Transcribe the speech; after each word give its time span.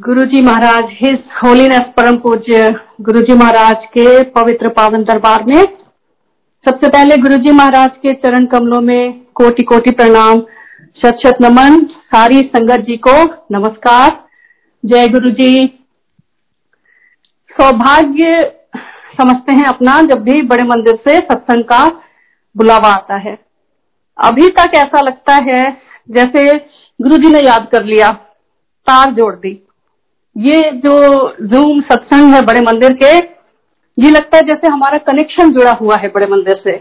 गुरु 0.00 0.22
जी 0.24 0.40
महाराज 0.42 0.92
his 0.92 1.18
holiness 1.36 1.88
परम 1.96 2.16
पूज्य 2.16 2.68
गुरु 3.00 3.20
जी 3.20 3.34
महाराज 3.34 3.84
के 3.86 4.22
पवित्र 4.30 4.68
पावन 4.68 5.02
दरबार 5.04 5.44
में, 5.44 5.62
सबसे 6.66 6.88
पहले 6.88 7.16
गुरु 7.16 7.36
जी 7.36 7.52
महाराज 7.52 7.90
के 7.96 8.14
चरण 8.14 8.46
कमलों 8.46 8.80
में 8.80 9.20
कोटि 9.34 9.62
कोटि 9.62 9.90
प्रणाम। 9.90 10.40
शत 10.98 11.20
शत 11.26 11.42
नमन। 11.42 11.78
सारी 12.06 12.40
संगत 12.56 12.86
जी 12.86 12.96
को 12.98 13.18
नमस्कार। 13.52 14.18
जय 14.84 15.08
गुरु 15.08 15.30
जी 15.32 15.66
सौभाग्य 17.50 18.34
समझते 19.12 19.52
हैं 19.52 19.66
अपना, 19.66 20.00
जब 20.02 20.22
भी 20.22 20.42
बड़े 20.44 20.64
मंदिर 20.64 21.00
से 21.04 21.18
सत्संग 21.18 21.64
का 21.64 21.86
बुलावा 22.56 22.94
आता 22.94 23.16
है। 23.20 23.38
अभी 24.18 24.48
तक 24.50 24.76
ऐसा 24.76 25.00
लगता 25.02 25.42
है 25.44 25.64
जैसे 26.08 26.50
गुरु 27.00 27.16
जी 27.16 27.32
ने 27.32 27.40
याद 27.40 27.68
कर 27.72 27.84
लिया, 27.84 28.12
तार 28.86 29.12
जोड़ 29.12 29.34
दी। 29.36 29.60
ये 30.40 30.60
जो 30.84 30.96
जूम 31.42 31.80
सत्संग 31.82 32.34
है 32.34 32.40
बड़े 32.42 32.60
मंदिर 32.62 32.92
के 33.02 33.16
ये 33.98 34.10
लगता 34.10 34.36
है 34.36 34.42
जैसे 34.42 34.68
हमारा 34.68 34.98
कनेक्शन 35.06 35.50
जुड़ा 35.52 35.72
हुआ 35.72 35.96
है 35.96 36.08
बड़े 36.08 36.26
मंदिर 36.26 36.60
से। 36.64 36.72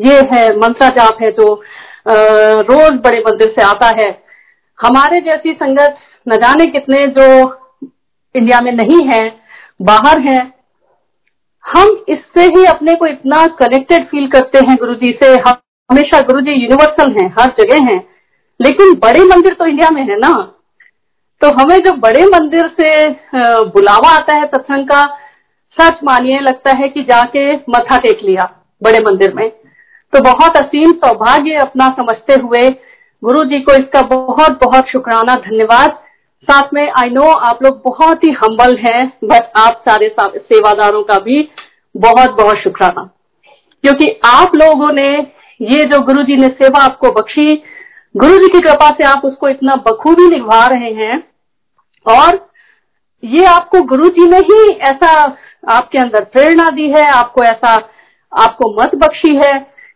ये 0.00 0.14
है 0.32 0.48
मंत्रा 0.58 0.88
जाप 0.96 1.18
है 1.22 1.30
जो 1.32 1.52
आ, 1.54 2.14
रोज 2.62 3.00
बड़े 3.04 3.18
मंदिर 3.20 3.48
से 3.48 3.62
आता 3.64 3.86
है। 3.96 4.08
हमारे 4.78 5.20
जैसी 5.20 5.52
संगत 5.52 5.96
न 6.26 6.36
जाने 6.36 6.66
कितने 6.68 7.06
जो 7.18 7.26
इंडिया 8.34 8.60
में 8.60 8.72
नहीं 8.72 9.00
है 9.08 9.22
बाहर 9.82 10.20
है 10.20 10.38
हम 11.64 11.96
इससे 12.08 12.44
ही 12.48 12.64
अपने 12.66 12.94
को 12.94 13.06
इतना 13.06 13.46
कनेक्टेड 13.60 14.06
फील 14.08 14.26
करते 14.30 14.58
हैं 14.68 14.76
गुरु 14.76 14.94
जी 14.94 15.12
से। 15.22 15.32
हम 15.38 15.56
हमेशा 15.90 16.20
गुरु 16.22 16.40
जी 16.40 16.52
यूनिवर्सल 16.52 17.10
हैं 17.12 17.28
हर 17.38 17.54
जगह 17.58 17.84
हैं। 17.84 17.98
लेकिन 18.60 18.94
बड़े 18.98 19.24
मंदिर 19.26 19.54
तो 19.54 19.66
इंडिया 19.66 19.90
में 19.90 20.02
है 20.02 20.18
ना। 20.18 20.32
तो 21.42 21.48
हमें 21.54 21.78
जो 21.78 21.92
बड़े 21.98 22.24
मंदिर 22.28 22.66
से 22.80 22.90
बुलावा 23.70 24.10
आता 24.10 24.36
है 24.36 24.46
सत्संग 24.46 24.86
का, 24.86 25.02
सच 25.76 25.98
मानिए 26.04 26.38
लगता 26.40 26.76
है 26.78 26.88
कि 26.88 27.02
जाके 27.02 27.52
मथा 27.70 27.96
टेक 27.98 28.20
लिया 28.24 28.48
बड़े 28.82 29.00
मंदिर 29.00 29.34
में। 29.34 29.48
तो 30.12 30.20
बहुत 30.22 30.56
असीम 30.56 30.92
सौभाग्य 30.94 31.56
अपना 31.60 31.88
समझते 31.98 32.40
हुए 32.40 32.68
गुरु 33.22 33.44
जी 33.44 33.58
को 33.60 33.74
इसका 33.74 34.00
बहुत 34.08 34.58
बहुत 34.62 34.88
शुक्राना, 34.88 35.34
धन्यवाद। 35.36 35.98
साथ 36.48 36.74
में 36.74 36.88
आई 36.94 37.10
नो 37.10 37.30
आप 37.44 37.62
लोग 37.62 37.80
बहुत 37.84 38.24
ही 38.24 38.30
हम्बल 38.34 38.76
हैं 38.78 39.06
बट 39.24 39.50
आप 39.56 39.82
सारे 39.88 40.14
सेवादारों 40.18 41.02
का 41.02 41.18
भी 41.20 41.48
बहुत 41.94 42.30
बहुत 42.32 42.58
शुक्राना। 42.58 43.02
क्योंकि 43.84 44.08
आप 44.26 44.56
लोगों 44.56 44.92
ने 44.92 45.08
ये 45.60 45.84
जो 45.84 46.00
गुरु 46.02 46.22
जी 46.22 46.36
ने 46.36 46.48
सेवा 46.54 46.84
आपको 46.84 47.10
बख्शी 47.12 47.48
गुरु 48.16 48.36
जी 48.38 48.48
की 48.48 48.60
कृपा 48.60 48.88
से 48.88 49.04
आप 49.04 49.24
उसको 49.24 49.48
इतना 49.48 49.74
बखूबी 49.86 50.28
निभा 50.28 50.66
रहे 50.66 50.92
हैं। 50.94 51.16
और 52.06 52.38
ये 53.22 53.44
आपको 53.44 53.80
गुरु 53.86 54.08
जी 54.08 54.28
ने 54.28 54.38
ही 54.50 54.68
ऐसा 54.88 55.10
आपके 55.68 55.98
अंदर 55.98 56.24
प्रेरणा 56.24 56.68
दी 56.70 56.88
है, 56.88 57.06
आपको 57.06 57.42
ऐसा, 57.42 57.74
आपको 58.32 58.70
मत 58.80 58.94
बख्शी 58.94 59.34
है 59.36 59.52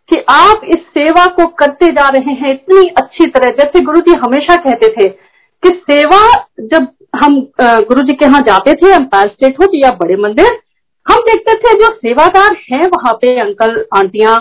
कि 0.09 0.19
आप 0.29 0.61
इस 0.65 0.85
सेवा 0.97 1.25
को 1.27 1.45
करते 1.55 1.91
जा 1.91 2.07
रहे 2.09 2.33
हैं 2.33 2.51
इतनी 2.51 2.87
अच्छी 3.01 3.29
तरह। 3.29 3.55
जैसे 3.57 3.81
गुरु 3.81 3.99
जी 3.99 4.17
हमेशा 4.17 4.55
कहते 4.57 4.87
थे 4.91 5.07
कि 5.07 5.69
सेवा 5.83 6.21
जब 6.67 6.87
हम 7.15 7.39
गुरु 7.59 8.03
जी 8.03 8.13
के 8.13 8.25
यहाँ 8.25 8.41
जाते 8.41 8.73
थे 8.75 8.93
एम्पायर 8.95 9.27
स्टेट 9.29 9.59
हो 9.59 9.67
या 9.75 9.91
बड़े 9.95 10.15
मंदिर, 10.17 10.59
हम 11.05 11.19
देखते 11.21 11.53
थे 11.55 11.73
जो 11.79 11.93
सेवादार 11.95 12.55
हैं 12.71 12.87
वहाँ 12.87 13.13
पे 13.13 13.39
अंकल, 13.39 13.85
आंटियाँ 13.95 14.39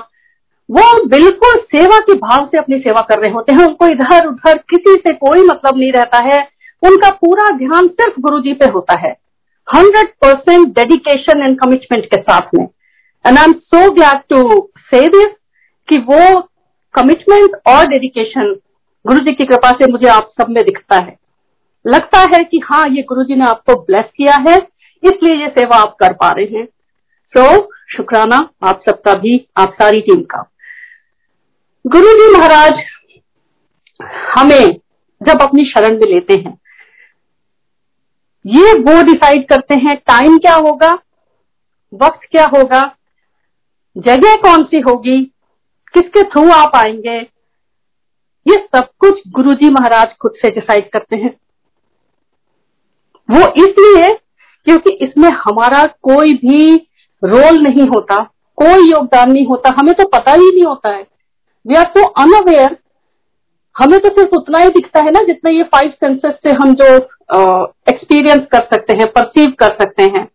वो 0.71 1.07
बिल्कुल 1.07 1.59
सेवा 1.77 1.99
के 1.99 2.15
भाव 2.15 2.47
से 2.47 2.59
अपनी 2.59 2.79
सेवा 2.79 3.01
कर 3.01 3.19
रहे 3.19 3.33
होते 3.33 3.55
हैं 3.55 3.67
उनको 3.67 3.87
इधर 3.87 4.27
उधर 4.27 4.59
किसी 4.59 4.95
से 4.95 5.12
कोई 5.12 5.43
मतलब 5.43 5.77
नहीं 5.77 5.93
रहता 5.93 6.23
है। 6.23 6.49
उनका 6.83 7.11
पूरा 7.11 7.49
ध्यान 7.57 7.89
सिर्फ़ 7.89 8.21
गुरु 8.21 8.41
जी 8.41 8.53
पे 8.53 8.65
होता 8.65 8.99
है। 8.99 9.17
Hundred 9.69 10.09
percent 10.25 10.69
dedication 10.69 11.43
and 11.43 11.59
commitment 11.61 12.05
के 12.05 12.21
साथ 12.21 12.55
में। 12.55 12.69
And 13.27 13.39
I 13.39 13.45
am 13.45 13.53
so 13.53 13.91
glad 13.91 14.21
to 14.31 14.71
say 14.79 15.09
this 15.09 15.35
कि 15.89 15.99
वो 15.99 16.41
कमिटमेंट 16.94 17.50
और 17.67 17.87
डेडिकेशन 17.87 18.56
गुरु 19.06 19.19
जी 19.19 19.34
की 19.34 19.44
कृपा 19.44 19.71
से 19.71 19.91
मुझे 19.93 20.09
आप 20.09 20.31
सब 20.41 20.47
में 20.50 20.65
दिखता 20.65 20.97
है। 20.97 21.19
लगता 21.87 22.21
है 22.21 22.44
कि 22.44 22.61
हाँ 22.65 22.89
ये 22.89 23.03
गुरु 23.03 23.23
जी 23.23 23.34
ने 23.34 23.44
आपको 23.44 23.75
ब्लेस 23.75 24.05
किया 24.17 24.34
है 24.49 24.56
इसलिए 25.05 25.34
ये 25.34 25.49
सेवा 25.49 25.77
आप 25.77 25.97
कर 26.00 26.12
पा 26.12 26.33
रहे 26.33 26.44
हैं। 26.44 26.67
सो 27.37 27.56
so, 27.56 27.67
शुक्राना 27.97 28.49
आप 28.62 28.81
सबका 28.89 29.15
भी 29.15 29.49
आप 29.56 29.73
सारी 29.73 30.00
टीम 30.00 30.21
का। 30.21 30.50
गुरु 31.85 32.13
जी 32.13 32.31
महाराज 32.33 32.81
हमें 34.39 34.73
जब 35.21 35.43
अपनी 35.43 35.65
शरण 35.67 35.95
में 35.95 36.07
लेते 36.07 36.35
हैं, 36.35 36.53
ये 38.45 38.73
वो 38.75 39.03
डिसाइड 39.03 39.47
करते 39.49 39.75
हैं 39.75 39.97
टाइम 40.09 40.39
क्या 40.39 40.55
होगा, 40.57 40.93
वक्त 41.93 42.27
क्या 42.33 42.45
होगा, 42.47 42.81
जगह 43.97 44.37
कौन 44.37 44.65
सी 44.65 44.81
होगी, 44.81 45.21
किसके 45.95 46.23
थ्रू 46.23 46.51
आप 46.51 46.77
आएँगे, 46.77 47.19
ये 48.47 48.57
सब 48.67 48.89
कुछ 48.99 49.23
गुरुजी 49.29 49.71
महाराज 49.71 50.17
खुद 50.21 50.35
से 50.37 50.51
डिसाइड 50.51 50.91
करते 50.91 51.17
हैं। 51.17 51.35
वो 53.29 53.53
इसलिए 53.65 54.11
क्योंकि 54.67 54.93
इसमें 55.05 55.31
हमारा 55.31 55.85
कोई 56.03 56.33
भी 56.35 56.75
रोल 57.23 57.62
नहीं 57.62 57.89
होता, 57.89 58.23
कोई 58.59 58.91
योगदान 58.91 59.33
नहीं 59.33 59.47
होता, 59.47 59.75
हमें 59.81 59.95
तो 59.95 60.09
पता 60.09 60.33
ही 60.33 60.51
नहीं 60.51 60.65
होता 60.65 60.89
है 60.89 61.09
वी 61.66 61.75
आर 61.76 61.84
सो 61.88 62.06
अनअवेयर 62.22 62.76
हमें 63.76 63.98
तो 64.00 64.09
सिर्फ़ 64.10 64.34
उतना 64.37 64.59
ही 64.59 64.69
दिखता 64.71 65.03
है 65.03 65.10
ना 65.10 65.21
जितना 65.25 65.50
ये 65.50 65.62
फाइव 65.72 65.91
सेंसेस 65.94 66.34
से 66.44 66.53
हम 66.54 66.75
जो 66.75 66.87
एक्सपीरियंस 67.88 68.47
कर 68.53 68.66
सकते 68.66 68.94
हैं 68.94 69.06
परसीव 69.12 69.50
कर 69.59 69.76
सकते 69.76 70.03
हैं। 70.04 70.26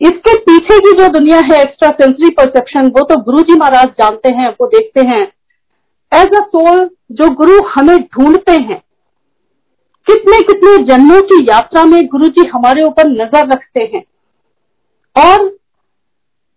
इसके 0.00 0.36
पीछे 0.40 0.78
की 0.80 0.92
जो 0.98 1.08
दुनिया 1.10 1.38
है 1.44 1.60
एक्स्ट्रा 1.62 1.90
सेंसरी 1.90 2.30
परसेप्शन 2.34 2.86
वो 2.88 3.02
तो 3.04 3.16
गुरु 3.22 3.42
जी 3.42 3.54
महाराज 3.54 3.88
जानते 3.98 4.28
हैं, 4.30 4.48
वो 4.50 4.66
देखते 4.68 5.00
हैं। 5.02 5.20
एज 6.12 6.34
अ 6.34 6.40
सोल 6.46 6.88
जो 7.12 7.28
गुरु 7.36 7.60
हमें 7.70 7.96
ढूंढते 7.98 8.52
हैं, 8.52 8.80
कितने 10.06 10.40
कितने 10.42 10.76
जन्मों 10.84 11.20
की 11.22 11.44
यात्रा 11.44 11.84
में 11.84 12.06
गुरु 12.08 12.28
जी 12.30 12.46
हमारे 12.48 12.82
ऊपर 12.84 13.08
नज़र 13.10 13.46
रखते 13.48 13.90
हैं। 13.94 14.02
और 15.16 15.48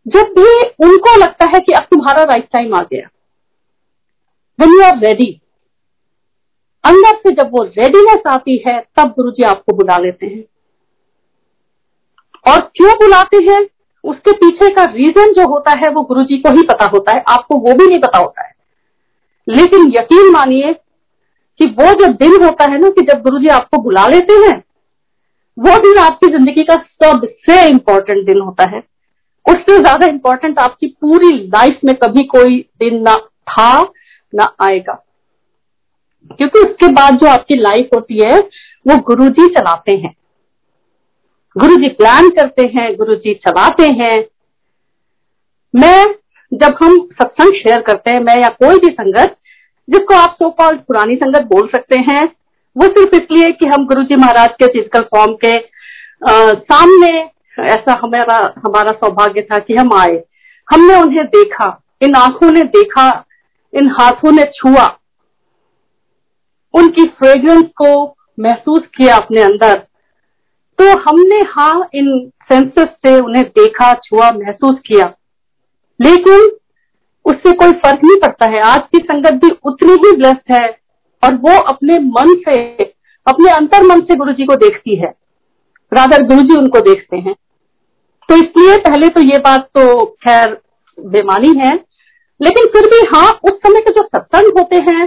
जब 0.05 0.33
भी 0.37 0.59
उनको 0.81 1.17
लगता 1.17 1.45
है 1.47 1.59
कि 1.59 1.73
अब 1.73 1.83
तुम्हारा 1.91 2.23
राइट 2.25 2.47
टाइम 2.53 2.73
आ 2.75 2.81
गया 2.83 3.07
वेन 4.59 4.69
यू 4.69 4.81
आर 4.81 4.99
रेडी 4.99 5.39
अंदर 6.83 7.15
से 7.15 7.31
जब 7.31 7.49
वो 7.51 7.63
रेडीनेस 7.63 8.21
आती 8.27 8.63
है, 8.67 8.79
तब 8.97 9.07
गुरु 9.07 9.31
जी 9.31 9.43
आपको 9.43 9.73
बुला 9.73 9.97
लेते 9.97 10.25
हैं। 10.25 10.43
और 12.45 12.59
क्यों 12.75 12.93
बुलाते 12.93 13.37
हैं? 13.37 13.67
उसके 14.03 14.31
पीछे 14.31 14.69
का 14.69 14.83
रीजन 14.83 15.33
जो 15.33 15.47
होता 15.47 15.71
है, 15.71 15.89
वो 15.89 16.01
गुरु 16.01 16.21
जी 16.21 16.37
को 16.37 16.49
ही 16.49 16.63
पता 16.63 16.85
होता 16.85 17.11
है, 17.11 17.23
आपको 17.27 17.57
वो 17.57 17.73
भी 17.73 17.87
नहीं 17.87 17.99
पता 17.99 18.17
होता 18.17 18.47
है। 18.47 18.51
लेकिन 19.47 19.87
यकीन 19.87 20.31
मानिए 20.31 20.73
कि 21.59 21.65
वो 21.65 21.93
जो 21.93 22.13
दिन 22.13 22.43
होता 22.43 22.65
है 22.65 22.79
ना, 22.79 22.89
कि 22.89 23.01
जब 23.01 23.21
गुरु 23.21 23.39
जी 23.39 23.47
आपको 23.47 23.77
बुला 23.77 24.07
लेते 24.07 24.33
हैं, 24.33 24.63
वो 25.57 25.77
दिन 25.77 25.97
आपकी 25.97 26.27
ज़िंदगी 26.27 26.63
का 26.63 26.75
सबसे 26.75 27.69
इंपॉर्टेंट 27.69 28.25
दिन 28.25 28.39
होता 28.39 28.69
है। 28.69 28.79
उससे 29.45 29.77
ज़्यादा 29.77 30.05
इंपॉर्टेंट 30.05 30.59
आपकी 30.59 30.87
पूरी 30.87 31.31
लाइफ 31.47 31.79
में 31.85 31.95
कभी 31.95 32.23
कोई 32.23 32.59
दिन 32.79 33.01
ना 33.01 33.15
था 33.17 33.81
ना 34.33 34.53
आएगा। 34.61 34.93
क्योंकि 36.31 36.59
उसके 36.59 36.87
बाद 36.93 37.17
जो 37.17 37.27
आपकी 37.27 37.55
लाइफ 37.55 37.89
होती 37.95 38.19
है 38.19 38.37
वो 38.85 38.97
गुरु 39.07 39.27
जी 39.29 39.47
चलाते 39.49 39.95
हैं। 39.95 40.13
गुरु 41.55 41.75
जी 41.75 41.89
प्लान 41.91 42.29
करते 42.29 42.63
हैं 42.75 42.95
गुरु 42.97 43.15
जी 43.15 43.33
चलाते 43.43 43.87
हैं। 43.93 44.23
मैं 45.73 46.05
जब 46.51 46.75
हम 46.83 46.97
सत्संग 47.13 47.53
शेयर 47.53 47.81
करते 47.81 48.11
हैं 48.11 48.19
मैं 48.19 48.35
या 48.37 48.49
कोई 48.55 48.79
भी 48.79 48.91
संगत 48.91 49.37
जिसको 49.87 50.15
आप 50.15 50.35
सो 50.39 50.49
कॉल्ड 50.51 50.81
पुरानी 50.81 51.15
संगत 51.15 51.47
बोल 51.47 51.67
सकते 51.67 51.99
हैं 52.01 52.23
वो 52.75 52.87
सिर्फ़ 52.87 53.15
इसलिए 53.15 53.51
कि 53.51 53.65
हम 53.65 53.85
गुरु 53.87 54.03
जी 54.03 54.15
महाराज 54.15 54.49
के 54.59 54.67
फ़िज़िकल 54.67 55.01
फॉर्म 55.15 55.33
के 55.35 55.55
आ, 55.55 56.53
सामने 56.53 57.09
ऐसा 57.61 57.99
हमारा 58.03 58.37
हमारा 58.57 58.91
सौभाग्य 58.93 59.41
था 59.41 59.59
कि 59.59 59.75
हम 59.75 59.93
आए। 59.93 60.21
हमने 60.67 60.95
उन्हें 60.95 61.25
देखा 61.27 61.67
इन 62.01 62.15
आँखों 62.15 62.51
ने 62.51 62.63
देखा 62.71 63.09
इन 63.75 63.89
हाथों 63.89 64.31
ने 64.31 64.43
छुआ। 64.43 64.99
उनकी 66.73 67.03
फ्रेग्रेंस 67.03 67.63
को 67.63 68.15
महसूस 68.39 68.81
किया 68.97 69.15
अपने 69.15 69.41
अंदर। 69.41 69.87
तो 70.81 70.99
हमने 70.99 71.35
हाँ 71.35 71.89
इन 71.93 72.31
सेंसेस 72.51 72.85
से 72.85 73.19
उन्हें 73.19 73.45
देखा, 73.45 73.93
छुआ, 73.93 74.31
महसूस 74.31 74.79
किया। 74.85 75.13
लेकिन 76.01 76.51
उससे 77.25 77.51
कोई 77.51 77.71
फ़र्क 77.71 77.99
नहीं 78.03 78.21
पड़ता 78.21 78.49
है। 78.49 78.61
आज 78.61 78.81
की 78.81 78.97
संगत 78.97 79.31
भी 79.31 79.49
उतनी 79.63 79.93
ही 79.93 80.15
ब्लेस्ड 80.17 80.53
है 80.53 80.79
और 81.23 81.35
वो 81.35 81.59
अपने 81.61 81.99
मन 81.99 82.43
से, 82.49 82.83
अपने 83.27 83.51
अंतर 83.51 83.83
मन 83.83 84.01
से 84.01 84.15
गुरु 84.15 84.33
जी 84.33 84.45
को 84.45 84.55
देखती 84.55 84.95
है। 84.95 85.13
राधर 85.93 86.23
गुरु 86.23 86.41
जी 86.41 86.59
उनको 86.59 86.79
देखते 86.79 87.17
हैं। 87.17 87.35
तो 88.29 88.35
इसलिए 88.35 88.77
पहले 88.77 89.09
तो 89.09 89.21
ये 89.21 89.37
बात 89.37 89.61
तो 89.61 90.05
खैर 90.05 90.61
बेमानी 90.99 91.53
है। 91.59 91.92
लेकिन 92.43 92.65
फिर 92.73 92.89
भी 92.89 92.99
हाँ 93.07 93.29
उस 93.43 93.57
समय 93.57 93.81
के 93.81 93.91
जो 93.91 94.03
सत्संग 94.05 94.57
होते 94.57 94.75
हैं, 94.85 95.03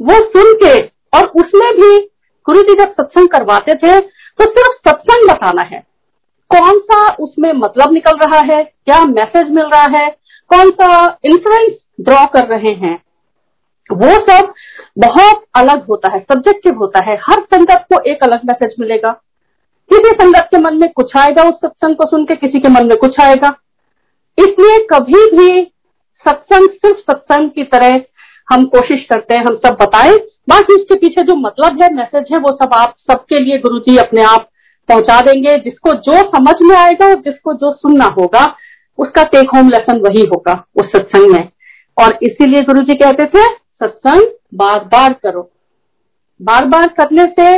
वो 0.00 0.14
सुन 0.28 0.52
के 0.62 0.78
और 1.12 1.26
उसमें 1.36 1.70
भी 1.72 1.98
गुरु 2.46 2.62
जी 2.62 2.74
जब 2.74 2.92
सत्संग 2.92 3.28
करवाते 3.28 3.74
थे 3.76 3.98
तो 4.00 4.44
सिर्फ़ 4.46 4.88
सत्संग 4.88 5.28
बताना 5.28 5.62
है। 5.64 5.78
कौन 6.50 6.78
सा 6.80 7.00
उसमें 7.16 7.52
मतलब 7.54 7.92
निकल 7.92 8.18
रहा 8.18 8.40
है, 8.46 8.62
क्या 8.62 9.04
मैसेज 9.06 9.50
मिल 9.50 9.64
रहा 9.64 9.86
है, 9.94 10.08
कौन 10.50 10.70
सा 10.72 11.18
इन्फ्लुएंस 11.24 11.72
ड्रॉ 12.00 12.24
कर 12.28 12.46
रहे 12.48 12.72
हैं, 12.76 12.94
वो 13.90 14.10
सब 14.26 14.52
बहुत 14.98 15.44
अलग 15.54 15.86
होता 15.86 16.10
है 16.10 16.20
सब्जेक्टिव 16.22 16.78
होता 16.78 17.04
है। 17.04 17.16
हर 17.22 17.40
संगत 17.44 17.86
को 17.88 18.00
एक 18.10 18.22
अलग 18.22 18.44
मैसेज 18.44 18.74
मिलेगा। 18.80 19.10
किसी 19.90 20.10
संगत 20.12 20.48
के 20.50 20.58
मन 20.60 20.76
में 20.76 20.90
कुछ 20.92 21.16
आएगा 21.16 21.42
उस 21.42 21.54
सत्संग 21.56 21.96
को 21.96 22.06
सुन 22.06 22.24
के, 22.24 22.34
किसी 22.36 22.60
के 22.60 22.68
मन 22.68 22.86
में 22.86 22.96
कुछ 22.98 23.20
आएगा। 23.20 23.48
इसलिए 24.38 24.78
कभी 24.90 25.24
भी 25.30 25.62
सत्संग 26.28 26.68
सिर्फ़ 26.68 26.96
सत्संग 26.96 27.50
की 27.50 27.64
तरह 27.64 28.00
हम 28.52 28.64
कोशिश 28.64 29.04
करते 29.04 29.34
हैं, 29.34 29.44
हम 29.44 29.56
सब 29.56 29.76
बताएँ। 29.82 30.16
बाकी 30.48 30.74
उसके 30.74 30.94
पीछे 30.94 31.22
जो 31.22 31.36
मतलब 31.36 31.82
है 31.82 31.94
मैसेज 31.94 32.24
है, 32.32 32.38
वो 32.38 32.58
सब 32.62 32.70
आप 32.74 32.94
सबके 32.98 33.38
लिए 33.44 33.58
गुरु 33.58 33.78
जी 33.78 33.96
अपने 33.96 34.22
आप 34.22 34.48
पहुँचा 34.88 35.20
देंगे। 35.20 35.58
जिसको 35.58 35.92
जो 35.92 36.22
समझ 36.22 36.54
में 36.62 36.76
आएगा 36.76 37.06
और 37.06 37.14
जिसको 37.14 37.54
जो 37.54 37.72
सुनना 37.72 38.04
होगा, 38.04 38.56
उसका 38.98 39.22
टेक 39.22 39.50
होम 39.56 39.68
लेसन 39.68 40.00
वही 40.00 40.26
होगा, 40.26 40.66
उस 40.76 40.86
सत्संग 40.86 41.32
में। 41.32 41.48
और 42.02 42.18
इसीलिए 42.22 42.62
गुरु 42.62 42.82
जी 42.82 42.94
कहते 42.94 43.24
थे, 43.24 43.44
सत्संग 43.54 44.22
बार 44.54 44.78
बार 44.78 45.12
करो। 45.12 45.50
बार 46.42 46.64
बार 46.64 46.88
करने 46.88 47.24
से 47.24 47.54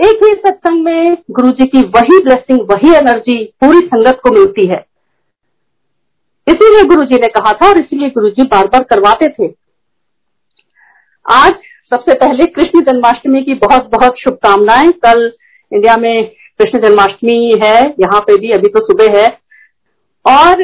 एक 0.00 0.20
ही 0.24 0.42
सत्संग 0.46 0.84
में 0.84 1.16
गुरु 1.30 1.48
जी 1.48 1.66
की 1.66 1.82
वही 1.82 2.24
ब्लेसिंग 2.24 2.60
वही 2.60 2.94
एनर्जी 2.94 3.44
पूरी 3.44 3.78
संगत 3.78 4.20
को 4.22 4.30
मिलती 4.30 4.66
है। 4.66 4.87
इसीलिए 6.48 6.84
गुरु 6.84 7.04
जी 7.04 7.18
ने 7.20 7.28
कहा 7.28 7.52
था 7.52 7.68
और 7.68 7.78
इसीलिए 7.78 8.08
गुरु 8.10 8.28
जी 8.30 8.42
बार 8.46 8.66
बार 8.66 8.82
करवाते 8.84 9.28
थे। 9.30 9.48
आज 11.26 11.52
सबसे 11.92 12.14
पहले 12.14 12.46
कृष्ण 12.48 12.80
जन्माष्टमी 12.82 13.42
की 13.42 13.54
बहुत 13.56 13.90
बहुत 13.92 14.20
शुभकामनाएँ। 14.20 14.90
कल 15.04 15.32
इंडिया 15.72 15.96
में 15.96 16.26
कृष्ण 16.60 16.78
जन्माष्टमी 16.80 17.60
है 17.64 17.76
यहाँ 18.00 18.20
पे 18.20 18.36
भी 18.38 18.50
अभी 18.52 18.68
तो 18.68 18.84
सुबह 18.86 19.18
है। 19.18 19.26
और 20.24 20.62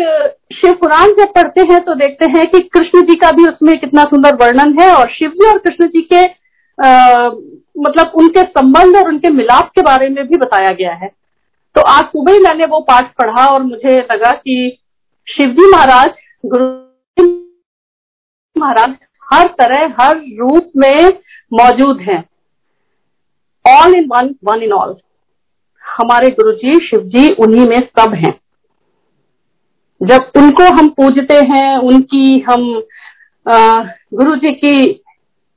शिव 0.55 0.73
पुराण 0.73 1.13
जब 1.19 1.33
पढ़ते 1.33 1.61
हैं 1.71 1.81
तो 1.85 1.95
देखते 1.95 2.27
हैं 2.29 2.47
कि 2.51 2.61
कृष्ण 2.69 3.03
जी 3.03 3.15
का 3.15 3.31
भी 3.33 3.49
उसमें 3.49 3.79
कितना 3.81 4.05
सुंदर 4.05 4.35
वर्णन 4.35 4.75
है 4.81 4.91
और 4.93 5.11
शिव 5.11 5.31
जी 5.31 5.49
और 5.49 5.59
कृष्ण 5.59 5.87
जी 5.89 6.03
के 6.13 6.25
आ, 6.79 7.25
मतलब 7.79 8.13
उनके 8.15 8.43
संबंध 8.43 8.97
और 8.97 9.09
उनके 9.09 9.31
मिलाप 9.31 9.71
के 9.75 9.83
बारे 9.83 10.09
में 10.09 10.27
भी 10.27 10.37
बताया 10.37 10.71
गया 10.73 10.93
है। 10.95 11.09
तो 11.77 11.81
आज 11.83 12.05
सुबह 12.07 12.33
ही 12.33 12.39
मैंने 12.41 12.67
वो 12.67 12.81
पाठ 12.81 13.13
पढ़ा 13.15 13.47
और 13.47 13.63
मुझे 13.63 13.97
लगा 14.03 14.33
कि 14.33 14.77
शिवजी 15.29 15.71
महाराज, 15.71 16.11
गुरु 16.45 17.25
महाराज 18.57 18.95
हर 19.27 19.47
तरह, 19.61 19.95
हर 20.01 20.17
रूप 20.41 20.71
में 20.77 21.09
मौजूद 21.53 22.01
हैं। 22.01 22.23
All 23.65 23.95
in 23.97 24.07
one 24.11 24.35
one 24.45 24.63
in 24.63 24.73
all 24.73 24.97
हमारे 25.85 26.29
गुरु 26.31 26.53
जी 26.55 26.75
शिव 26.87 27.01
जी 27.09 27.29
उन्हीं 27.35 27.67
में 27.69 27.79
सब 27.79 28.15
हैं। 28.15 28.33
जब 30.01 30.31
उनको 30.37 30.65
हम 30.79 30.89
पूजते 30.91 31.35
हैं, 31.35 31.77
उनकी 31.79 32.39
हम 32.41 32.63
गुरु 33.47 34.37
जी 34.37 34.53
की, 34.55 34.77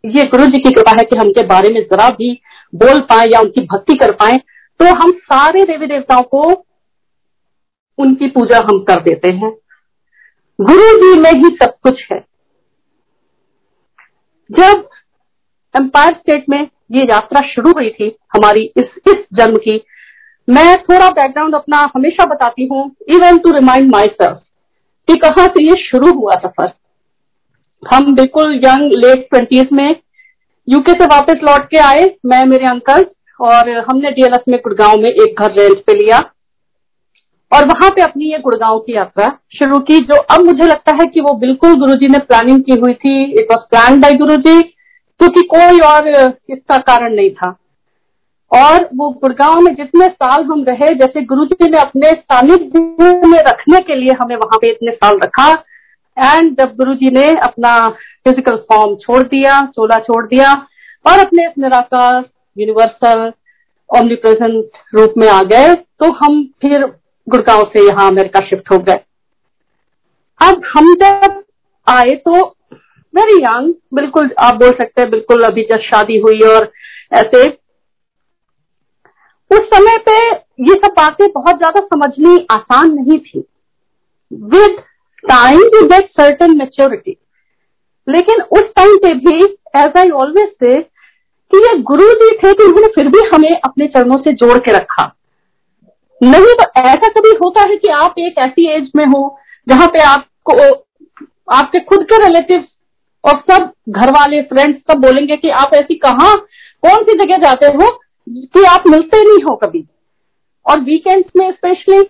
ये 0.04 0.24
गुरु 0.26 0.46
जी 0.46 0.60
की 0.60 0.70
कृपा 0.72 0.92
है 0.92 1.04
कि 1.04 1.18
हम 1.18 1.32
के 1.32 1.44
बारे 1.48 1.74
में 1.74 1.82
जरा 1.84 2.10
भी 2.12 2.34
बोल 2.74 3.00
पाए 3.10 3.30
या 3.34 3.40
उनकी 3.40 3.62
भक्ति 3.66 3.98
कर 3.98 4.12
पाए 4.14 4.38
तो 4.80 4.86
हम 4.96 5.12
सारे 5.24 5.64
देवी 5.66 5.88
देवताओं 5.88 6.24
को 6.26 6.44
उनकी 7.98 8.28
पूजा 8.28 8.58
हम 8.62 8.84
कर 8.84 9.02
देते 9.02 9.28
हैं। 9.30 9.52
गुरु 10.60 10.96
जी 10.98 11.20
में 11.20 11.32
ही 11.32 11.56
सब 11.56 11.74
कुछ 11.84 12.02
है। 12.12 12.20
जब 14.50 14.88
एम्पायर 15.76 16.14
स्टेट 16.14 16.46
में 16.50 16.60
ये 16.92 17.04
यात्रा 17.04 17.42
शुरू 17.48 17.72
हुई 17.72 17.90
थी 17.90 18.16
हमारी 18.36 18.62
इस 18.78 18.98
इस 19.08 19.24
जन्म 19.34 19.58
की, 19.58 19.82
मैं 20.48 20.76
थोड़ा 20.84 21.10
बैकग्राउंड 21.10 21.56
अपना 21.56 21.78
हमेशा 21.96 22.26
बताती 22.26 22.68
हूँ 22.68 22.84
even 23.10 23.38
to 23.38 23.52
remind 23.52 23.92
my 23.92 24.08
self 24.08 24.42
कि 25.08 25.16
कहाँ 25.16 25.48
से 25.48 25.64
ये 25.64 25.76
शुरू 25.84 26.12
हुआ 26.14 26.36
सफ़र। 26.36 26.72
हम 27.84 28.14
बिल्कुल 28.16 28.56
यंग 28.56 28.92
लेट 28.96 29.28
ट्वेंटीज 29.30 29.70
में 29.74 29.96
यूके 30.68 30.92
से 30.92 31.06
वापस 31.06 31.44
लौट 31.44 31.70
के 31.70 31.78
आए, 31.78 32.06
मैं, 32.26 32.46
मेरे 32.46 32.66
अंकल 32.66 33.06
और 33.40 33.70
हमने 33.90 34.12
डीएलएफ 34.12 34.44
में 34.48 34.60
गुड़गांव 34.60 34.98
में 34.98 35.10
एक 35.10 35.40
घर 35.40 35.52
रेंट 35.52 35.84
पे 35.86 35.94
लिया। 35.94 36.20
और 37.52 37.66
वहाँ 37.68 37.90
पे 37.90 38.02
अपनी 38.02 38.32
ये 38.32 38.38
गुड़गांव 38.40 38.80
की 38.80 38.96
यात्रा 38.96 39.28
शुरू 39.54 39.80
की, 39.80 40.00
जो 40.00 40.16
अब 40.16 40.46
मुझे 40.46 40.64
लगता 40.64 40.96
है 40.96 41.06
कि 41.06 41.22
वो 41.22 41.34
बिल्कुल 41.36 41.76
गुरुजी 41.80 42.08
ने 42.08 42.18
प्लानिंग 42.22 42.64
की 42.64 42.80
हुई 42.82 42.94
थी। 42.96 43.24
इट 43.32 43.52
वॉज़ 43.52 43.70
प्लान 43.70 44.00
बाई 44.02 44.14
गुरु 44.16 44.36
जी 44.38 44.62
क्योंकि 44.62 45.42
कोई 45.50 45.80
और 45.82 46.08
इसका 46.08 46.78
कारण 46.80 47.16
नहीं 47.16 47.30
था। 47.32 47.56
और 48.52 48.90
वो 48.96 49.10
गुड़गांव 49.12 49.60
में 49.62 49.74
जितने 49.76 50.08
साल 50.08 50.44
हम 50.44 50.64
रहे, 50.64 50.94
जैसे 50.96 51.22
गुरु 51.24 51.46
जी 51.46 51.70
ने 51.70 51.78
अपने 51.80 52.12
सानिध्य 52.12 52.80
में 53.28 53.40
रखने 53.40 53.80
के 53.82 53.96
लिए 53.96 54.14
हमें 54.22 54.36
वहाँ 54.36 54.58
पे 54.58 54.70
इतने 54.72 54.92
साल 54.94 55.20
रखा 55.24 55.50
एंड 56.18 56.56
जब 56.58 56.76
गुरु 56.76 56.94
जी 56.96 57.10
ने 57.12 57.26
अपना 57.40 57.72
फ़िज़िकल 57.90 58.56
फॉर्म 58.70 58.96
छोड़ 58.98 59.22
दिया, 59.24 59.60
चोला 59.66 59.98
छोड़ 60.02 60.26
दिया, 60.28 60.54
और 61.06 61.20
अपने 61.20 61.48
निराकार 61.58 62.24
यूनिवर्सल 62.58 63.32
ओमनी 63.90 64.16
प्रेजेंट 64.18 64.78
रूप 64.94 65.14
में 65.18 65.28
आ 65.30 65.42
गए 65.46 65.74
तो 65.74 66.12
हम 66.16 66.44
फिर 66.62 66.86
गुड़गांव 67.28 67.64
से 67.74 67.86
यहाँ 67.86 68.08
अमेरिका 68.08 68.40
शिफ्ट 68.48 68.72
हो 68.72 68.78
गए। 68.80 69.00
अब 70.40 70.62
हम 70.68 70.94
जब 70.96 71.44
आए 71.88 72.16
तो 72.18 72.42
वेरी 73.14 73.38
यंग 73.38 73.74
बिल्कुल 73.94 74.30
आप 74.40 74.56
बोल 74.56 74.72
सकते 74.72 75.02
हैं, 75.02 75.10
बिल्कुल 75.12 75.44
अभी 75.44 75.62
जब 75.72 75.80
शादी 75.84 76.18
हुई 76.20 76.40
और 76.48 76.72
ऐसे। 77.14 77.48
उस 79.52 79.68
समय 79.68 79.98
पे 80.06 80.18
ये 80.64 80.74
सब 80.76 80.94
बातें 80.94 81.28
बहुत 81.32 81.58
ज़्यादा 81.58 81.80
समझनी 81.84 82.46
आसान 82.52 82.92
नहीं 82.94 83.20
थी। 83.20 83.40
With 84.32 84.82
time 85.24 85.60
to 85.70 85.86
get 85.88 86.10
certain 86.12 86.58
maturity 86.58 87.18
लेकिन 88.08 88.42
उस 88.42 88.64
टाइम 88.76 88.98
पे 88.98 89.14
भी 89.16 89.44
एज 89.78 89.98
आई 89.98 90.10
ऑलवेज 90.16 90.50
से 90.64 90.80
कि 90.82 91.58
ये 91.60 91.78
गुरु 91.84 92.08
जी 92.14 92.30
थे 92.38 92.54
कि 92.54 92.64
उन्होंने 92.64 92.88
फिर 92.96 93.08
भी 93.08 93.28
हमें 93.28 93.50
अपने 93.52 93.88
चरणों 93.88 94.18
से 94.18 94.32
जोड़ 94.36 94.58
के 94.60 94.72
रखा। 94.72 95.04
नहीं 96.22 96.54
तो 96.56 96.70
ऐसा 96.82 97.08
कभी 97.08 97.30
होता 97.36 97.62
है 97.62 97.76
कि 97.78 97.90
आप 97.94 98.16
एक 98.20 98.38
ऐसी 98.38 98.68
एज 98.68 98.90
में 98.96 99.06
हो 99.06 99.38
जहाँ 99.68 99.88
पे 99.88 100.00
आपको, 100.00 100.54
आपके 101.54 101.80
खुद 101.80 102.04
के 102.04 102.24
रिलेटिव 102.26 102.66
और 103.24 103.40
सब 103.52 103.72
घर 103.90 104.12
वाले 104.12 104.42
फ्रेंड्स 104.42 104.80
सब 104.92 105.02
बोलेंगे 105.02 105.38
कि 105.38 105.50
आप 105.60 105.74
ऐसी 105.76 105.96
कहा 105.96 106.36
कौन 106.84 107.04
सी 107.04 107.18
जगह 107.18 107.38
जाते 107.44 107.68
हो 107.68 107.90
कि 108.28 108.64
आप 108.66 108.84
मिलते 108.88 109.24
नहीं 109.24 109.44
हो 109.44 109.56
कभी? 109.56 109.86
और 110.66 110.80
वीकेंड्स 110.80 111.30
में 111.38 111.52
स्पेशली 111.52 112.02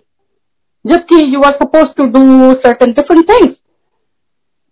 जबकि 0.84 1.34
you 1.34 1.40
are 1.40 1.54
suppose 1.54 1.88
to 1.96 2.04
do 2.04 2.52
certain 2.54 2.92
different 2.92 3.28
things 3.30 3.54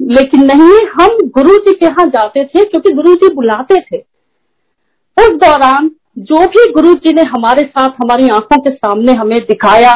लेकिन 0.01 0.43
नहीं, 0.45 0.87
हम 0.95 1.19
गुरु 1.35 1.57
जी 1.59 1.73
के 1.75 1.87
यहाँ 1.87 2.07
जाते 2.07 2.45
थे 2.45 2.65
क्योंकि 2.65 2.93
गुरु 2.93 3.15
जी 3.15 3.33
बुलाते 3.35 3.81
थे। 3.81 3.99
उस 5.17 5.31
दौरान 5.37 5.91
जो 6.17 6.47
भी 6.47 6.71
गुरु 6.73 6.93
जी 6.97 7.13
ने 7.13 7.23
हमारे 7.25 7.63
साथ 7.65 7.97
हमारी 8.01 8.29
आँखों 8.31 8.61
के 8.61 8.71
सामने 8.71 9.13
हमें 9.13 9.39
दिखाया 9.41 9.95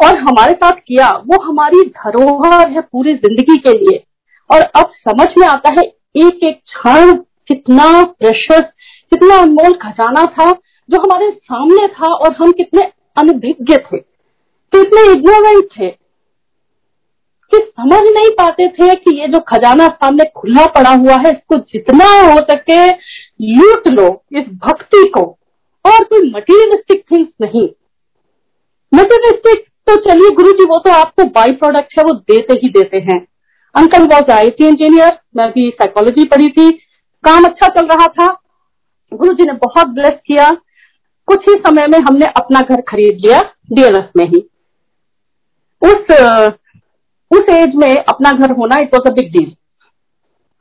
और 0.00 0.16
हमारे 0.18 0.52
साथ 0.52 0.72
किया, 0.78 1.08
वो 1.08 1.40
हमारी 1.42 1.82
धरोहर 1.88 2.70
है 2.70 2.80
पूरी 2.82 3.14
ज़िंदगी 3.16 3.56
के 3.58 3.72
लिए। 3.74 4.02
और 4.50 4.62
अब 4.76 4.90
समझ 5.00 5.26
में 5.38 5.46
आता 5.48 5.72
है 5.72 5.84
एक 6.18 6.44
एक 6.44 6.58
क्षण 6.58 7.12
कितना 7.48 7.86
प्रेशस 8.04 8.72
कितना 9.12 9.36
अनमोल 9.36 9.72
खजाना 9.82 10.24
था 10.34 10.50
जो 10.88 11.00
हमारे 11.00 11.30
सामने 11.32 11.86
था 11.88 12.12
और 12.14 12.34
हम 12.34 12.52
कितने 12.52 12.82
अनभिज्ञ 13.16 13.76
थे, 13.76 13.98
कितने 13.98 15.10
इग्नोरेंट 15.10 15.64
थे, 15.70 15.88
कि 17.52 17.58
समझ 17.58 18.02
नहीं 18.04 18.30
पाते 18.30 18.66
थे 18.70 18.94
कि 18.94 19.18
ये 19.20 19.26
जो 19.28 19.38
खजाना 19.48 19.88
सामने 19.88 20.24
खुला 20.36 20.66
पड़ा 20.74 20.90
हुआ 20.92 21.16
है, 21.16 21.30
इसको 21.30 21.56
जितना 21.56 22.06
हो 22.22 22.38
सके 22.42 22.90
लूट 23.42 23.88
लो 23.88 24.06
इस 24.32 24.44
भक्ति 24.64 25.04
को। 25.08 25.20
और 25.84 26.04
कोई 26.04 26.30
मटीरियलिस्टिक 26.30 27.04
थिंग्स 27.12 27.30
नहीं। 27.40 27.68
मटीरियलिस्टिक 28.92 29.64
तो 29.86 29.96
चलिए 30.02 30.30
गुरु 30.30 30.52
जी 30.52 30.64
वो 30.64 30.78
तो 30.78 30.90
आपको 30.90 31.24
बाई 31.30 31.52
प्रोडक्ट 31.52 31.98
है, 31.98 32.04
वो 32.04 32.12
देते 32.12 32.54
ही 32.54 32.68
देते 32.70 32.98
हैं। 33.00 33.18
Uncle 33.74 34.06
was 34.06 34.30
I 34.30 34.50
T 34.50 34.66
engineer 34.66 35.18
मैं 35.36 35.48
भी 35.50 35.68
साइकोलॉजी 35.70 36.24
पढ़ी 36.24 36.48
थी, 36.48 36.70
काम 37.24 37.44
अच्छा 37.44 37.68
चल 37.70 37.86
रहा 37.86 38.06
था। 38.08 38.26
गुरु 39.12 39.32
जी 39.34 39.44
ने 39.44 39.52
बहुत 39.58 39.88
ब्लेस 39.88 40.18
किया। 40.26 40.50
कुछ 41.28 41.48
ही 41.48 41.54
समय 41.56 41.86
में 41.86 41.98
हमने 41.98 42.26
अपना 42.36 42.60
घर 42.60 42.80
खरीद 42.80 43.20
लिया 43.24 43.40
डीएलएफ 43.72 44.10
में 44.16 44.24
ही। 44.26 44.40
उस 45.82 46.12
उस 47.30 47.48
एज 47.50 47.74
में 47.76 47.96
अपना 47.96 48.30
घर 48.32 48.50
होना 48.50 48.80
it 48.80 48.94
was 48.94 49.08
a 49.08 49.14
big 49.14 49.32
deal 49.32 49.52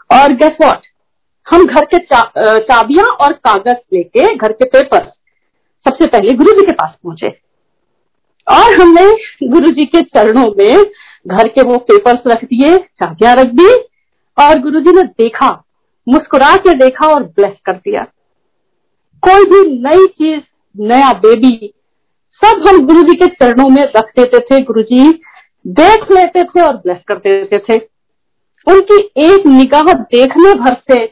और 0.10 0.34
गेस 0.34 0.58
वॉट 0.62 0.88
हम 1.48 1.66
घर 1.66 1.86
के 1.86 1.98
चा, 2.00 2.22
चाबियाँ 2.60 3.06
और 3.18 3.34
कागज़ 3.46 3.78
लेके 3.94 4.36
घर 4.36 4.52
के 4.52 4.66
पेपर 4.68 5.06
सबसे 5.86 6.08
पहले 6.08 6.34
गुरु 6.34 6.52
जी 6.52 6.66
के 6.66 6.74
पास 6.74 6.94
पहुँचे। 6.96 7.30
और 8.48 8.80
हमने 8.82 9.10
गुरु 9.50 9.72
जी 9.72 9.86
के 9.86 10.02
चरणों 10.02 10.46
में 10.58 10.84
घर 11.28 11.48
के 11.48 11.62
वो 11.62 11.78
पेपर्स 11.90 12.28
रख 12.28 12.44
दिए 12.46 12.78
चाबियाँ 12.78 13.36
रख 13.36 13.52
दी 13.54 13.70
और 14.38 14.60
गुरु 14.60 14.80
जी 14.80 14.94
ने 14.94 15.04
देखा 15.04 15.50
मुस्कुरा 16.08 16.56
के 16.58 16.74
देखा 16.76 17.08
और 17.08 17.24
ब्लेस 17.26 17.54
कर 17.66 17.74
दिया। 17.76 18.04
कोई 19.24 19.44
भी 19.46 19.62
नई 19.80 20.08
चीज़ 20.08 20.42
नया 20.76 21.12
बेबी 21.20 21.74
सब 22.42 22.64
हम 22.68 22.86
गुरु 22.88 23.02
जी 23.04 23.14
के 23.16 23.28
चरणों 23.36 23.70
में 23.70 23.84
रख 23.88 24.12
देते 24.18 24.40
थे 24.42 24.60
गुरु 24.64 24.82
जी 24.84 25.10
देख 25.66 26.12
लेते 26.12 26.44
थे 26.44 26.62
और 26.62 26.76
ब्लेस 26.76 27.02
कर 27.08 27.18
देते 27.18 27.58
थे। 27.60 27.78
उनकी 28.68 28.98
एक 29.26 29.46
निगाह 29.48 29.94
देखने 29.94 30.54
भर 30.56 30.76
से 30.92 31.06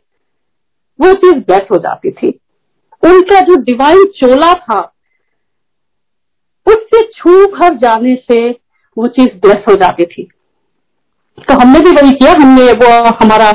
वो 0.99 1.13
चीज़ 1.15 1.35
ब्लेस 1.37 1.67
हो 1.71 1.77
जाती 1.79 2.11
थी। 2.11 2.27
उनका 3.03 3.39
जो 3.41 3.55
डिवाइन 3.63 4.05
चोला 4.15 4.53
था, 4.55 4.79
उससे 6.65 7.01
छू 7.15 7.45
भर 7.49 7.77
जाने 7.77 8.15
से 8.23 8.49
वो 8.97 9.07
चीज़ 9.09 9.29
ब्लेस 9.37 9.63
हो 9.69 9.75
जाती 9.75 10.05
थी। 10.05 10.23
तो 11.37 11.53
हमने 11.59 11.79
भी 11.79 11.91
वही 11.91 12.11
किया, 12.13 12.31
हमने 12.33 12.71
वो 12.73 12.89
हमारा 13.21 13.49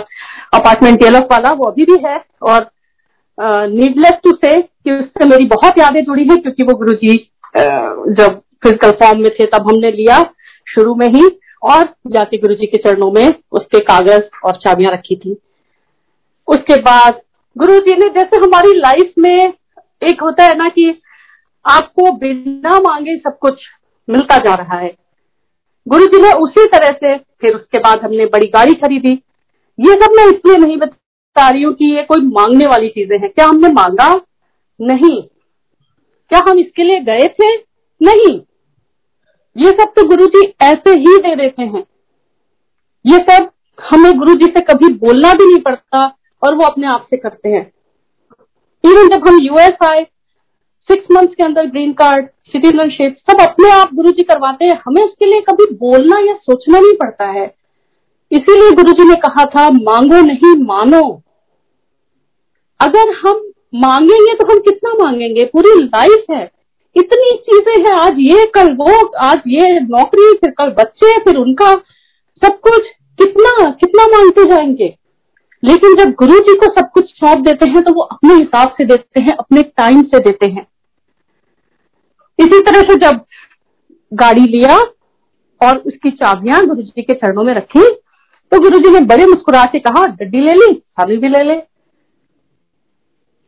अपार्टमेंट 0.54 0.98
टेलफ 1.00 1.28
वाला, 1.32 1.52
वो 1.52 1.64
अभी 1.64 1.84
भी 1.84 1.98
है 2.06 2.24
और 2.42 2.70
नीडलेस 3.38 4.18
टू 4.24 4.32
से 4.34 4.60
कि 4.60 4.92
उससे 4.92 5.28
मेरी 5.28 5.46
बहुत 5.48 5.78
यादें 5.78 6.02
जुड़ी 6.04 6.24
हैं 6.24 6.40
क्योंकि 6.42 6.62
वो 6.62 6.74
गुरु 6.76 6.92
जी 6.96 7.14
जब 7.54 8.40
फ़िज़िकल 8.64 8.90
फॉर्म 9.00 9.20
में 9.22 9.30
थे 9.30 9.46
तब 9.46 9.68
हमने 9.68 9.90
लिया 9.92 10.22
शुरू 10.66 10.94
में 10.94 11.06
ही 11.08 11.26
और 11.62 11.84
जाके 12.12 12.38
गुरु 12.38 12.54
जी 12.54 12.66
के 12.66 12.78
चरणों 12.78 13.10
में 13.12 13.26
उसके 13.52 13.78
कागज़ 13.82 14.22
और 14.44 14.56
चाबियाँ 14.56 14.92
रखी 14.92 15.16
थी। 15.16 15.36
उसके 16.48 16.76
बाद 16.82 17.20
गुरु 17.56 17.78
जी 17.78 17.96
ने, 17.96 18.08
जैसे 18.08 18.36
हमारी 18.36 18.72
लाइफ 18.74 19.12
में 19.18 19.52
एक 20.02 20.22
होता 20.22 20.44
है 20.44 20.56
ना 20.56 20.68
कि 20.68 21.02
आपको 21.64 22.12
बिना 22.12 22.78
मांगे 22.80 23.16
सब 23.16 23.38
कुछ 23.38 23.62
मिलता 24.08 24.38
जा 24.38 24.54
रहा 24.54 24.78
है। 24.78 24.94
गुरु 25.88 26.06
जी 26.06 26.22
ने 26.22 26.32
उसी 26.32 26.66
तरह 26.66 26.90
से 26.90 27.16
फिर 27.18 27.54
उसके 27.54 27.78
बाद 27.78 28.04
हमने 28.04 28.26
बड़ी 28.26 28.46
गाड़ी 28.46 28.74
खरीदी। 28.74 29.12
ये 29.78 29.94
सब 29.94 30.14
मैं 30.16 30.26
इसलिए 30.26 30.56
नहीं 30.56 30.76
बता 30.76 31.48
रही 31.48 31.62
हूँ 31.62 31.74
कि 31.74 31.94
ये 31.96 32.02
कोई 32.02 32.20
मांगने 32.20 32.66
वाली 32.66 32.88
चीज़ें 32.88 33.18
हैं। 33.18 33.30
क्या 33.30 33.46
हमने 33.46 33.68
मांगा? 33.68 34.20
नहीं। 34.80 35.22
क्या 36.30 36.40
हम 36.48 36.58
इसके 36.58 36.84
लिए 36.84 37.00
गए 37.00 37.28
थे? 37.28 37.54
नहीं। 38.00 38.40
ये 39.56 39.70
सब 39.70 39.92
तो 39.96 40.08
गुरु 40.08 40.26
जी 40.26 40.54
ऐसे 40.62 40.90
ही 40.90 41.18
दे 41.18 41.34
देते 41.36 41.62
हैं। 41.62 41.84
ये 43.06 43.18
सब 43.18 43.50
हमें 43.78 44.18
गुरु 44.18 44.34
जी 44.34 44.46
से 44.46 44.60
कभी 44.60 44.92
बोलना 44.94 45.32
भी 45.32 45.52
नहीं 45.52 45.62
पड़ता। 45.62 46.16
और 46.44 46.54
वो 46.54 46.64
अपने 46.64 46.86
आप 46.86 47.06
से 47.10 47.16
करते 47.16 47.48
हैं। 47.48 47.72
इवन 48.84 49.08
जब 49.08 49.28
हम 49.28 49.38
यूएस 49.40 49.86
आए 49.86 50.06
सिक्स 50.88 51.06
मंथ्स 51.12 51.34
के 51.34 51.44
अंदर 51.44 51.66
ग्रीन 51.66 51.92
कार्ड 51.92 52.26
सिटीजनशिप 52.26 53.16
सब 53.30 53.40
अपने 53.40 53.70
आप 53.70 53.94
गुरु 53.94 54.10
जी 54.10 54.22
करवाते 54.22 54.64
हैं, 54.64 54.82
हमें 54.86 55.02
उसके 55.02 55.26
लिए 55.26 55.40
कभी 55.40 55.74
बोलना 55.74 56.20
या 56.20 56.34
सोचना 56.34 56.80
नहीं 56.80 56.92
पड़ता 56.92 57.26
है। 57.26 57.54
इसीलिए 58.32 58.70
गुरु 58.70 58.92
जी 58.92 59.08
ने 59.08 59.14
कहा 59.14 59.44
था, 59.44 59.70
मांगो 59.70 60.20
नहीं, 60.20 60.64
मानो। 60.64 61.22
अगर 62.80 63.12
हम 63.12 63.50
मांगेंगे 63.74 64.34
तो 64.34 64.52
हम 64.52 64.58
कितना 64.58 65.04
मांगेंगे? 65.04 65.44
पूरी 65.44 65.82
लाइफ 65.82 66.24
है। 66.30 66.50
इतनी 66.96 67.36
चीज़ें 67.36 67.84
हैं, 67.86 67.96
आज 67.96 68.14
ये, 68.18 68.46
कल 68.46 68.72
वो, 68.72 69.06
आज 69.06 69.38
ये 69.46 69.80
नौकरी, 69.80 70.36
फिर 70.36 70.50
कल 70.50 70.68
बच्चे, 70.68 71.18
फिर 71.18 71.36
उनका 71.36 71.72
सब 72.44 72.60
कुछ 72.60 72.82
कितना 73.18 73.70
कितना 73.70 74.06
मांगते 74.06 74.44
जाएँगे? 74.44 74.96
लेकिन 75.64 75.94
जब 75.96 76.10
गुरु 76.14 76.38
जी 76.40 76.54
को 76.56 76.66
सब 76.72 76.90
कुछ 76.90 77.10
सौंप 77.10 77.44
देते 77.44 77.68
हैं 77.70 77.82
तो 77.84 77.92
वो 77.94 78.02
अपने 78.02 78.34
हिसाब 78.34 78.74
से 78.78 78.84
देते 78.86 79.20
हैं, 79.20 79.36
अपने 79.38 79.62
टाइम 79.62 80.02
से 80.04 80.18
देते 80.20 80.48
हैं। 80.48 80.66
इसी 82.38 82.60
तरह 82.60 82.80
से 82.82 82.94
जब 83.00 83.24
गाड़ी 84.12 84.46
लिया 84.46 84.76
और 85.60 85.78
उसकी 85.78 86.10
चाबियाँ 86.12 86.64
गुरु 86.66 86.82
जी 86.82 87.02
के 87.02 87.14
चरणों 87.14 87.44
में 87.44 87.54
रखी 87.54 87.84
तो 88.52 88.58
गुरु 88.60 88.78
जी 88.78 88.90
ने 88.90 89.00
बड़े 89.06 89.26
मुस्कुरा 89.26 89.64
के 89.66 89.78
कहा 89.80 90.06
गड्डी 90.08 90.40
ले 90.40 90.52
ली 90.54 90.72
चाबी 90.74 91.16
भी 91.16 91.28
ले 91.28 91.42
ले। 91.44 91.56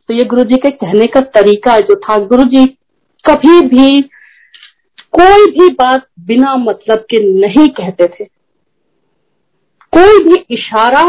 तो 0.09 0.13
ये 0.13 0.23
गुरु 0.25 0.43
जी 0.43 0.57
के 0.57 0.69
कहने 0.71 1.07
का 1.07 1.21
तरीका 1.33 1.79
जो 1.81 1.95
था 1.99 2.17
गुरु 2.25 2.43
जी 2.45 2.65
कभी 3.25 3.61
भी, 3.67 4.01
कोई 5.13 5.45
भी 5.51 5.67
बात 5.75 6.07
बिना 6.27 6.55
मतलब 6.57 7.05
के 7.09 7.23
नहीं 7.31 7.67
कहते 7.75 8.07
थे। 8.09 8.25
कोई 9.93 10.23
भी 10.23 10.35
इशारा 10.51 11.03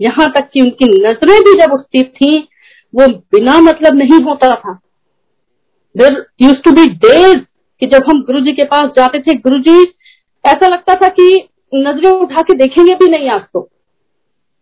यहाँ 0.00 0.32
तक 0.32 0.50
कि 0.52 0.60
उनकी 0.60 0.84
नज़रें 0.84 1.40
भी 1.40 1.60
जब 1.60 1.72
उठती 1.72 2.02
थी, 2.02 2.48
वो 2.94 3.06
बिना 3.06 3.60
मतलब 3.60 3.94
नहीं 3.94 4.20
होता 4.20 4.54
था। 4.54 4.80
There 5.96 6.26
used 6.42 6.56
to 6.56 6.70
be 6.70 6.86
days 6.86 7.38
कि 7.80 7.86
जब 7.86 8.02
हम 8.10 8.22
गुरु 8.22 8.40
जी 8.40 8.52
के 8.52 8.62
पास 8.62 8.84
जाते 8.84 9.18
थे 9.18 9.34
गुरु 9.34 9.58
जी 9.58 9.82
ऐसा 10.46 10.68
लगता 10.68 10.94
था 10.94 11.08
कि 11.08 11.48
नज़रें 11.74 12.10
उठा 12.10 12.42
के 12.42 12.54
देखेंगे 12.54 12.94
भी 12.94 13.08
नहीं 13.08 13.30
आज 13.30 13.40
तो। 13.40 13.68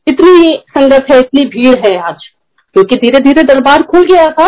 इतनी 0.08 0.62
संगत 0.68 1.06
है, 1.12 1.18
इतनी 1.18 1.44
भीड़ 1.44 1.78
है 1.78 1.98
आज। 1.98 2.16
क्योंकि 2.72 2.96
धीरे 2.96 3.20
धीरे 3.20 3.42
दरबार 3.42 3.82
खुल 3.82 4.02
गया 4.02 4.26
था। 4.26 4.46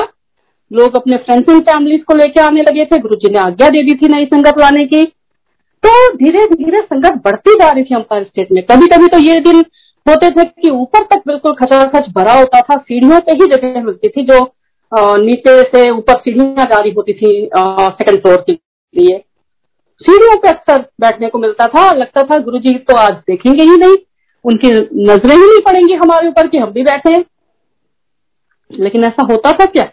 लोग 0.72 0.96
अपने 0.96 1.16
फ्रेंड्स 1.16 1.48
एंड 1.48 1.62
फैमिलीज़ 1.62 2.02
को 2.02 2.14
लेके 2.14 2.40
आने 2.40 2.60
लगे 2.60 2.84
थे। 2.84 2.98
गुरु 2.98 3.16
जी 3.16 3.30
ने 3.30 3.38
आज्ञा 3.38 3.68
दे 3.68 3.82
दी 3.82 3.94
थी 3.94 4.08
नई 4.08 4.24
संगत 4.24 4.54
लाने 4.58 4.86
की। 4.86 5.04
तो 5.86 6.12
धीरे 6.16 6.46
धीरे 6.46 6.78
संगत 6.78 7.12
बढ़ती 7.24 7.54
जा 7.54 7.70
रही 7.70 7.84
थी 7.84 7.94
अंपायर 7.94 8.24
स्टेट 8.24 8.52
में। 8.52 8.62
कभी 8.62 8.86
कभी 8.86 9.06
तो 9.06 9.18
ये 9.18 9.40
दिन 9.40 9.62
होते 10.06 10.30
थे 10.30 10.44
कि 10.44 10.70
ऊपर 10.70 11.04
तक 11.04 11.22
बिल्कुल 11.26 11.54
खचाखच 11.54 12.08
भरा 12.14 12.32
होता 12.34 12.60
था, 12.60 12.76
सीढ़ियों 12.78 13.20
पे 13.20 13.32
ही 13.32 13.46
जगह 13.46 13.82
मिलती 13.82 14.08
थी 14.08 14.22
जो 14.24 14.40
नीचे 15.18 15.60
से 15.64 15.88
ऊपर 15.90 16.18
सीढ़ियाँ 16.18 16.64
जारी 16.66 16.90
होती 16.90 17.12
थी 17.12 17.30
सेकंड 17.46 18.20
फ्लोर 18.22 18.44
के 18.46 18.52
लिए। 18.52 19.18
सीढ़ियों 20.00 20.36
पे 20.38 20.48
अक्सर 20.48 20.80
बैठने 21.00 21.28
को 21.28 21.38
मिलता 21.38 21.66
था, 21.68 21.90
लगता 21.92 22.22
था 22.22 22.38
गुरु 22.40 22.58
जी 22.58 22.74
तो 22.80 22.96
आज 22.96 23.14
देखेंगे 23.28 23.62
ही 23.62 23.76
नहीं, 23.76 23.96
उनकी 24.44 24.72
नज़रें 25.04 25.36
ही 25.36 25.42
नहीं 25.42 25.60
पड़ेंगी 25.66 25.94
हमारे 25.94 26.28
ऊपर 26.28 26.46
कि 26.46 26.58
हम 26.58 26.72
भी 26.72 26.82
बैठे 26.84 27.16
लेकिन 28.70 29.04
ऐसा 29.04 29.26
होता 29.30 29.50
था 29.52 29.64
क्या? 29.66 29.90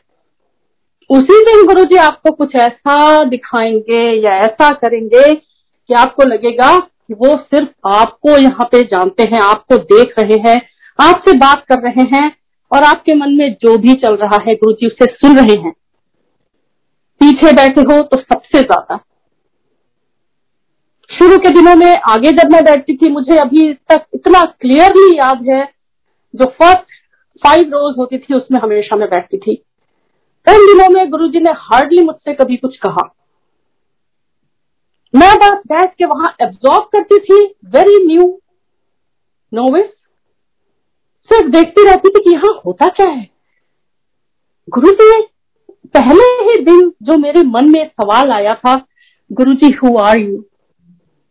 उसी 1.10 1.44
दिन 1.46 1.66
गुरु 1.68 1.84
जी 1.86 1.96
आपको 1.98 2.32
कुछ 2.34 2.56
ऐसा 2.58 3.24
दिखाएँगे 3.26 4.04
या 4.18 4.32
ऐसा 4.42 4.70
करेंगे 4.74 5.34
कि 5.34 5.94
आपको 5.94 6.24
लगेगा 6.26 6.78
वो 7.14 7.36
सिर्फ़ 7.38 7.88
आपको 7.88 8.38
यहाँ 8.38 8.66
पे 8.72 8.84
जानते 8.84 9.24
हैं, 9.24 9.40
आपको 9.42 9.78
देख 9.78 10.14
रहे 10.20 10.38
हैं, 10.40 10.62
आपसे 11.00 11.38
बात 11.38 11.66
कर 11.66 11.80
रहे 11.80 12.04
हैं 12.08 12.32
और 12.72 12.84
आपके 12.84 13.14
मन 13.16 13.34
में 13.34 13.54
जो 13.54 13.78
भी 13.78 13.94
चल 13.96 14.16
रहा 14.16 14.38
है 14.48 14.56
गुरु 14.56 14.74
जी 14.74 14.88
उसे 14.88 15.06
सुन 15.06 15.38
रहे 15.38 15.56
हैं। 15.58 15.72
पीछे 17.22 17.52
बैठे 17.54 17.82
हो 17.82 18.02
तो 18.02 18.18
सबसे 18.18 18.60
ज़्यादा। 18.60 19.00
शुरू 21.10 21.38
के 21.38 21.50
दिनों 21.50 21.76
में 21.76 22.00
आगे 22.10 22.32
जब 22.32 22.52
मैं 22.52 22.64
बैठती 22.64 22.96
थी, 22.98 23.10
मुझे 23.10 23.38
अभी 23.38 23.74
तक 23.74 24.06
इतना 24.14 24.44
क्लियरली 24.46 25.18
याद 25.18 25.48
है, 25.50 25.64
जो 26.34 26.46
फ़र्स्ट 26.46 26.98
फाइव 27.44 27.70
रोज 27.70 27.96
होती 27.98 28.18
थी, 28.18 28.34
उसमें 28.34 28.60
हमेशा 28.60 28.96
मैं 28.96 29.10
बैठती 29.10 29.38
थी। 29.38 29.64
उन 30.48 30.66
दिनों 30.66 30.90
में 30.90 31.10
गुरु 31.10 31.28
जी 31.28 31.40
ने 31.40 31.52
हार्डली 31.58 32.04
मुझसे 32.04 32.34
कभी 32.34 32.58
कुछ 32.58 32.78
कहा। 32.78 33.10
मैं 35.14 35.36
बस 35.40 35.62
बैठ 35.68 35.94
के 35.94 36.06
वहाँ 36.06 36.36
एब्जॉर्ब 36.42 36.84
करती 36.94 37.18
थी 37.20 37.46
वेरी 37.74 38.04
न्यू 38.06 38.28
नोविस 39.52 39.88
सिर्फ़ 41.30 41.48
देखती 41.52 41.86
रहती 41.86 42.10
थी 42.10 42.24
कि 42.24 42.34
यहाँ 42.34 42.54
होता 42.66 42.88
क्या 42.90 43.08
है। 43.08 43.28
गुरु 44.68 44.92
जी, 44.92 45.22
पहले 45.96 46.24
ही 46.44 46.64
दिन 46.66 46.92
जो 47.04 47.18
मेरे 47.18 47.44
मन 47.46 47.70
में 47.72 47.86
सवाल 47.88 48.32
आया 48.32 48.54
था, 48.56 48.76
गुरु 49.32 49.54
जी 49.54 49.72
हु 49.74 49.98
आर 49.98 50.18
यू 50.18 50.38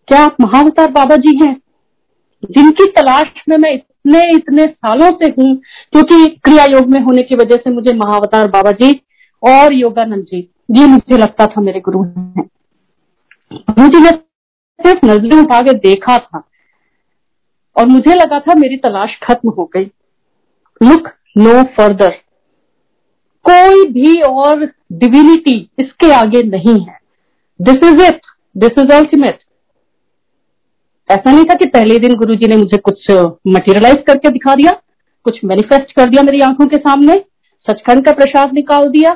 क्या 0.09 0.21
आप 0.25 0.37
महावतार 0.41 0.91
बाबा 0.91 1.17
जी 1.17 1.37
हैं? 1.37 1.55
जिनकी 2.43 2.87
तलाश 2.93 3.43
में 3.49 3.57
मैं 3.57 3.73
इतने 3.75 4.27
इतने 4.35 4.67
सालों 4.67 5.11
से 5.15 5.31
हूँ, 5.33 5.55
क्योंकि 5.93 6.27
क्रिया 6.45 6.65
योग 6.71 6.87
में 6.89 7.01
होने 7.01 7.23
की 7.23 7.35
वजह 7.37 7.57
से 7.57 7.71
मुझे 7.71 7.93
महावतार 7.95 8.49
बाबा 8.51 8.73
जी 8.75 8.93
और 9.43 9.73
योगानंद 9.75 10.25
जी, 10.25 10.49
ये 10.71 10.87
मुझे 10.87 11.17
लगता 11.17 11.47
था 11.47 11.61
मेरे 11.61 11.81
गुरु 11.81 12.03
हैं। 12.05 12.49
गुरु 13.51 13.89
जी 13.89 14.05
सिर्फ़ 14.05 15.05
नज़रें 15.07 15.37
उठा 15.37 15.61
के 15.63 15.73
देखा 15.79 16.17
था 16.19 16.43
और 17.77 17.87
मुझे 17.87 18.15
लगा 18.15 18.39
था 18.41 18.55
मेरी 18.55 18.77
तलाश 18.77 19.17
खत्म 19.23 19.51
हो 19.51 19.65
गई। 19.75 19.85
लुक 20.81 21.09
नो 21.37 21.63
फर्दर 21.77 22.11
कोई 23.45 23.85
भी 23.93 24.21
और 24.23 24.65
डिविनिटी 24.93 25.57
इसके 25.79 26.11
आगे 26.13 26.43
नहीं 26.45 26.79
है। 26.81 26.99
This 27.61 27.85
is 27.85 28.03
it 28.05 28.21
this 28.57 28.79
is 28.79 28.93
ultimate 28.93 29.39
ऐसा 31.09 31.31
नहीं 31.31 31.45
था 31.45 31.55
कि 31.55 31.67
पहले 31.69 31.99
दिन 31.99 32.15
गुरु 32.15 32.35
जी 32.35 32.47
ने 32.47 32.57
मुझे 32.57 32.79
कुछ 32.79 33.07
मटेरियलाइज 33.11 34.03
करके 34.07 34.31
दिखा 34.31 34.55
दिया, 34.55 34.73
कुछ 35.27 35.39
मैनिफेस्ट 35.45 35.93
कर 35.93 36.09
दिया 36.09 36.23
मेरी 36.23 36.41
आँखों 36.41 36.67
के 36.67 36.77
सामने, 36.79 37.15
सचखंड 37.69 38.05
का 38.05 38.13
प्रसाद 38.13 38.53
निकाल 38.55 38.89
दिया। 38.91 39.11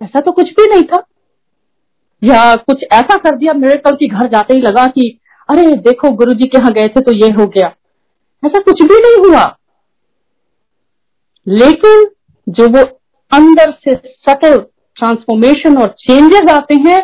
ऐसा 0.00 0.20
तो 0.20 0.32
कुछ 0.32 0.50
भी 0.50 0.66
नहीं 0.68 0.82
था। 0.84 1.02
या 2.22 2.54
कुछ 2.56 2.84
ऐसा 2.92 3.16
कर 3.16 3.36
दिया 3.36 3.52
मेरे 3.52 3.76
कल 3.78 3.94
की 3.96 4.08
घर 4.08 4.28
जाते 4.28 4.54
ही 4.54 4.60
लगा 4.60 4.86
कि, 4.86 5.18
अरे 5.48 5.66
देखो 5.78 6.10
गुरु 6.10 6.32
जी 6.32 6.44
के 6.44 6.58
यहाँ 6.58 6.72
गए 6.72 6.88
थे 6.88 7.00
तो 7.00 7.12
ये 7.12 7.30
हो 7.32 7.46
गया। 7.48 7.66
ऐसा 8.42 8.58
कुछ 8.58 8.82
भी 8.82 9.00
नहीं 9.00 9.16
हुआ। 9.26 9.44
लेकिन 11.46 12.06
जो 12.46 12.68
वो 12.68 12.82
अंदर 13.32 13.70
से 13.84 13.94
सटल 13.94 14.58
ट्रांसफॉर्मेशन 14.96 15.76
और 15.76 15.94
चेंजेस 15.98 16.50
आते 16.50 16.74
हैं, 16.80 17.00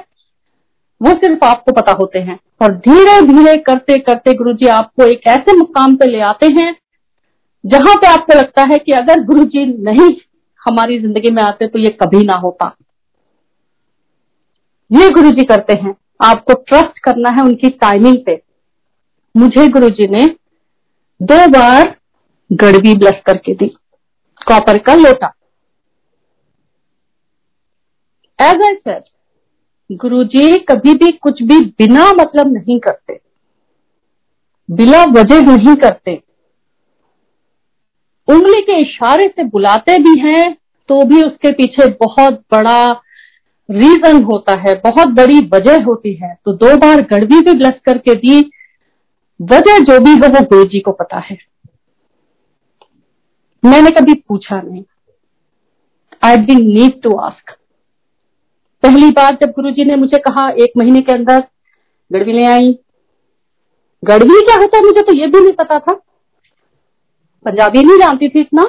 वो 1.01 1.11
सिर्फ़ 1.15 1.45
आपको 1.45 1.73
पता 1.73 1.93
होते 1.93 2.19
हैं। 2.19 2.39
और 2.63 2.75
धीरे 2.79 3.21
धीरे 3.23 3.57
करते 3.57 3.99
करते 3.99 4.33
गुरु 4.35 4.53
जी 4.53 4.67
आपको 4.69 5.07
एक 5.07 5.27
ऐसे 5.27 5.57
मुकाम 5.57 5.97
पे 5.97 6.07
ले 6.07 6.21
आते 6.23 6.47
हैं, 6.53 6.75
जहाँ 7.65 7.95
पे 7.95 8.07
आपको 8.07 8.39
लगता 8.39 8.63
है 8.63 8.79
कि 8.79 8.93
अगर 8.93 9.23
गुरु 9.25 9.45
जी 9.45 9.65
नहीं 9.83 10.11
हमारी 10.63 10.99
ज़िंदगी 10.99 11.31
में 11.31 11.43
आते 11.43 11.67
तो 11.67 11.79
ये 11.79 11.91
कभी 12.03 12.25
ना 12.25 12.35
होता। 12.35 12.75
ये 14.91 15.09
गुरु 15.11 15.31
जी 15.31 15.45
करते 15.45 15.73
हैं। 15.75 15.95
आपको 16.25 16.55
ट्रस्ट 16.55 16.99
करना 16.99 17.31
है 17.31 17.43
उनकी 17.43 17.69
टाइमिंग 17.71 18.19
पे। 18.27 18.41
मुझे 19.35 19.67
गुरु 19.69 19.89
जी 19.91 20.07
ने 20.09 20.27
दो 21.21 21.47
बार 21.49 21.95
गड़वी 22.51 22.95
ब्लस 22.95 23.21
करके 23.27 23.55
दी। 23.55 23.67
कॉपर 24.41 24.79
का 24.79 24.95
लोटा। 24.95 25.33
एज 28.39 28.63
आई 28.63 28.75
सेड 28.75 29.97
गुरु 29.97 30.23
जी 30.25 30.59
कभी 30.69 30.93
भी 30.95 31.11
कुछ 31.13 31.43
भी 31.43 31.59
बिना 31.79 32.11
मतलब 32.13 32.53
नहीं 32.53 32.79
करते। 32.81 33.19
बिना 34.69 35.03
वजह 35.13 35.43
नहीं 35.43 35.75
करते। 35.77 36.15
उंगली 38.29 38.61
के 38.61 38.81
इशारे 38.81 39.27
से 39.27 39.45
बुलाते 39.45 39.99
भी 39.99 40.19
हैं 40.21 40.53
तो 40.89 41.05
भी 41.05 41.23
उसके 41.23 41.53
पीछे 41.53 41.87
बहुत 42.01 42.43
बड़ा 42.53 43.03
रीजन 43.69 44.23
होता 44.23 44.55
है, 44.55 44.75
बहुत 44.75 45.09
बड़ी 45.09 45.39
वजह 45.53 45.83
होती 45.85 46.15
है। 46.15 46.35
तो 46.45 46.53
दो 46.53 46.77
बार 46.77 47.01
गड़वी 47.01 47.41
भी 47.41 47.53
ब्लस 47.53 47.81
करके 47.85 48.15
दी, 48.15 48.41
वजह 49.41 49.79
जो 49.79 49.99
भी 50.01 50.13
हो 50.13 50.29
वो 50.29 50.45
गुरु 50.47 50.65
जी 50.65 50.81
को 50.81 50.93
पता 50.93 51.19
है। 51.19 51.37
मैंने 53.65 53.91
कभी 53.91 54.15
पूछा 54.29 54.61
नहीं। 54.61 54.85
I 56.25 56.37
didn't 56.37 56.61
need 56.61 57.01
to 57.03 57.17
ask 57.17 57.57
पहली 58.83 59.11
बार 59.11 59.35
जब 59.35 59.51
गुरु 59.51 59.71
जी 59.71 59.85
ने 59.85 59.97
मुझे 59.97 60.19
कहा, 60.19 60.49
एक 60.51 60.73
महीने 60.77 61.01
के 61.01 61.13
अंदर 61.13 61.45
गड़वी 62.11 62.33
ले 62.33 62.45
आई। 62.45 62.79
गड़वी 64.03 64.41
क्या 64.41 64.57
होता 64.57 64.77
है 64.77 64.85
मुझे 64.85 65.03
तो 65.03 65.13
ये 65.13 65.27
भी 65.27 65.41
नहीं 65.41 65.53
पता 65.53 65.79
था। 65.79 65.95
पंजाबी 67.47 67.83
नहीं 67.83 67.99
जानती 67.99 68.29
थी 68.29 68.41
इतना। 68.41 68.63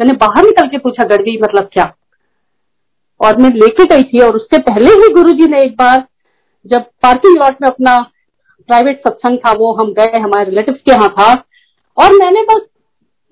मैंने 0.00 0.12
बाहर 0.12 0.44
निकल 0.44 0.68
के 0.68 0.78
पूछा 0.78 1.04
गड़वी 1.04 1.38
मतलब 1.42 1.68
क्या? 1.72 1.84
और 3.20 3.36
मैं 3.36 3.50
लेके 3.50 3.84
गई 3.84 4.02
थी 4.02 4.20
और 4.20 4.36
उसके 4.36 4.58
पहले 4.62 4.90
ही 4.90 5.12
गुरुजी 5.14 5.46
ने 5.46 5.60
एक 5.62 5.72
बार 5.72 6.06
जब 6.66 6.84
पार्किंग 7.02 7.36
लॉट 7.38 7.56
में 7.62 7.68
अपना 7.68 7.98
प्राइवेट 8.68 9.00
सत्संग 9.00 9.38
था, 9.38 9.52
वो 9.52 9.72
हम 9.72 9.92
गए, 9.92 10.18
हमारे 10.18 10.44
रिलेटिव 10.44 10.74
के 10.74 10.92
यहाँ 10.92 11.08
था 11.08 11.32
और 11.98 12.12
मैंने 12.12 12.42
बस 12.42 12.66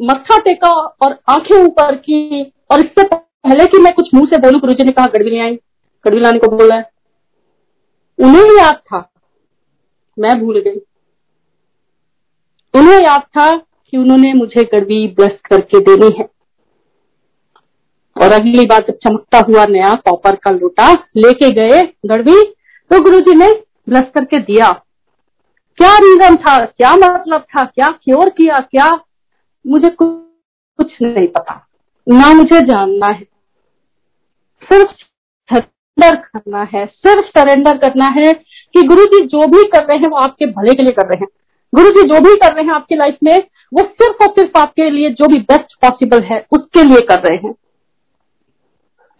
मत्था 0.00 0.38
टेका 0.38 0.71
और 0.71 1.18
आँखें 1.28 1.57
ऊपर 1.57 1.95
की 1.97 2.42
और 2.71 2.80
इससे 2.80 3.04
पहले 3.09 3.66
कि 3.66 3.78
मैं 3.78 3.92
कुछ 3.95 4.09
मुँह 4.14 4.26
से 4.26 4.38
बोलू, 4.38 4.59
गुरुजी 4.59 4.85
ने 4.85 4.92
कहा 4.92 5.07
गड़वी 5.07 5.30
ले 5.30 5.38
आई 5.38 5.54
गड़वी 6.04 6.21
लाने 6.21 6.38
को 6.38 6.57
बोला 6.57 6.75
है। 6.75 6.90
उन्हें 8.18 8.59
याद 8.59 8.75
था, 8.75 9.11
मैं 10.18 10.38
भूल 10.40 10.59
गई। 10.61 10.80
उन्हें 12.75 13.00
याद 13.00 13.21
था 13.21 13.57
कि 13.57 13.97
उन्होंने 13.97 14.33
मुझे 14.33 14.64
गड़बी 14.64 15.07
ब्लेस 15.09 15.40
करके 15.45 15.80
देनी 15.80 16.14
है। 16.18 16.28
और 18.23 18.33
अगली 18.33 18.67
बार 18.67 18.85
जब 18.89 18.97
चमकता 18.97 19.39
हुआ 19.39 19.67
नया 19.67 19.93
कॉपर 19.95 20.37
का 20.37 20.51
लोटा 20.51 20.93
लेके 21.17 21.51
गए 21.51 21.83
गढ़वी 22.07 22.43
तो 22.91 23.01
गुरु 23.03 23.21
जी 23.21 23.35
ने 23.35 23.51
ब्लस 23.89 24.05
करके 24.15 24.39
दिया। 24.39 24.73
क्या 25.79 25.97
रीजन 25.97 26.37
था? 26.37 26.59
क्या 26.65 26.95
मतलब 26.97 27.41
था? 27.41 27.65
क्या 27.65 27.89
क्योर 28.05 28.29
किया? 28.29 28.59
क्या? 28.61 28.99
मुझे 29.67 29.89
कुछ 29.89 30.93
नहीं 31.03 31.27
पता। 31.27 31.69
ना 32.09 32.33
मुझे 32.33 32.61
जानना 32.61 33.07
है। 33.07 33.25
सिर्फ़ 34.63 34.91
सरेंडर 35.55 36.17
करना 36.17 36.63
है। 36.75 36.87
सिर्फ़ 36.87 37.27
सरेंडर 37.39 37.79
करना 37.79 38.07
है 38.07 38.33
कि 38.75 38.83
गुरु 38.83 39.05
जी 39.05 39.25
जो 39.27 39.47
भी 39.47 39.63
कर 39.65 39.85
रहे 39.85 39.99
हैं, 39.99 40.09
वो 40.09 40.17
आपके 40.17 40.47
भले 40.47 40.75
के 40.75 40.83
लिए 40.83 40.93
कर 40.93 41.07
रहे 41.07 41.19
हैं। 41.21 41.29
गुरु 41.75 41.91
जी 41.91 42.03
जो 42.03 42.21
भी 42.21 42.37
कर 42.37 42.55
रहे 42.55 42.65
हैं 42.65 42.73
आपकी 42.73 42.97
लाइफ 42.97 43.17
में, 43.25 43.39
वो 43.75 43.83
सिर्फ़ 43.83 44.25
और 44.25 44.31
सिर्फ़ 44.31 44.59
आपके 44.59 44.91
लिए 44.91 45.11
जो 45.11 45.29
भी 45.29 45.39
बेस्ट 45.39 45.75
पॉसिबल 45.83 46.23
है, 46.23 46.47
उसके 46.53 46.83
लिए 46.83 47.01
कर 47.01 47.21
रहे 47.21 47.37
हैं। 47.37 47.55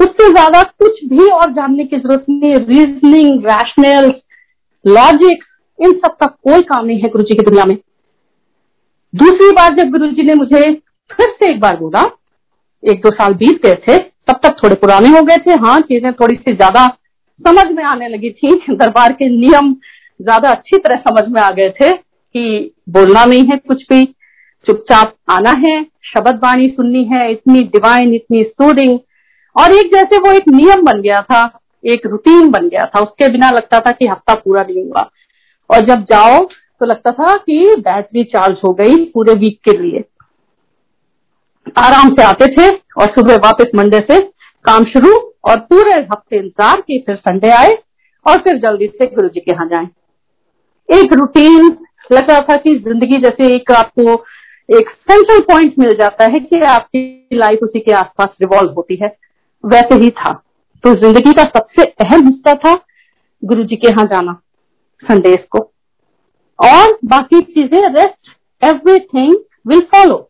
उससे 0.01 0.31
ज़्यादा 0.33 0.63
कुछ 0.63 1.05
भी 1.05 1.29
और 1.33 1.53
जानने 1.53 1.85
की 1.85 1.99
ज़रूरत 1.99 2.25
नहीं 2.31 2.55
रीजनिंग 2.57 3.47
रैशनल 3.47 4.13
लॉजिक 4.85 5.45
इन 5.79 5.93
सब 5.95 6.17
का 6.17 6.27
कोई 6.27 6.63
काम 6.65 6.85
नहीं 6.87 7.01
है 7.01 7.09
गुरु 7.09 7.25
जी 7.25 7.35
की 7.35 7.45
दुनिया 7.45 7.65
में। 7.65 7.77
दूसरी 9.15 9.51
बार 9.53 9.75
जब 9.75 9.91
गुरु 9.91 10.07
जी 10.09 10.23
ने 10.23 10.35
मुझे 10.35 10.61
फिर 11.11 11.31
से 11.31 11.51
एक 11.51 11.61
बार 11.61 11.77
बोला, 11.77 12.05
एक 12.83 13.01
दो 13.01 13.11
साल 13.13 13.35
बीत 13.35 13.63
गए 13.67 13.75
थे, 13.87 13.99
तब 13.99 14.41
तक 14.43 14.57
थोड़े 14.63 14.75
पुराने 14.77 15.09
हो 15.09 15.23
गए 15.23 15.37
थे 15.47 15.53
हाँ 15.61 15.79
चीज़ें 15.83 16.13
थोड़ी 16.13 16.37
सी 16.37 16.55
ज़्यादा 16.55 16.87
समझ 17.41 17.67
में 17.73 17.83
आने 17.85 18.09
लगी 18.09 18.31
थी 18.33 18.57
दरबार 18.71 19.13
के 19.13 19.29
नियम 19.31 19.73
ज़्यादा 20.21 20.51
अच्छी 20.51 20.79
तरह 20.79 21.03
समझ 21.03 21.29
में 21.29 21.41
आ 21.43 21.51
गए 21.53 21.71
थे 21.81 21.91
कि 21.93 22.73
बोलना 22.91 23.25
नहीं 23.25 23.45
है 23.51 23.57
कुछ 23.59 23.83
भी, 23.93 24.05
चुपचाप 24.67 25.15
आना 25.31 25.51
है 25.59 25.83
शब्द 26.07 26.41
वाणी 26.45 26.69
सुननी 26.69 27.05
है, 27.05 27.31
इतनी 27.33 27.61
डिवाइन 27.69 28.15
इतनी 28.15 28.43
सूडिंग 28.43 28.99
और 29.59 29.75
एक 29.75 29.93
जैसे 29.95 30.19
वो 30.19 30.33
एक 30.33 30.49
नियम 30.51 30.83
बन 30.83 31.01
गया 31.03 31.21
था, 31.23 31.41
एक 31.85 32.07
रूटीन 32.07 32.51
बन 32.51 32.69
गया 32.69 32.85
था, 32.87 33.01
उसके 33.01 33.29
बिना 33.33 33.51
लगता 33.51 33.81
था 33.81 33.93
कि 33.93 34.07
हफ़्ता 34.07 34.35
पूरा 34.37 34.63
नहीं 34.63 34.85
हुआ। 34.85 35.09
और 35.71 35.87
जब 35.87 36.05
जाओ 36.05 36.45
तो 36.81 36.87
लगता 36.87 37.13
था 37.13 37.35
कि 37.37 37.75
बैटरी 37.79 38.25
चार्ज 38.27 38.59
हो 38.65 38.73
गई 38.75 39.05
पूरे 39.15 39.35
वीक 39.37 39.59
के 39.65 39.77
लिए। 39.79 40.05
आराम 41.79 42.11
से 42.11 42.23
आते 42.23 42.47
थे 42.49 42.69
और 42.71 43.07
सुबह 43.09 43.37
वापस 43.39 43.71
मंडे 43.75 43.99
से 44.11 44.19
काम 44.65 44.85
शुरू 44.87 45.13
और 45.45 45.59
पूरे 45.63 45.93
हफ़्ते 45.93 46.37
इंतज़ार 46.37 46.81
की 46.81 46.99
फिर 47.07 47.17
संडे 47.17 47.51
आए 47.53 47.77
और 48.27 48.39
फिर 48.39 48.59
जल्दी 48.59 48.87
से 48.89 49.07
गुरु 49.07 49.29
जी 49.29 49.41
के 49.41 49.53
यहाँ 49.53 49.67
जाए। 49.69 50.99
एक 50.99 51.13
रूटीन 51.13 51.77
लग 52.11 52.31
रहा 52.31 52.41
था 52.43 52.57
कि 52.57 52.75
ज़िंदगी 52.79 53.21
जैसे 53.21 53.55
एक 53.55 53.73
आपको 53.73 54.13
एक 54.69 54.91
सेंट्रल 54.91 55.41
पॉइंट 55.43 55.75
मिल 55.79 55.97
जाता 55.97 56.25
है 56.25 56.39
कि 56.41 56.61
आपकी 56.67 57.37
लाइफ 57.37 57.59
उसी 57.63 57.81
के 57.81 57.93
आसपास 57.95 58.29
रिवॉल्व 58.41 58.73
होती 58.73 58.99
है। 59.03 59.09
वैसे 59.65 59.95
ही 59.95 60.11
था। 60.13 60.33
तो 60.85 60.95
ज़िंदगी 60.97 61.33
का 61.33 61.45
सबसे 61.47 61.85
अहम 62.01 62.27
हिस्सा 62.27 62.55
था 62.57 62.75
गुरु 63.43 63.65
जी 63.65 63.77
के 63.77 63.89
यहाँ 63.89 64.05
जाना 64.07 64.33
संडेस 65.03 65.45
को। 65.51 65.59
और 66.59 66.99
बाकी 67.05 67.41
चीज़ें 67.43 67.81
रेस्ट 67.91 68.37
एवरीथिंग 68.63 69.35
विल 69.67 69.81
फॉलो 69.93 70.25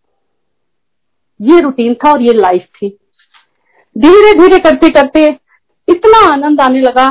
ये 1.40 1.60
रूटीन 1.60 1.94
था 1.94 2.12
और 2.12 2.22
ये 2.22 2.32
लाइफ 2.34 2.66
थी। 2.74 2.88
धीरे 3.96 4.32
धीरे 4.40 4.58
करते 4.60 4.88
करते 4.90 5.26
इतना 5.88 6.18
आनंद 6.26 6.60
आने 6.60 6.80
लगा। 6.80 7.08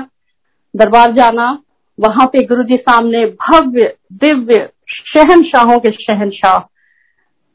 दरबार 0.73 1.13
जाना, 1.13 1.51
वहाँ 1.99 2.25
पे 2.25 2.45
गुरु 2.45 2.63
जी 2.63 2.75
सामने 2.77 3.25
भव्य, 3.25 3.93
दिव्य, 4.13 4.69
शहनशाहों 5.07 5.79
के 5.79 5.91
शहनशाह। 5.93 6.57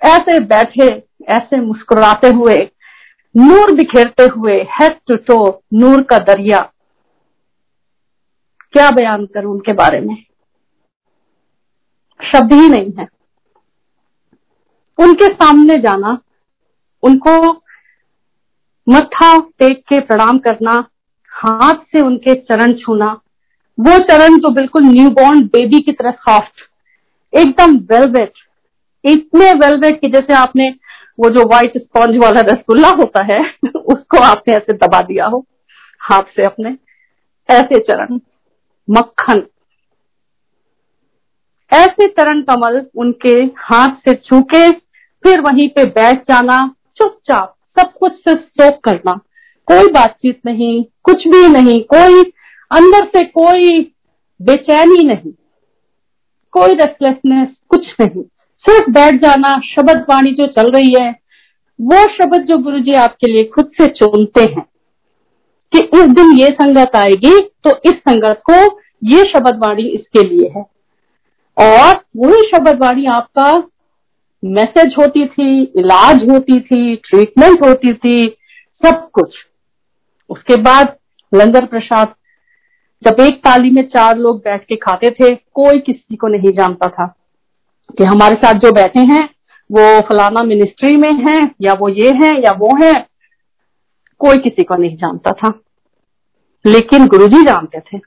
ऐसे 0.03 0.39
बैठे, 0.43 0.87
ऐसे 1.29 1.57
मुस्कुराते 1.59 2.29
हुए 2.31 2.57
नूर 3.35 3.73
बिखेरते 3.73 4.23
हुए 4.23 4.57
हेड 4.73 4.99
टू 5.09 5.17
टो 5.17 5.63
नूर 5.75 6.03
का 6.03 6.19
दरिया। 6.19 6.59
क्या 8.73 8.91
बयान 8.91 9.25
करूँ 9.27 9.53
उनके 9.55 9.73
बारे 9.73 10.01
में? 10.01 10.15
शब्द 12.21 12.53
ही 12.53 12.69
नहीं 12.69 12.93
है। 12.99 13.07
उनके 14.99 15.27
सामने 15.27 15.77
जाना, 15.77 16.19
उनको 17.03 17.33
मत्था 18.87 19.37
टेक 19.59 19.79
के 19.89 20.01
प्रणाम 20.01 20.39
करना, 20.39 20.73
हाथ 21.33 21.85
से 21.93 22.01
उनके 22.01 22.35
चरण 22.35 22.73
छूना, 22.73 23.13
वो 23.79 23.99
चरण 23.99 24.37
जो 24.37 24.51
बिल्कुल 24.51 24.83
न्यूबॉर्न 24.83 25.43
बेबी 25.47 25.79
की 25.79 25.93
तरह 25.93 26.11
सॉफ्ट 26.11 26.71
एकदम 27.33 27.77
वेलवेट 27.93 28.33
इतने 29.05 29.53
वेलवेट 29.53 30.01
की 30.01 30.09
जैसे 30.09 30.35
आपने 30.35 30.75
वो 31.19 31.31
जो 31.31 31.45
व्हाइट 31.49 31.73
स्पॉन्ज 31.79 32.17
वाला 32.17 32.41
रसगुल्ला 32.41 32.89
होता 32.89 33.23
है, 33.25 33.41
उसको 33.77 34.19
आपने 34.19 34.55
ऐसे 34.55 34.73
दबा 34.73 35.01
दिया 35.03 35.27
हो, 35.27 35.45
हाथ 36.01 36.23
से 36.37 36.45
अपने, 36.45 36.77
ऐसे 37.49 37.81
चरण, 37.81 38.21
मक्खन। 38.89 39.43
ऐसे 41.73 42.07
चरण 42.09 42.43
कमल 42.43 42.81
उनके 42.97 43.35
हाथ 43.59 43.95
से 44.05 44.15
छूके, 44.17 44.71
फिर 45.25 45.41
वहीं 45.41 45.69
पे 45.69 45.85
बैठ 45.91 46.23
जाना, 46.23 46.59
चुपचाप 46.97 47.55
सब 47.79 47.93
कुछ 47.93 48.13
सिर्फ़ 48.13 48.41
सोख 48.41 48.81
करना। 48.85 49.13
कोई 49.69 49.93
बातचीत 49.93 50.41
नहीं, 50.47 50.85
कुछ 51.03 51.27
भी 51.29 51.49
नहीं, 51.49 51.83
कोई 51.85 52.23
अंदर 52.71 53.07
से 53.07 53.25
कोई 53.27 53.81
बेचैनी 54.41 55.05
नहीं, 55.05 55.33
कोई 56.55 56.75
रेस्टलेसनेस 56.75 57.49
कुछ 57.69 57.87
नहीं। 58.01 58.23
सिर्फ़ 58.65 58.91
बैठ 58.91 59.21
जाना, 59.23 59.59
शब्द 59.67 60.05
वाणी 60.11 60.31
जो 60.33 60.47
चल 60.49 60.71
रही 60.71 60.95
है, 60.95 61.11
वो 61.79 62.07
शब्द 62.15 62.47
जो 62.49 62.59
गुरु 62.59 62.79
जी 62.79 62.93
आपके 62.95 63.27
लिए 63.27 63.45
खुद 63.45 63.71
से 63.79 63.87
चुनते 63.89 64.43
हैं 64.43 64.65
कि 65.73 65.81
इस 65.99 66.09
दिन 66.11 66.33
ये 66.33 66.49
संगत 66.53 66.97
आएगी 66.97 67.39
तो 67.65 67.71
इस 67.87 67.99
संगत 68.09 68.43
को 68.51 68.55
ये 69.07 69.23
शब्द 69.23 69.59
वाणी 69.59 69.89
इसके 69.89 70.27
लिए 70.29 70.49
है। 70.57 70.65
और 71.57 72.01
वही 72.17 72.43
शब्द 72.49 72.83
वाणी 72.83 73.07
आपका 73.07 73.53
मैसेज 74.43 74.95
होती 74.99 75.27
थी, 75.27 75.63
इलाज 75.63 76.23
होती 76.31 76.61
थी 76.61 76.97
ट्रीटमेंट 76.97 77.65
होती 77.67 77.93
थी, 77.95 78.29
सब 78.83 79.09
कुछ। 79.11 79.35
उसके 80.31 80.57
बाद 80.57 80.97
लंगर 81.33 81.67
प्रसाद, 81.67 82.15
जब 83.03 83.21
एक 83.21 83.39
ताली 83.39 83.71
में 83.71 83.83
चार 83.89 84.19
लोग 84.19 84.39
बैठ 84.39 84.65
के 84.65 84.77
खाते 84.77 85.11
थे, 85.11 85.35
कोई 85.35 85.79
किसी 85.79 86.17
को 86.17 86.29
नहीं 86.29 86.53
जानता 86.53 86.89
था। 86.89 87.07
कि 87.99 88.05
हमारे 88.05 88.35
साथ 88.35 88.55
जो 88.55 88.73
बैठे 88.73 89.01
हैं, 89.01 89.29
वो 89.73 90.01
फलाना 90.01 90.43
मिनिस्ट्री 90.43 90.97
में 90.97 91.13
है, 91.13 91.51
या 91.61 91.75
वो 91.75 91.89
ये 91.89 92.09
है, 92.09 92.41
या 92.41 92.53
वो 92.53 92.85
है, 92.85 93.07
कोई 94.19 94.39
किसी 94.39 94.65
को 94.65 94.75
नहीं 94.75 94.97
जानता 94.97 95.31
था। 95.31 95.61
लेकिन 96.67 97.07
गुरुजी 97.07 97.43
जानते 97.43 97.81
थे। 97.81 98.01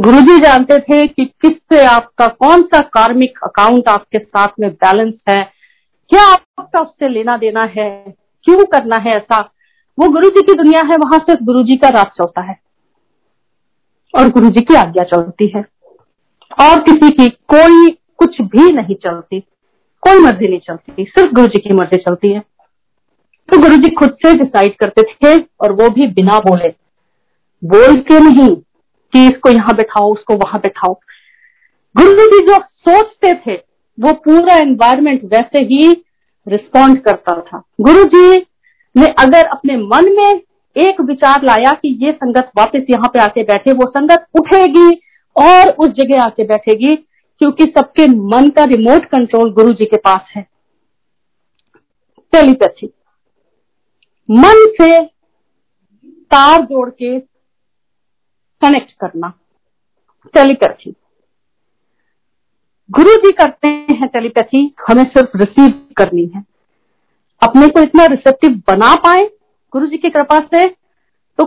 गुरुजी 0.00 0.38
जानते 0.38 0.78
थे 0.78 1.08
कि 1.08 1.24
किससे 1.24 1.84
आपका 1.84 2.26
कौन 2.26 2.62
सा 2.62 2.80
कार्मिक 2.80 3.38
अकाउंट 3.42 3.88
आपके 3.88 4.18
साथ 4.18 4.48
में 4.60 4.70
बैलेंस 4.70 5.14
है, 5.28 5.44
क्या 6.08 6.22
आपका 6.22 6.82
उससे 6.82 7.08
लेना 7.08 7.36
देना 7.36 7.64
है, 7.64 8.14
क्यों 8.44 8.64
करना 8.64 8.96
है 8.96 9.10
ऐसा। 9.10 9.40
वो 9.98 10.08
गुरु 10.08 10.28
जी 10.28 10.42
की 10.42 10.54
दुनिया 10.54 10.86
है, 10.86 10.96
वहाँ 10.96 11.18
सिर्फ़ 11.18 11.42
गुरु 11.42 11.62
जी 11.62 11.76
का 11.76 11.88
राज 11.88 12.06
चलता 12.06 12.40
है। 12.40 12.60
और 14.18 14.28
गुरु 14.28 14.50
जी 14.50 14.60
की 14.60 14.74
आज्ञा 14.74 15.04
चलती 15.04 15.52
है। 15.56 15.64
और 16.60 16.82
किसी 16.82 17.10
की 17.10 17.28
कोई 17.28 17.98
कुछ 18.18 18.40
भी 18.40 18.72
नहीं 18.72 18.94
चलती। 18.94 19.40
कोई 20.00 20.18
मर्ज़ी 20.18 20.48
नहीं 20.48 20.58
चलती। 20.58 21.04
सिर्फ़ 21.04 21.32
गुरु 21.32 21.46
जी 21.46 21.58
की 21.58 21.74
मर्ज़ी 21.74 21.96
चलती 21.96 22.32
है। 22.32 22.40
तो 23.48 23.58
गुरु 23.58 23.76
जी 23.76 23.94
खुद 23.94 24.10
से 24.10 24.34
डिसाइड 24.34 24.76
करते 24.76 25.02
थे 25.02 25.44
और 25.60 25.72
वो 25.72 25.90
भी 25.90 26.06
बिना 26.06 26.38
बोले। 26.38 26.68
बोल 27.64 28.00
के 28.00 28.20
नहीं 28.20 28.56
कि 29.12 29.26
इसको 29.26 29.50
यहाँ 29.50 29.76
बैठाओ, 29.76 30.12
उसको 30.12 30.34
वहाँ 30.34 30.60
बैठाओ। 30.60 30.94
गुरु 31.96 32.12
जी 32.12 32.46
जो 32.46 32.58
सोचते 32.58 33.34
थे, 33.34 33.54
वो 34.00 34.12
पूरा 34.12 34.54
एनवायरमेंट 34.54 35.24
वैसे 35.24 35.62
ही 35.62 36.04
रिस्पॉन्ड 36.48 37.00
करता 37.00 37.40
था। 37.40 37.62
गुरु 37.80 38.04
जी 38.04 38.36
ने 38.96 39.06
अगर 39.06 39.44
अपने 39.44 39.76
मन 39.76 40.14
में 40.16 40.40
एक 40.76 41.00
विचार 41.00 41.42
लाया 41.42 41.72
कि 41.72 41.98
ये 42.06 42.12
संगत 42.12 42.50
वापस 42.56 42.80
यहाँ 42.90 43.10
पे 43.12 43.18
आके 43.18 43.42
बैठे, 43.42 43.72
वो 43.72 43.90
संगत 43.90 44.26
उठेगी 44.34 45.02
और 45.36 45.70
उस 45.70 45.88
जगह 45.88 46.22
आके 46.22 46.44
बैठेगी 46.44 47.06
क्योंकि 47.40 47.64
सबके 47.78 48.06
मन 48.08 48.48
का 48.48 48.64
रिमोट 48.64 49.04
कंट्रोल 49.04 49.52
गुरु 49.52 49.72
जी 49.72 49.84
के 49.84 49.96
पास 49.96 50.32
है। 50.36 50.42
टेलीपैथी 52.32 52.86
मन 54.28 54.66
से 54.80 55.04
तार 56.30 56.64
जोड़ 56.64 56.88
के 56.90 57.18
कनेक्ट 58.62 58.92
करना। 58.92 59.32
टेलीपैथी 60.34 60.94
गुरु 62.90 63.14
जी 63.16 63.32
करते 63.32 63.68
हैं 63.68 64.08
टेलीपैथी 64.08 64.74
हमें 64.88 65.04
सिर्फ़ 65.04 65.36
रिसीव 65.36 65.88
करनी 65.96 66.30
है। 66.34 66.44
अपने 67.42 67.68
को 67.68 67.80
इतना 67.80 68.04
रिसेप्टिव 68.06 68.62
बना 68.68 68.94
पाए 68.94 69.26
गुरु 69.72 69.86
जी 69.86 69.98
की 69.98 70.10
कृपा 70.10 70.38
से 70.54 70.66
तो 71.38 71.44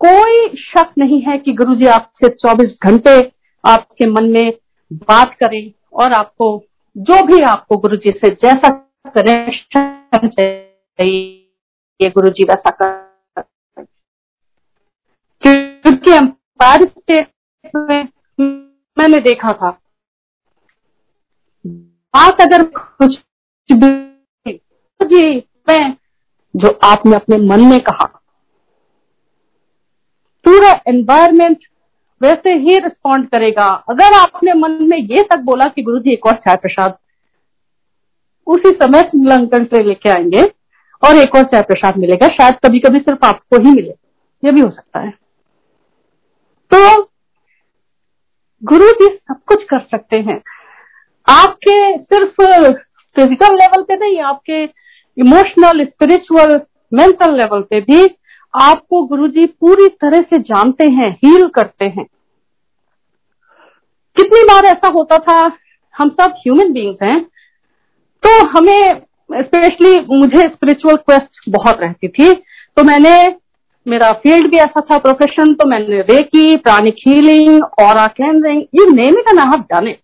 कोई 0.00 0.48
शक 0.56 0.92
नहीं 0.98 1.20
है 1.22 1.38
कि 1.38 1.52
गुरु 1.52 1.74
जी 1.74 1.86
आपसे 1.86 2.28
24 2.38 2.74
घंटे 2.82 3.20
आपके 3.64 4.06
मन 4.06 4.30
में 4.30 4.52
बात 4.92 5.34
करें 5.34 5.72
और 5.92 6.12
आपको 6.12 6.64
जो 6.96 7.22
भी 7.24 7.40
आपको 7.40 7.76
गुरु 7.76 7.96
जी 7.96 8.10
से 8.10 8.28
जैसा 8.34 8.68
कनेक्शन 9.08 10.28
चाहिए 10.28 12.10
गुरु 12.10 12.28
जी 12.28 12.44
वैसा 12.44 12.70
कर। 12.70 13.84
क्योंकि 15.42 16.10
एम्पायर 16.10 16.84
स्टेट 16.88 17.32
में 17.76 18.08
मैंने 18.98 19.18
देखा 19.18 19.52
था। 19.52 19.70
बात 22.14 22.40
अगर 22.40 22.62
कुछ 22.66 23.18
जी, 25.02 25.38
मैं 25.68 25.94
जो 26.56 26.78
आपने 26.84 27.16
अपने 27.16 27.36
मन 27.36 27.60
में 27.60 27.80
कहा, 27.80 28.04
पूरा 30.44 30.70
एनवायरमेंट 30.86 31.66
वैसे 32.22 32.52
ही 32.54 32.78
रिस्पॉन्ड 32.78 33.28
करेगा। 33.28 33.66
अगर 33.90 34.14
आपने 34.14 34.52
मन 34.54 34.76
में 34.82 34.96
ये 34.96 35.22
तक 35.22 35.38
बोला 35.40 35.64
कि 35.66 35.82
गुरु 35.82 35.98
जी 35.98 36.12
एक 36.12 36.26
और 36.26 36.34
चाय 36.36 36.56
प्रसाद, 36.56 36.96
उसी 38.46 38.70
समय 38.72 39.10
लंकन 39.16 39.64
से 39.64 39.82
लेके 39.82 40.10
आएँगे 40.10 40.42
और 41.02 41.16
एक 41.16 41.34
और 41.34 41.44
चाय 41.44 41.62
प्रसाद 41.62 41.96
मिलेगा। 41.98 42.26
शायद 42.28 42.58
कभी 42.64 42.78
कभी 42.78 42.98
सिर्फ़ 42.98 43.26
आपको 43.26 43.58
ही 43.58 43.72
मिले, 43.72 43.94
ये 44.42 44.52
भी 44.52 44.60
हो 44.60 44.70
सकता 44.70 45.00
है। 45.00 45.10
तो 46.72 47.02
गुरु 48.62 48.90
जी 48.92 49.08
सब 49.08 49.40
कुछ 49.46 49.64
कर 49.64 49.80
सकते 49.80 50.18
हैं। 50.20 50.40
आपके 51.28 51.96
सिर्फ़ 51.98 52.42
फ़िज़िकल 53.16 53.54
लेवल 53.54 53.82
पे 53.82 53.96
नहीं, 53.96 54.20
आपके 54.20 54.62
इमोशनल 55.16 55.84
स्पिरिचुअल 55.84 56.60
मेंटल 56.92 57.36
लेवल 57.36 57.62
पे 57.62 57.80
भी 57.80 58.06
आपको 58.54 59.02
गुरुजी 59.06 59.44
पूरी 59.60 59.88
तरह 60.00 60.20
से 60.22 60.38
जानते 60.40 60.86
हैं 60.92 61.10
हील 61.16 61.46
करते 61.50 61.84
हैं। 61.86 62.04
कितनी 64.16 64.42
बार 64.44 64.64
ऐसा 64.66 64.88
होता 64.88 65.18
था, 65.18 65.40
हम 65.94 66.08
सब 66.10 66.34
ह्यूमन 66.38 66.72
बींग्स 66.72 67.02
हैं 67.02 67.20
तो 68.22 68.30
हमें 68.48 69.00
स्पेशली 69.30 69.98
मुझे 70.10 70.42
स्पिरिचुअल 70.42 70.96
क्वेस्ट 70.98 71.48
बहुत 71.50 71.80
रहती 71.80 72.08
थी। 72.08 72.32
तो 72.32 72.84
मैंने, 72.84 73.12
मेरा 73.86 74.10
फ़ील्ड 74.14 74.48
भी 74.50 74.56
ऐसा 74.56 74.80
था 74.82 74.98
प्रोफेशन 74.98 75.54
तो 75.54 75.68
मैंने 75.68 76.00
रेकी 76.02 76.56
प्राणिक 76.58 76.96
हीलिंग 77.06 77.62
और 77.82 78.06
cleansing 78.08 78.62
you 78.74 78.84
name 78.92 79.18
it 79.18 79.28
and 79.28 79.40
I 79.40 79.58
done 79.72 79.88
it 79.88 80.00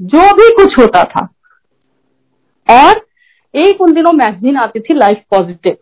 जो 0.00 0.26
भी 0.34 0.50
कुछ 0.56 0.78
होता 0.78 1.02
था। 1.06 1.26
और 2.68 3.00
एक 3.54 3.80
उन 3.80 3.92
दिनों 3.92 4.12
मैगजीन 4.14 4.56
आती 4.56 4.80
थी 4.80 4.94
लाइफ 4.94 5.22
पॉजिटिव 5.30 5.76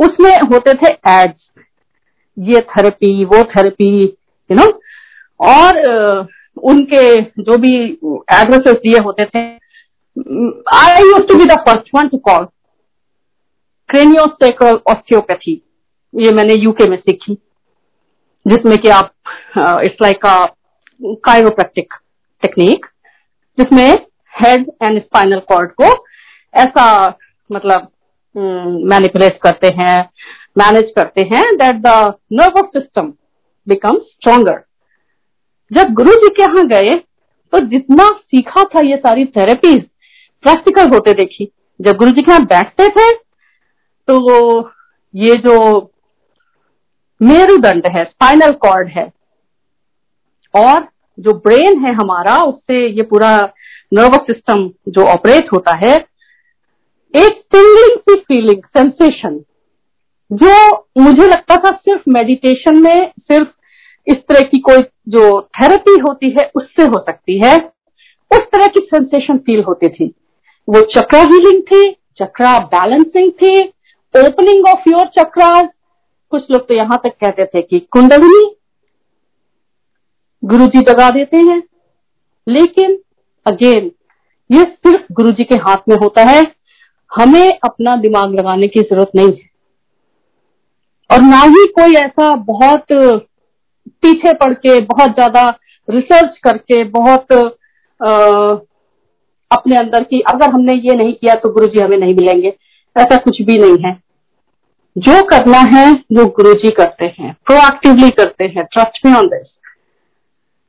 उसमें 0.00 0.32
होते 0.52 0.74
थे 0.74 0.94
एड्स 1.10 1.50
ये 2.36 2.60
थेरेपी 2.60 3.24
वो 3.24 3.42
थेरेपी 3.56 3.90
यू 4.50 4.56
नो 4.56 4.64
और 5.40 5.78
उनके 6.62 7.20
जो 7.22 7.58
भी 7.58 7.74
एड्रेसेस 8.34 8.76
दिए 8.76 8.98
होते 8.98 9.24
थे 9.24 9.44
I 10.74 11.02
used 11.02 11.26
to 11.28 11.38
be 11.38 11.44
the 11.44 11.58
first 11.68 11.90
one 11.94 12.08
to 12.08 12.18
call 12.18 12.44
craniosacral 13.88 14.80
osteopathy 14.86 15.60
ये 16.14 16.32
मैंने 16.32 16.54
यूके 16.54 16.88
में 16.88 16.96
सीखी, 16.96 17.34
जिसमें 18.46 18.76
कि 18.78 18.88
आप 18.88 19.12
it's 19.84 19.96
like 20.02 20.26
a 20.26 20.36
chiropractic 21.24 21.94
technique 22.42 22.86
जिसमें 23.58 23.88
हेड 24.34 24.70
एंड 24.82 25.00
स्पाइनल 25.02 25.40
कॉर्ड 25.48 25.72
को 25.72 26.06
ऐसा 26.54 26.86
मतलब 27.50 27.88
मैनिपुलेट 28.36 29.32
हम्म, 29.32 29.38
करते 29.42 29.68
हैं 29.68 30.10
मैनेज 30.58 30.92
करते 30.96 31.22
हैं 31.34 31.44
that 31.56 31.76
the 31.76 32.14
nervous 32.32 32.68
system 32.72 33.12
become 33.68 33.98
stronger 33.98 34.62
जब 35.70 35.92
गुरु 35.94 36.14
जी 36.14 36.28
के 36.28 36.42
यहाँ 36.42 36.66
गए 36.66 36.94
तो 37.52 37.58
जितना 37.66 38.08
सीखा 38.08 38.64
था 38.64 38.80
ये 38.80 38.96
सारी 38.96 39.24
थेरेपीज 39.24 39.82
प्रैक्टिकल 40.44 40.90
होते 40.94 41.12
देखी। 41.12 41.52
जब 41.80 41.96
गुरु 41.96 42.10
जी 42.10 42.22
के 42.22 42.32
यहाँ 42.32 42.44
बैठते 42.44 42.88
थे 42.88 43.12
तो 44.08 44.18
वो 44.20 44.70
ये 45.14 45.34
जो 45.36 45.58
मेरुदंड 47.20 47.86
है 47.86 48.04
स्पाइनल 48.04 48.52
कॉर्ड 48.52 48.88
है 48.88 49.12
और 50.54 50.88
जो 51.18 51.32
ब्रेन 51.32 51.84
है 51.84 51.92
हमारा 51.94 52.42
उससे 52.42 52.86
ये 52.86 53.02
पूरा 53.02 53.34
नर्वस 53.94 54.26
सिस्टम 54.26 54.70
जो 54.88 55.04
ऑपरेट 55.04 55.52
होता 55.52 55.76
है 55.76 55.98
एक 57.14 57.42
टिंगलिंग 57.52 57.98
सी 57.98 58.14
फीलिंग 58.20 58.62
सेंसेशन 58.76 59.38
जो 60.30 60.54
मुझे 60.98 61.26
लगता 61.26 61.56
था 61.56 61.70
सिर्फ़ 61.70 62.02
मेडिटेशन 62.08 62.76
में, 62.76 63.12
सिर्फ़ 63.22 63.48
इस 64.06 64.16
तरह 64.28 64.42
की 64.42 64.58
कोई 64.60 64.82
जो 65.08 65.40
थेरेपी 65.58 65.98
होती 66.00 66.30
है, 66.30 66.50
उससे 66.54 66.82
हो 66.82 66.98
सकती 67.00 67.38
है, 67.38 67.56
उस 68.30 68.40
तरह 68.52 68.66
की 68.66 68.80
सेंसेशन 68.84 69.38
फील 69.38 69.62
होती 69.62 69.88
थी। 69.88 70.06
वो 70.68 70.80
चक्रा 70.94 71.20
हीलिंग 71.22 71.62
थी 71.62 71.90
चक्रा 72.18 72.58
बैलेंसिंग 72.74 73.30
थी 73.32 73.60
ओपनिंग 74.14 74.66
ऑफ़ 74.68 74.88
योर 74.88 75.06
चक्रास 75.18 75.68
कुछ 76.32 76.50
लोग 76.50 76.66
तो 76.68 76.76
यहाँ 76.76 77.00
तक 77.04 77.16
कहते 77.20 77.44
थे 77.44 77.62
कि 77.62 77.78
कुंडलिनी 77.90 78.44
गुरु 80.42 80.66
जी 80.66 80.80
जगा 80.82 81.08
देते 81.10 81.36
हैं। 81.38 81.62
लेकिन 82.46 82.98
अगेन 83.46 83.90
ये 84.50 84.62
सिर्फ़ 84.64 85.12
गुरु 85.12 85.30
जी 85.30 85.44
के 85.44 85.54
हाथ 85.56 85.88
में 85.88 85.96
होता 85.96 86.24
है। 86.24 86.42
हमें 87.14 87.58
अपना 87.64 87.96
दिमाग 87.96 88.34
लगाने 88.34 88.66
की 88.68 88.80
ज़रूरत 88.82 89.10
नहीं 89.16 89.32
है। 89.32 89.48
और 91.10 91.22
ना 91.22 91.40
ही 91.42 91.64
कोई 91.72 91.94
ऐसा 91.96 92.34
बहुत 92.44 92.92
पीछे 94.02 94.32
पड़ 94.34 94.52
के 94.54 94.80
बहुत 94.82 95.14
ज़्यादा 95.14 95.48
रिसर्च 95.88 96.38
करके 96.44 96.82
बहुत 96.90 97.32
आ, 97.32 98.10
अपने 99.50 99.76
अंदर 99.76 100.04
की 100.04 100.20
अगर 100.28 100.50
हमने 100.50 100.74
ये 100.74 100.94
नहीं 100.96 101.12
किया 101.12 101.34
तो 101.34 101.48
गुरु 101.52 101.66
जी 101.66 101.80
हमें 101.80 101.96
नहीं 101.98 102.14
मिलेंगे। 102.14 102.52
ऐसा 102.96 103.16
कुछ 103.16 103.40
भी 103.42 103.58
नहीं 103.58 103.76
है। 103.84 103.92
जो 104.96 105.22
करना 105.26 105.58
है 105.70 105.90
वो 106.12 106.24
गुरु 106.36 106.52
जी 106.54 106.70
करते 106.72 107.04
हैं 107.18 107.32
प्रोएक्टिवली 107.46 108.10
करते 108.12 108.44
हैं 108.46 108.64
ट्रस्ट 108.64 109.04
मी 109.06 109.14
ऑन 109.14 109.26
दिस 109.26 109.46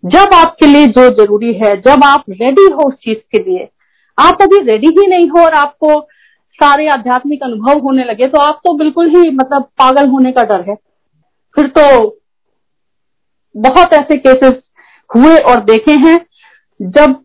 जब 0.03 0.33
आपके 0.33 0.65
लिए 0.65 0.85
जो 0.87 1.09
ज़रूरी 1.15 1.53
है 1.53 1.75
जब 1.81 2.03
आप 2.03 2.23
रेडी 2.31 2.65
हो 2.71 2.87
उस 2.87 2.93
चीज़ 2.95 3.17
के 3.31 3.41
लिए 3.43 3.67
आप 4.17 4.41
अभी 4.41 4.59
रेडी 4.61 4.87
ही 4.99 5.05
नहीं 5.07 5.27
हो 5.29 5.43
और 5.43 5.53
आपको 5.55 5.99
सारे 6.59 6.87
आध्यात्मिक 6.87 7.43
अनुभव 7.43 7.79
होने 7.79 8.03
लगे 8.03 8.27
तो 8.27 8.41
आप 8.41 8.59
तो 8.63 8.73
बिल्कुल 8.77 9.09
ही 9.09 9.29
मतलब 9.31 9.63
पागल 9.79 10.07
होने 10.09 10.31
का 10.31 10.43
डर 10.43 10.69
है। 10.69 10.75
फिर 11.57 11.67
तो 11.77 12.19
बहुत 13.55 13.93
ऐसे 13.93 14.17
केसेस 14.17 14.61
हुए 15.09 15.37
और 15.39 15.63
देखे 15.63 15.91
हैं, 15.99 16.17
जब 16.79 17.21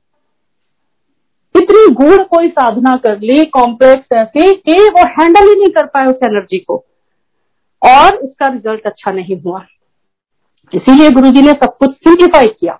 इतनी 1.55 1.87
गूढ़ 1.95 2.23
कोई 2.25 2.49
साधना 2.49 2.97
कर 2.97 3.19
ली 3.19 3.45
कॉम्प्लेक्स 3.45 4.13
ऐसे, 4.13 4.53
कि 4.53 4.73
वो 4.73 5.07
हैंडल 5.13 5.49
ही 5.49 5.55
नहीं 5.55 5.71
कर 5.71 5.87
पाए 5.87 6.07
उस 6.07 6.19
एनर्जी 6.25 6.59
को। 6.59 6.85
और 7.83 8.17
उसका 8.17 8.47
रिज़ल्ट 8.47 8.87
अच्छा 8.87 9.11
नहीं 9.11 9.41
हुआ। 9.43 9.65
इसीलिए 10.73 11.11
गुरु 11.11 11.31
जी 11.31 11.43
ने 11.43 11.53
सब 11.53 11.77
कुछ 11.77 11.91
सिंप्लीफाई 11.91 12.47
किया। 12.49 12.73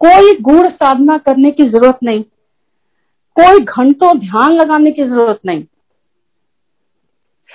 कोई 0.00 0.32
गुड़ 0.40 0.66
साधना 0.66 1.16
करने 1.18 1.50
की 1.50 1.68
ज़रूरत 1.68 1.98
नहीं। 2.02 2.24
कोई 3.40 3.64
घंटों 3.64 4.18
ध्यान 4.18 4.52
लगाने 4.52 4.90
की 4.90 5.04
ज़रूरत 5.04 5.40
नहीं। 5.46 5.62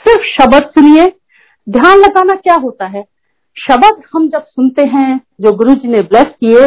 सिर्फ़ 0.07 0.21
शब्द 0.21 0.69
सुनिए। 0.69 1.05
ध्यान 1.69 1.97
लगाना 1.97 2.33
क्या 2.33 2.55
होता 2.55 2.85
है? 2.85 3.03
शब्द 3.67 4.03
हम 4.13 4.29
जब 4.29 4.45
सुनते 4.45 4.85
हैं, 4.85 5.21
जो 5.41 5.51
गुरु 5.51 5.75
जी 5.75 5.87
ने 5.87 6.01
ब्लेस 6.01 6.25
किए, 6.25 6.65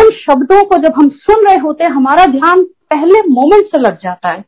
उन 0.00 0.10
शब्दों 0.10 0.64
को 0.64 0.76
जब 0.76 0.92
हम 0.96 1.08
सुन 1.08 1.46
रहे 1.46 1.56
होते 1.56 1.84
हैं, 1.84 1.90
हमारा 1.90 2.26
ध्यान 2.26 2.64
पहले 2.64 3.20
मोमेंट 3.20 3.66
से 3.66 3.80
लग 3.80 3.98
जाता 4.02 4.28
है। 4.28 4.44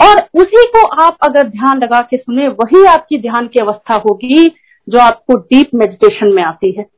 और 0.00 0.16
उसी 0.34 0.66
को 0.66 0.86
आप 0.86 1.16
अगर 1.22 1.46
ध्यान 1.48 1.78
लगा 1.78 2.00
के 2.00 2.16
सुने, 2.16 2.48
वही 2.48 2.84
आपकी 2.84 3.18
ध्यान 3.18 3.46
की 3.46 3.60
अवस्था 3.60 3.94
होगी, 3.94 4.48
जो 4.88 4.98
आपको 4.98 5.34
डीप 5.34 5.70
मेडिटेशन 5.74 6.26
में 6.26 6.42
आती 6.42 6.70
है। 6.70 6.97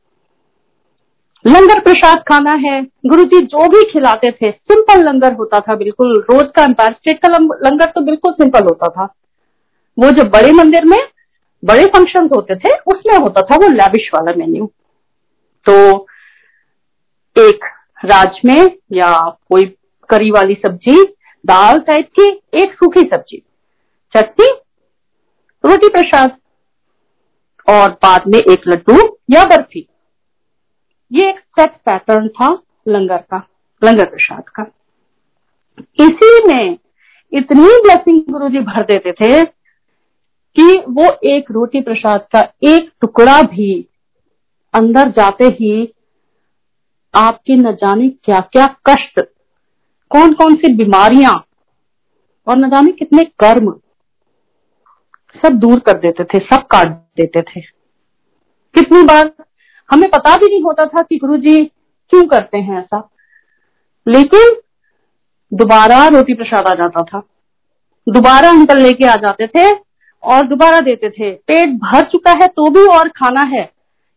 लंगर 1.44 1.79
प्रसाद 1.81 2.22
खाना 2.22 2.53
है। 2.61 2.81
गुरु 3.07 3.24
जी 3.24 3.40
भी 3.42 3.83
खिलाते 3.92 4.31
थे 4.33 4.50
सिंपल 4.50 5.03
लंगर 5.03 5.33
होता 5.33 5.61
था 5.61 5.74
बिल्कुल। 5.76 6.18
रोज 6.31 6.50
का 6.57 6.62
एम्पायर 6.64 6.92
स्टेट 6.92 7.18
का 7.18 7.29
लंगर 7.29 7.87
तो 7.87 8.00
बिल्कुल 8.00 8.33
सिंपल 8.33 8.64
होता 8.64 8.88
था। 8.88 9.05
वो 9.96 10.11
जो 10.11 10.24
बड़े 10.31 10.53
मंदिर 10.53 10.85
में 10.85 10.98
बड़े 11.62 11.87
फ़ंक्शन 11.87 12.29
होते 12.35 12.55
थे, 12.57 12.74
उसमें 12.87 13.16
होता 13.16 13.42
था 13.42 13.57
वो 13.57 13.68
लैविश 13.68 14.11
वाला 14.14 14.33
मेन्यू 14.37 14.66
तो 15.66 15.76
एक 17.37 17.64
राज 18.05 18.40
में 18.44 18.70
या 18.92 19.12
कोई 19.48 19.64
करी 20.11 20.31
वाली 20.31 20.55
सब्ज़ी, 20.57 21.03
दाल 21.44 21.79
टाइप 21.81 22.09
की 22.18 22.29
एक 22.55 22.72
सूखी 22.74 23.00
सब्ज़ी, 23.03 23.42
चटनी, 24.14 24.48
रोटी 25.64 25.88
प्रसाद, 25.90 26.37
और 27.68 27.90
बाद 28.03 28.22
में 28.29 28.38
एक 28.40 28.68
लड्डू 28.68 28.98
या 29.31 29.44
बर्फ़ी। 29.46 29.87
ये 31.11 31.29
एक 31.29 31.38
सेट 31.38 31.70
पैटर्न 31.87 32.29
था 32.29 32.51
लंगर 32.88 33.16
का, 33.16 33.42
लंगर 33.83 34.05
प्रसाद 34.05 34.49
का। 34.49 34.62
इसी 36.01 36.46
में 36.49 36.77
इतनी 37.33 37.66
ब्लेसिंग 37.83 38.23
गुरु 38.31 38.49
जी 38.49 38.59
भर 38.61 38.83
देते 38.83 39.12
थे 39.12 39.44
कि 40.57 40.77
वो 40.88 41.11
एक 41.31 41.51
रोटी 41.51 41.81
प्रसाद 41.81 42.27
का 42.33 42.40
एक 42.62 42.90
टुकड़ा 43.01 43.40
भी 43.42 43.73
अंदर 44.75 45.11
जाते 45.11 45.44
ही 45.61 45.73
आपके 47.14 47.57
न 47.57 47.73
जाने 47.75 48.09
क्या 48.25 48.40
क्या 48.53 48.66
कष्ट 48.88 49.20
कौन 50.11 50.33
कौन 50.33 50.55
सी 50.55 50.73
बीमारियाँ 50.75 51.33
और 52.46 52.57
न 52.57 52.70
जाने 52.70 52.92
कितने 52.92 53.25
कर्म 53.38 53.70
सब 55.37 55.59
दूर 55.59 55.79
कर 55.79 55.99
देते 55.99 56.25
थे, 56.25 56.38
सब 56.38 56.66
काट 56.66 56.88
देते 57.16 57.42
थे। 57.42 57.61
कितनी 58.75 59.03
बार 59.03 59.33
हमें 59.90 60.09
पता 60.11 60.37
भी 60.37 60.48
नहीं 60.48 60.62
होता 60.62 60.87
था 60.87 61.03
कि 61.03 61.16
गुरु 61.16 61.37
जी 61.37 61.57
क्यों 62.12 62.26
करते 62.26 62.59
हैं 62.59 62.79
ऐसा। 62.79 63.09
लेकिन 64.07 64.57
दोबारा 65.53 66.07
रोटी 66.09 66.35
प्रसाद 66.35 66.66
आ 66.68 66.74
जाता 66.74 67.03
था। 67.05 67.22
दोबारा 68.07 68.50
अंकल 68.50 68.79
लेके 68.79 69.07
आ 69.07 69.14
जाते 69.16 69.46
थे 69.46 69.70
और 70.22 70.46
दोबारा 70.46 70.81
देते 70.81 71.11
थे। 71.11 71.31
पेट 71.33 71.74
भर 71.81 72.05
चुका 72.07 72.31
है 72.33 72.46
तो 72.46 72.70
भी 72.70 72.87
और 72.88 73.09
खाना 73.09 73.42
है, 73.46 73.62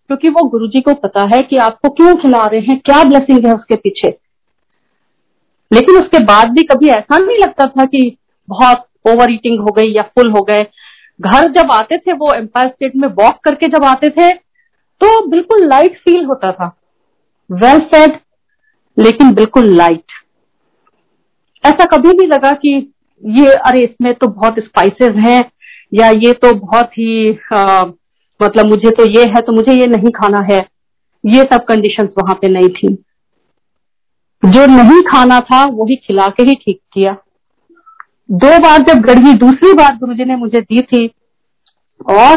क्योंकि 0.09 0.29
वो 0.29 0.47
गुरु 0.49 0.67
जी 0.67 0.81
को 0.81 0.93
पता 0.93 1.21
है 1.35 1.41
कि 1.41 1.57
आपको 1.57 1.89
क्यों 1.89 2.15
खिला 2.15 2.45
रहे 2.45 2.61
हैं, 2.61 2.79
क्या 2.79 3.03
ब्लेसिंग 3.03 3.45
है 3.45 3.53
उसके 3.53 3.75
पीछे। 3.75 4.07
लेकिन 5.71 5.95
उसके 5.95 6.23
बाद 6.23 6.49
भी 6.49 6.63
कभी 6.63 6.89
ऐसा 6.89 7.17
नहीं 7.17 7.37
लगता 7.37 7.65
था 7.67 7.85
कि 7.85 8.17
बहुत 8.49 8.85
ओवर 9.09 9.31
ईटिंग 9.31 9.59
हो 9.59 9.71
गई 9.71 9.93
या 9.93 10.01
फुल 10.15 10.31
हो 10.31 10.41
गए। 10.41 10.65
घर 11.21 11.47
जब 11.51 11.71
आते 11.71 11.97
थे, 11.97 12.13
वो 12.13 12.33
एम्पायर 12.33 12.67
स्टेट 12.67 12.95
में 12.95 13.07
वॉक 13.09 13.39
करके 13.43 13.67
जब 13.67 13.85
आते 13.85 14.09
थे 14.09 14.29
तो 15.01 15.25
बिल्कुल 15.27 15.67
लाइट 15.67 15.97
फील 15.99 16.25
होता 16.25 16.51
था। 16.51 16.67
वेल 17.49 17.79
सेड 17.85 18.17
लेकिन 18.97 19.33
बिल्कुल 19.33 19.67
लाइट 19.75 20.11
ऐसा 21.63 21.85
कभी 21.87 22.11
भी 22.13 22.25
लगा 22.27 22.51
कि 22.55 22.69
ये 23.23 23.51
अरे 23.67 23.81
इसमें 23.81 24.13
तो 24.13 24.27
बहुत 24.29 24.55
स्पाइसेस 24.59 25.15
हैं 25.17 25.41
या 25.91 26.09
ये 26.17 26.31
तो 26.33 26.53
बहुत 26.55 26.97
ही 26.97 27.37
आ, 27.53 27.85
मतलब 28.39 28.65
मुझे 28.65 28.89
तो 28.89 29.05
ये 29.09 29.23
है 29.27 29.41
तो 29.41 29.51
मुझे 29.51 29.73
ये 29.73 29.87
नहीं 29.87 30.11
खाना 30.11 30.39
है। 30.51 30.59
ये 31.23 31.43
सब 31.43 31.63
कंडीशंस 31.63 32.09
वहाँ 32.17 32.35
पे 32.35 32.47
नहीं 32.49 32.69
थी। 32.69 32.93
जो 34.43 34.65
नहीं 34.67 35.01
खाना 35.01 35.39
था 35.41 35.63
वो 35.65 35.83
वही 35.83 35.95
खिला 35.97 36.27
के 36.27 36.43
ही 36.43 36.55
ठीक 36.55 36.79
किया। 36.93 37.15
दो 38.31 38.57
बार 38.59 38.81
जब 38.83 39.01
गड़वी 39.01 39.33
दूसरी 39.37 39.73
बार 39.73 39.95
गुरुजी 39.97 40.25
ने 40.25 40.35
मुझे 40.35 40.61
दी 40.61 40.81
थी 40.81 41.05
और 42.09 42.35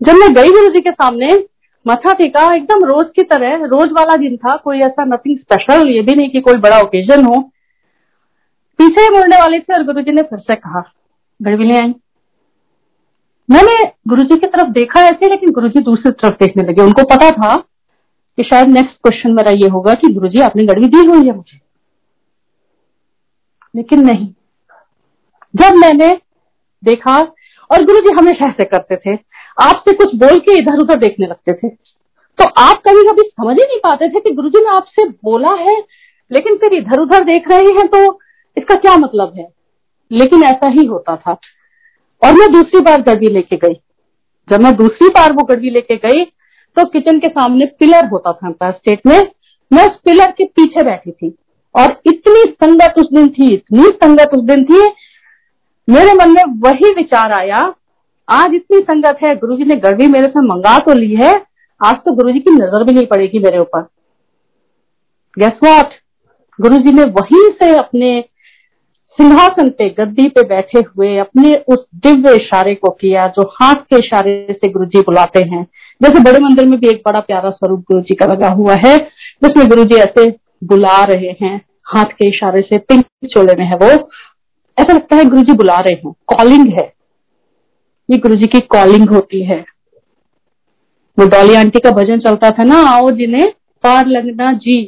जब 0.00 0.14
मैं 0.14 0.32
गई 0.34 0.50
गुरु 0.50 0.68
जी 0.68 0.80
के 0.80 0.90
सामने 0.90 1.32
मथा 1.88 2.12
टेका, 2.12 2.54
एकदम 2.54 2.84
रोज 2.84 3.06
की 3.16 3.22
तरह, 3.22 3.64
रोज 3.64 3.92
वाला 3.92 4.16
दिन 4.16 4.36
था, 4.36 4.56
कोई 4.56 4.78
ऐसा 4.78 5.04
नथिंग 5.04 5.38
स्पेशल 5.38 5.88
ये 5.88 6.02
भी 6.02 6.14
नहीं 6.14 6.30
कि 6.30 6.40
कोई 6.40 6.54
बड़ा 6.54 6.80
ओकेजन 6.80 7.24
हो। 7.24 7.50
पीछे 8.78 9.00
ही 9.00 9.08
मुड़ने 9.08 9.36
वाले 9.36 9.60
थे 9.60 9.74
और 9.74 9.82
गुरु 9.82 10.00
ने 10.00 10.22
फिर 10.22 10.38
से 10.38 10.54
कहा 10.54 10.92
गड़वी 11.42 11.64
ले 11.64 11.78
आई 11.78 11.94
मैंने 13.50 13.92
गुरु 14.08 14.22
जी 14.22 14.36
की 14.36 14.46
तरफ़ 14.46 14.68
देखा 14.68 15.00
ऐसे, 15.00 15.28
लेकिन 15.28 15.50
गुरु 15.50 15.68
जी 15.68 15.80
दूसरी 15.80 16.12
तरफ़ 16.12 16.34
देखने 16.34 16.62
लगे। 16.62 16.82
उनको 16.82 17.02
पता 17.02 17.30
था 17.30 17.56
कि 18.36 18.42
शायद 18.42 18.68
नेक्स्ट 18.68 18.96
क्वेश्चन 18.96 19.32
मेरा 19.32 19.50
ये 19.50 19.68
होगा 19.68 19.94
कि 19.94 20.12
गुरु 20.12 20.28
जी 20.28 20.40
आपने 20.40 20.64
गड़बी 20.64 20.86
दी 20.86 21.06
हुई 21.06 21.26
है 21.26 21.36
मुझे। 21.36 21.60
लेकिन 23.76 24.00
नहीं। 24.00 24.28
जब 25.56 25.74
मैंने 25.76 26.20
देखा, 26.84 27.16
और 27.70 27.84
गुरु 27.84 28.00
जी 28.00 28.14
हमेशा 28.20 28.48
ऐसे 28.48 28.64
करते 28.64 28.96
थे 28.96 29.18
आपसे 29.58 29.92
कुछ 29.92 30.14
बोल 30.16 30.38
के 30.38 30.58
इधर 30.58 30.78
उधर 30.78 30.98
देखने 30.98 31.26
लगते 31.26 31.52
थे। 31.52 31.68
तो 32.38 32.44
आप 32.58 32.76
कभी 32.78 33.02
कभी 33.02 33.22
समझ 33.22 33.56
ही 33.56 33.64
नहीं 33.64 33.78
पाते 33.78 34.08
थे 34.08 34.20
कि 34.20 34.30
गुरु 34.30 34.48
जी 34.48 34.64
ने 34.64 34.70
आपसे 34.70 35.04
बोला 35.04 35.54
है, 35.54 35.76
लेकिन 36.30 36.56
फिर 36.56 36.74
इधर 36.74 37.00
उधर 37.00 37.24
देख 37.24 37.48
रहे 37.48 37.72
हैं 37.78 37.86
तो 37.88 38.18
इसका 38.56 38.74
क्या 38.74 38.96
मतलब 38.96 39.32
है? 39.36 39.48
लेकिन 40.10 40.42
ऐसा 40.44 40.68
ही 40.70 40.84
होता 40.86 41.16
था। 41.16 41.32
और 42.22 42.32
मैं 42.32 42.52
दूसरी 42.52 42.80
बार 42.80 43.02
गड़वी 43.02 43.26
लेके 43.26 43.56
गई। 43.56 43.74
जब 44.48 44.60
मैं 44.60 44.74
दूसरी 44.76 45.08
बार 45.08 45.32
वो 45.32 45.44
गड़वी 45.44 45.70
लेके 45.70 45.96
गई 45.96 46.24
तो 46.76 46.84
किचन 46.84 47.18
के 47.18 47.28
सामने 47.28 47.66
पिलर 47.78 48.06
होता 48.06 48.32
था 48.32 48.46
एम्पायर 48.46 48.72
स्टेट 48.72 49.06
में। 49.06 49.18
मैं 49.70 49.84
उस 49.84 49.96
पिलर 50.04 50.30
के 50.30 50.44
पीछे 50.46 50.82
बैठी 50.82 51.10
थी। 51.12 51.34
और 51.74 52.00
इतनी 52.06 52.42
संगत 52.54 52.94
उस 52.98 53.08
दिन 53.12 53.28
थी, 53.28 53.52
इतनी 53.54 53.82
संगत 53.82 54.30
उस 54.34 54.44
दिन 54.44 54.64
थी, 54.64 54.80
मेरे 55.88 56.14
मन 56.14 56.30
में 56.30 56.42
वही 56.60 56.92
विचार 56.94 57.32
आया 57.32 57.58
आज 58.28 58.54
इतनी 58.54 58.78
संगत 58.80 59.18
है 59.22 59.34
गुरु 59.36 59.56
जी 59.56 59.64
ने 59.64 59.74
गड़वी 59.74 60.06
मेरे 60.06 60.26
से 60.26 60.40
मंगा 60.40 60.78
तो 60.78 60.94
ली 60.94 61.14
है, 61.14 61.32
आज 61.80 61.96
तो 61.96 62.14
गुरु 62.14 62.32
जी 62.32 62.38
की 62.38 62.50
नज़र 62.50 62.84
भी 62.84 62.92
नहीं 62.92 63.06
पड़ेगी 63.06 63.38
मेरे 63.38 63.58
ऊपर। 63.58 63.82
गेस 65.36 65.60
वॉट 65.64 65.94
गुरु 66.58 66.76
जी 66.76 66.92
ने 66.92 67.04
वहीं 67.12 67.48
से 67.52 67.74
अपने 67.76 68.24
सिंहासन 69.18 69.68
पे, 69.68 69.88
गद्दी 69.90 70.28
पे 70.28 70.42
बैठे 70.42 70.78
हुए, 70.78 71.16
अपने 71.18 71.54
उस 71.68 71.84
दिव्य 71.96 72.34
इशारे 72.36 72.74
को 72.74 72.90
किया, 72.90 73.26
जो 73.26 73.42
हाथ 73.54 73.74
के 73.74 73.98
इशारे 73.98 74.58
से 74.60 74.68
गुरु 74.68 74.84
जी 74.84 75.00
बुलाते 75.00 75.42
हैं। 75.44 75.64
जैसे 76.00 76.22
बड़े 76.22 76.38
मंदिर 76.38 76.66
में 76.66 76.78
भी 76.80 76.88
एक 76.88 77.02
बड़ा 77.06 77.20
प्यारा 77.20 77.50
स्वरूप 77.50 77.80
गुरु 77.80 78.00
जी 78.00 78.14
का 78.14 78.26
लगा 78.26 78.48
हुआ 78.48 78.74
है, 78.74 78.96
जिसमें 79.42 79.68
गुरु 79.68 79.84
जी 79.84 79.96
ऐसे 79.96 80.28
बुला 80.64 81.02
रहे 81.04 81.34
हैं, 81.42 81.60
हाथ 81.86 82.12
के 82.12 82.28
इशारे 82.28 82.62
से, 82.62 82.78
पिंक 82.78 83.04
चोले 83.24 83.54
में 83.54 83.64
है 83.66 83.76
वो। 83.76 83.90
ऐसा 84.78 84.92
लगता 84.92 85.16
है 85.16 85.24
गुरु 85.24 85.42
जी 85.42 85.52
बुला 85.52 85.80
रहे 85.80 85.94
हैं। 85.94 86.12
कॉलिंग 86.26 86.72
है। 86.72 86.92
ये 88.10 88.18
गुरु 88.18 88.34
जी 88.34 88.46
की 88.46 88.60
कॉलिंग 88.60 89.08
होती 89.08 89.44
है। 89.44 89.64
वो 91.18 91.28
डॉली 91.28 91.54
आंटी 91.54 91.78
का 91.78 91.90
भजन 91.90 92.18
चलता 92.18 92.50
था 92.50 92.64
ना, 92.64 92.82
आओ 92.82 93.10
जिन्हें 93.10 93.48
पार 93.82 94.06
लगना 94.06 94.52
जी, 94.52 94.84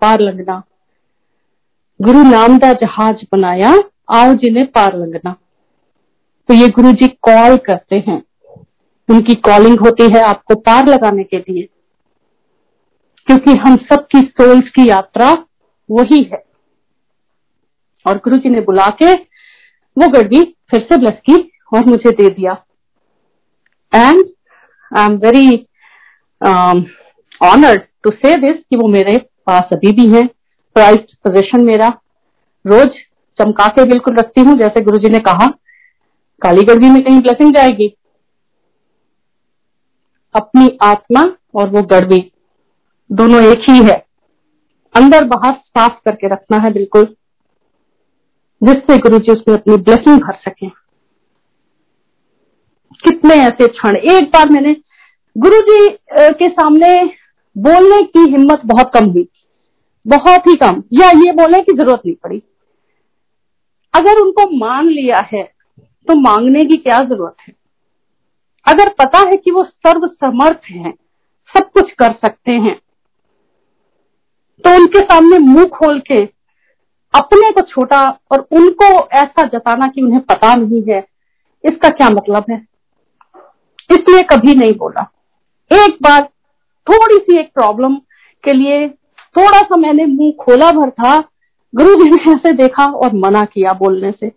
पार 0.00 0.20
लगना। 0.20 0.62
गुरु 2.00 2.22
नाम 2.22 2.58
का 2.58 2.72
जहाज़ 2.72 3.16
बनाया, 3.32 3.78
आओ 4.10 4.34
जिन्हें 4.34 4.66
पार 4.66 4.96
लगना। 4.96 5.36
तो 6.48 6.54
ये 6.54 6.68
गुरु 6.68 6.92
जी 6.92 7.08
कॉल 7.08 7.56
करते 7.56 7.96
हैं। 7.96 8.22
उनकी 9.10 9.34
कॉलिंग 9.34 9.80
होती 9.80 10.04
है 10.04 10.22
आपको 10.22 10.54
पार 10.54 10.86
लगाने 10.86 11.24
के 11.24 11.38
लिए। 11.38 11.68
क्योंकि 13.26 13.50
हम 13.50 13.76
सबकी 13.76 14.18
सोल्स 14.18 14.68
की 14.68 14.88
यात्रा 14.88 15.34
वही 15.90 16.30
है। 16.32 16.44
और 18.06 18.16
गुरु 18.16 18.36
जी 18.36 18.48
ने 18.48 18.60
बुला 18.60 18.88
के 18.88 19.14
वो 19.98 20.08
गड्डी 20.08 20.56
फिर 20.70 20.80
से 20.80 20.96
ब्लस 20.96 21.14
की। 21.30 21.50
और 21.74 21.86
मुझे 21.86 22.10
दे 22.12 22.28
दिया। 22.30 22.52
And 23.92 24.24
I 24.92 25.04
am 25.04 25.16
very 25.18 25.48
honoured 27.40 27.82
to 28.02 28.10
say 28.12 28.34
this 28.40 28.56
कि 28.60 28.76
वो 28.76 28.88
मेरे 28.88 29.16
पास 29.46 29.68
अभी 29.72 29.92
भी 29.92 30.06
हैं। 30.08 30.26
प्राइज्ड 30.76 31.14
पोजिशन 31.24 31.64
मेरा। 31.64 31.88
रोज 32.64 32.96
चमका 33.38 33.66
के 33.68 33.84
बिल्कुल 33.84 34.16
रखती 34.16 34.40
हूँ, 34.40 34.56
जैसे 34.58 34.80
गुरु 34.80 34.98
जी 34.98 35.08
ने 35.08 35.18
कहा। 35.20 35.46
काली 36.42 36.62
गड़बी 36.64 36.90
में 36.90 37.02
कहीं 37.04 37.20
ब्लेसिंग 37.20 37.54
जाएगी। 37.54 37.88
अपनी 40.34 40.76
आत्मा 40.82 41.22
और 41.54 41.68
वो 41.70 41.82
गड़बी 41.84 42.20
दोनों 43.10 43.42
एक 43.42 43.64
ही 43.70 43.82
है। 43.84 43.96
अंदर 44.94 45.24
बाहर 45.26 45.52
साफ़ 45.52 45.98
करके 46.04 46.28
रखना 46.28 46.58
है 46.58 46.72
बिल्कुल, 46.72 47.04
जिससे 48.60 48.96
गुरु 48.98 49.18
जी 49.18 49.32
उसमें 49.32 49.54
अपनी 49.54 49.76
ब्लेसिंग 49.78 50.20
भर 50.20 50.34
सके। 50.44 50.66
कितने 53.04 53.34
ऐसे 53.42 53.66
क्षण। 53.68 53.96
एक 53.96 54.24
बार 54.26 54.48
मैंने 54.50 54.72
गुरु 55.36 55.60
जी 55.62 55.88
के 56.34 56.46
सामने 56.48 56.94
बोलने 57.56 58.00
की 58.04 58.30
हिम्मत 58.30 58.60
बहुत 58.66 58.90
कम 58.94 59.06
हुई 59.06 59.28
बहुत 60.06 60.46
ही 60.46 60.54
कम। 60.56 60.82
या 60.92 61.08
ये 61.16 61.32
बोले 61.34 61.60
की 61.60 61.76
ज़रूरत 61.76 62.02
नहीं 62.06 62.14
पड़ी। 62.16 62.42
अगर 63.94 64.20
उनको 64.20 64.48
मान 64.56 64.86
लिया 64.86 65.18
है 65.32 65.42
तो 66.08 66.14
मांगने 66.16 66.64
की 66.64 66.76
क्या 66.78 66.98
ज़रूरत 67.00 67.36
है? 67.40 67.54
अगर 68.66 68.88
पता 68.98 69.18
है 69.20 69.36
कि 69.36 69.50
वो 69.50 69.62
सर्व 69.64 70.06
समर्थ 70.08 70.70
हैं, 70.70 70.92
सब 71.54 71.70
कुछ 71.70 71.92
कर 71.92 72.12
सकते 72.14 72.52
हैं 72.52 72.74
तो 74.64 74.74
उनके 74.76 74.98
सामने 75.00 75.38
मुँह 75.40 75.64
खोल 75.70 75.98
के 76.02 76.22
अपने 77.14 77.50
को 77.52 77.60
छोटा 77.62 78.00
और 78.32 78.46
उनको 78.52 78.86
ऐसा 79.14 79.46
जताना 79.48 79.86
कि 79.86 80.02
उन्हें 80.02 80.20
पता 80.22 80.54
नहीं 80.54 80.82
है, 80.84 80.98
इसका 81.64 81.88
क्या 81.90 82.08
मतलब 82.10 82.44
है? 82.50 82.56
इसलिए 83.90 84.22
कभी 84.22 84.54
नहीं 84.54 84.74
बोला। 84.74 85.10
एक 85.70 85.96
बार 86.02 86.22
थोड़ी 86.86 87.18
सी 87.18 87.38
एक 87.40 87.52
प्रॉब्लम 87.54 87.94
के 88.44 88.52
लिए 88.52 88.88
थोड़ा 89.36 89.60
सा 89.60 89.76
मैंने 89.76 90.04
मुँह 90.06 90.32
खोला 90.40 90.70
भर 90.72 90.90
था 90.90 91.18
गुरु 91.74 91.94
जी 91.94 92.10
ने 92.10 92.32
ऐसे 92.32 92.52
देखा 92.52 92.86
और 92.86 93.14
मना 93.16 93.44
किया 93.44 93.72
बोलने 93.72 94.10
से। 94.12 94.32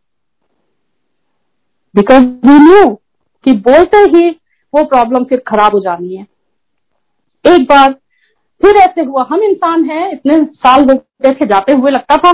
बिकॉज़ 1.96 2.24
वी 2.24 2.58
न्यू 2.60 2.94
कि 3.46 3.52
बोलते 3.62 3.98
ही 3.98 4.30
वो 4.74 4.84
प्रॉब्लम 4.86 5.24
फिर 5.24 5.44
खराब 5.48 5.76
हो 5.76 5.80
जानी 5.80 6.16
है। 6.16 6.26
एक 7.46 7.64
बार 7.64 7.92
फिर 8.62 8.76
ऐसे 8.76 9.02
हुआ, 9.02 9.26
हम 9.30 9.42
इंसान 9.42 9.84
हैं, 9.84 10.12
इतने 10.12 10.44
साल 10.46 10.82
हो 10.82 10.96
गए 10.96 11.32
थे, 11.32 11.46
जाते 11.46 11.74
हुए 11.74 11.92
लगता 11.92 12.18
था, 12.18 12.32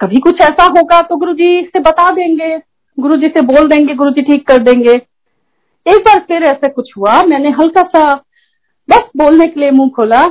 कभी 0.00 0.20
कुछ 0.20 0.40
ऐसा 0.40 0.64
होगा 0.68 1.00
तो 1.00 1.16
गुरु 1.16 1.32
जी 1.34 1.62
से 1.66 1.80
बता 1.80 2.10
देंगे 2.10 2.56
गुरु 2.98 3.16
जी 3.16 3.26
से 3.26 3.40
बोल 3.42 3.68
देंगे 3.68 3.94
गुरु 3.94 4.10
जी 4.10 4.22
ठीक 4.22 4.46
कर 4.46 4.58
देंगे। 4.60 4.96
एक 5.90 6.00
बार 6.06 6.18
फिर 6.28 6.42
ऐसे 6.42 6.68
कुछ 6.68 6.92
हुआ, 6.96 7.22
मैंने 7.22 7.50
हल्का 7.50 7.82
सा 7.82 8.14
बस 8.88 9.10
बोलने 9.16 9.46
के 9.46 9.60
लिए 9.60 9.70
मुँह 9.70 9.90
खोला। 9.96 10.24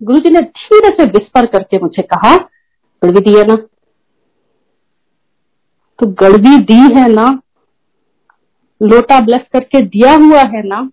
गुरु 0.00 0.18
जी 0.18 0.30
ने 0.30 0.40
धीरे 0.40 0.88
से 0.96 1.04
विस्पर 1.08 1.46
करके 1.46 1.78
मुझे 1.78 2.02
कहा 2.02 2.36
गड़बी 3.02 3.20
दी 3.20 3.36
है 3.36 3.44
ना? 3.46 3.56
तो 5.98 6.06
गड़बी 6.20 6.56
दी 6.64 6.80
है 6.94 7.08
ना? 7.08 7.26
लोटा 8.80 9.20
ब्लेस 9.20 9.46
करके 9.52 9.80
दिया 9.80 10.12
हुआ 10.22 10.40
है 10.54 10.62
ना? 10.68 10.88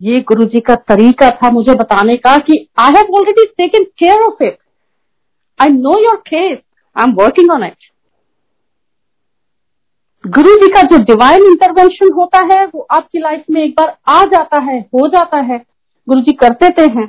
ये 0.00 0.20
गुरु 0.20 0.44
जी 0.44 0.60
का 0.60 0.74
तरीका 0.88 1.28
था 1.36 1.50
मुझे 1.50 1.74
बताने 1.74 2.14
का 2.16 2.36
कि 2.38 2.56
I 2.80 2.92
have 2.96 3.14
already 3.16 3.44
taken 3.58 3.84
care 3.98 4.22
of 4.22 4.42
it 4.44 4.58
I 5.58 5.72
know 5.72 5.98
your 6.02 6.16
case 6.28 6.58
I 6.96 7.04
am 7.04 7.12
working 7.14 7.50
on 7.50 7.64
it 7.64 7.91
गुरु 10.24 10.54
जी 10.56 10.66
का 10.68 10.82
जो 10.82 10.98
डिवाइन 11.04 11.44
इंटरवेंशन 11.44 12.12
होता 12.14 12.38
है, 12.46 12.64
वो 12.66 12.86
आपकी 12.90 13.18
लाइफ 13.18 13.44
में 13.50 13.62
एक 13.62 13.70
बार 13.70 13.96
आ 14.08 14.24
जाता 14.26 14.60
है, 14.62 14.78
हो 14.80 15.06
जाता 15.08 15.38
है। 15.42 15.58
गुरु 16.08 16.20
जी 16.20 16.32
कर 16.34 16.52
देते 16.54 16.82
हैं। 16.90 17.06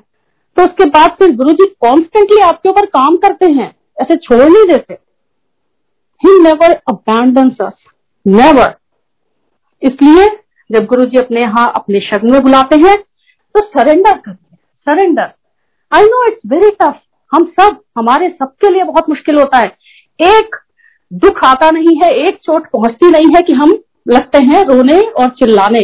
तो 0.58 0.64
उसके 0.64 0.86
बाद 0.88 1.16
फिर 1.20 1.36
गुरु 1.36 1.52
जी 1.52 1.66
कॉन्स्टेंटली 1.82 2.42
आपके 2.42 2.70
ऊपर 2.70 2.86
काम 2.88 3.18
करते 3.18 3.52
हैं, 3.52 3.70
ऐसे 3.98 4.16
छोड़ 4.18 4.42
नहीं 4.42 4.66
देते। 4.68 4.94
ही 6.22 6.40
नेवर 6.44 6.74
अस 6.88 7.74
नेवर 8.26 8.76
इसलिए 9.82 10.28
जब 10.70 10.86
गुरु 10.86 11.06
जी 11.06 11.18
अपने 11.18 11.42
यहाँ, 11.42 11.72
अपने 11.76 12.00
शरण 12.00 12.32
में 12.32 12.42
बुलाते 12.42 12.76
हैं 12.78 12.98
तो 12.98 13.62
सरेंडर 13.62 14.18
करिए 14.18 14.58
surrender 14.88 15.32
I 15.92 16.06
know 16.06 16.26
it's 16.28 16.42
very 16.48 16.70
tough 16.72 17.00
हम 17.32 17.46
सब, 17.50 17.80
हमारे 17.98 18.30
सबके 18.30 18.74
लिए 18.74 18.84
बहुत 18.84 19.10
मुश्किल 19.10 19.36
होता 19.36 19.58
है। 19.58 19.76
एक 20.20 20.56
दुख 21.14 21.44
आता 21.44 21.70
नहीं 21.72 21.96
है, 21.98 22.10
एक 22.18 22.38
चोट 22.38 22.68
पहुँचती 22.68 23.10
नहीं 23.10 23.34
है 23.36 23.42
कि 23.42 23.54
हम 23.54 23.78
लगते 24.08 24.38
हैं 24.44 24.64
रोने 24.66 25.00
और 25.02 25.30
चिल्लाने 25.30 25.82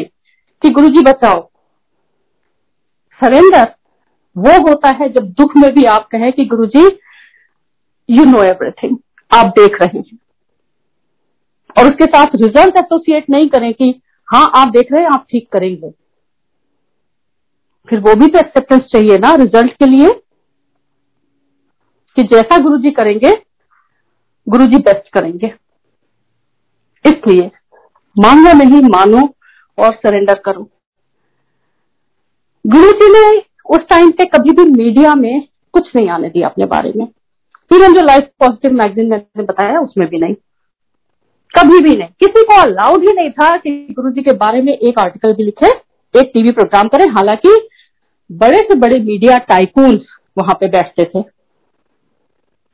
कि 0.61 0.69
गुरु 0.69 0.89
जी 0.89 1.01
बचाओ। 1.01 1.41
सरेंडर, 3.21 3.67
वो 4.35 4.51
होता 4.61 4.89
है 4.95 5.09
जब 5.09 5.29
दुख 5.31 5.55
में 5.57 5.71
भी 5.73 5.83
आप 5.87 6.07
कहें 6.07 6.31
कि 6.31 6.45
गुरु 6.45 6.65
जी 6.67 6.85
यू 8.09 8.25
नो 8.25 8.43
एवरीथिंग 8.43 8.97
आप 9.31 9.53
देख 9.59 9.81
रहे 9.81 9.97
हैं। 9.97 10.17
और 11.75 11.85
उसके 11.85 12.05
साथ 12.05 12.35
रिज़ल्ट 12.35 12.77
एसोसिएट 12.77 13.29
नहीं 13.29 13.49
करें 13.49 13.73
कि 13.73 13.89
हाँ 14.27 14.49
आप 14.55 14.67
देख 14.67 14.91
रहे 14.91 15.01
हैं, 15.01 15.09
आप 15.09 15.25
ठीक 15.31 15.51
करेंगे। 15.51 15.89
फिर 17.87 17.99
वो 17.99 18.15
भी 18.15 18.27
तो 18.27 18.39
एक्सेप्टेंस 18.39 18.81
चाहिए 18.91 19.17
ना 19.17 19.33
रिज़ल्ट 19.35 19.71
के 19.73 19.85
लिए, 19.85 20.09
कि 22.17 22.23
जैसा 22.25 22.57
गुरु 22.57 22.77
जी 22.77 22.91
करेंगे 22.91 23.31
गुरु 24.49 24.65
जी 24.65 24.77
बेस्ट 24.77 25.09
करेंगे। 25.13 25.53
इसलिए 27.05 27.51
मांगो 28.19 28.53
नहीं, 28.53 28.81
मानो 28.81 29.35
और 29.79 29.93
सरेंडर 29.93 30.33
करो। 30.33 30.69
गुरु 32.67 32.91
जी 32.91 33.09
ने 33.13 33.43
उस 33.69 33.79
टाइम 33.79 34.11
पे 34.11 34.25
कभी 34.25 34.51
भी 34.51 34.71
मीडिया 34.71 35.15
में 35.15 35.47
कुछ 35.73 35.95
नहीं 35.95 36.09
आने 36.09 36.29
दिया 36.29 36.47
अपने 36.47 36.65
बारे 36.65 36.93
में। 36.95 37.05
फिर 37.69 37.91
जो 37.91 38.01
लाइफ 38.01 38.23
पॉजिटिव 38.23 38.71
मैगजीन 38.71 39.09
मैंने 39.09 39.43
बताया, 39.43 39.79
उसमें 39.79 40.07
भी 40.07 40.19
नहीं। 40.19 40.33
कभी 41.59 41.79
भी 41.79 41.95
नहीं। 41.97 42.07
किसी 42.07 42.43
को 42.43 42.61
अलाउड 42.61 43.01
ही 43.01 43.13
नहीं 43.13 43.29
था 43.29 43.57
कि 43.57 43.87
गुरु 43.91 44.11
जी 44.11 44.21
के 44.21 44.31
बारे 44.31 44.61
में 44.61 44.73
एक 44.73 44.99
आर्टिकल 44.99 45.33
भी 45.33 45.43
लिखे, 45.43 45.67
एक 46.19 46.31
टीवी 46.33 46.51
प्रोग्राम 46.51 46.87
करें। 46.87 47.05
हालाँकि 47.05 47.69
बड़े 48.31 48.57
से 48.57 48.75
बड़े 48.75 48.99
मीडिया 48.99 49.37
टाइकून 49.37 50.01
वहाँ 50.37 50.57
पे 50.59 50.67
बैठते 50.67 51.03
थे। 51.03 51.38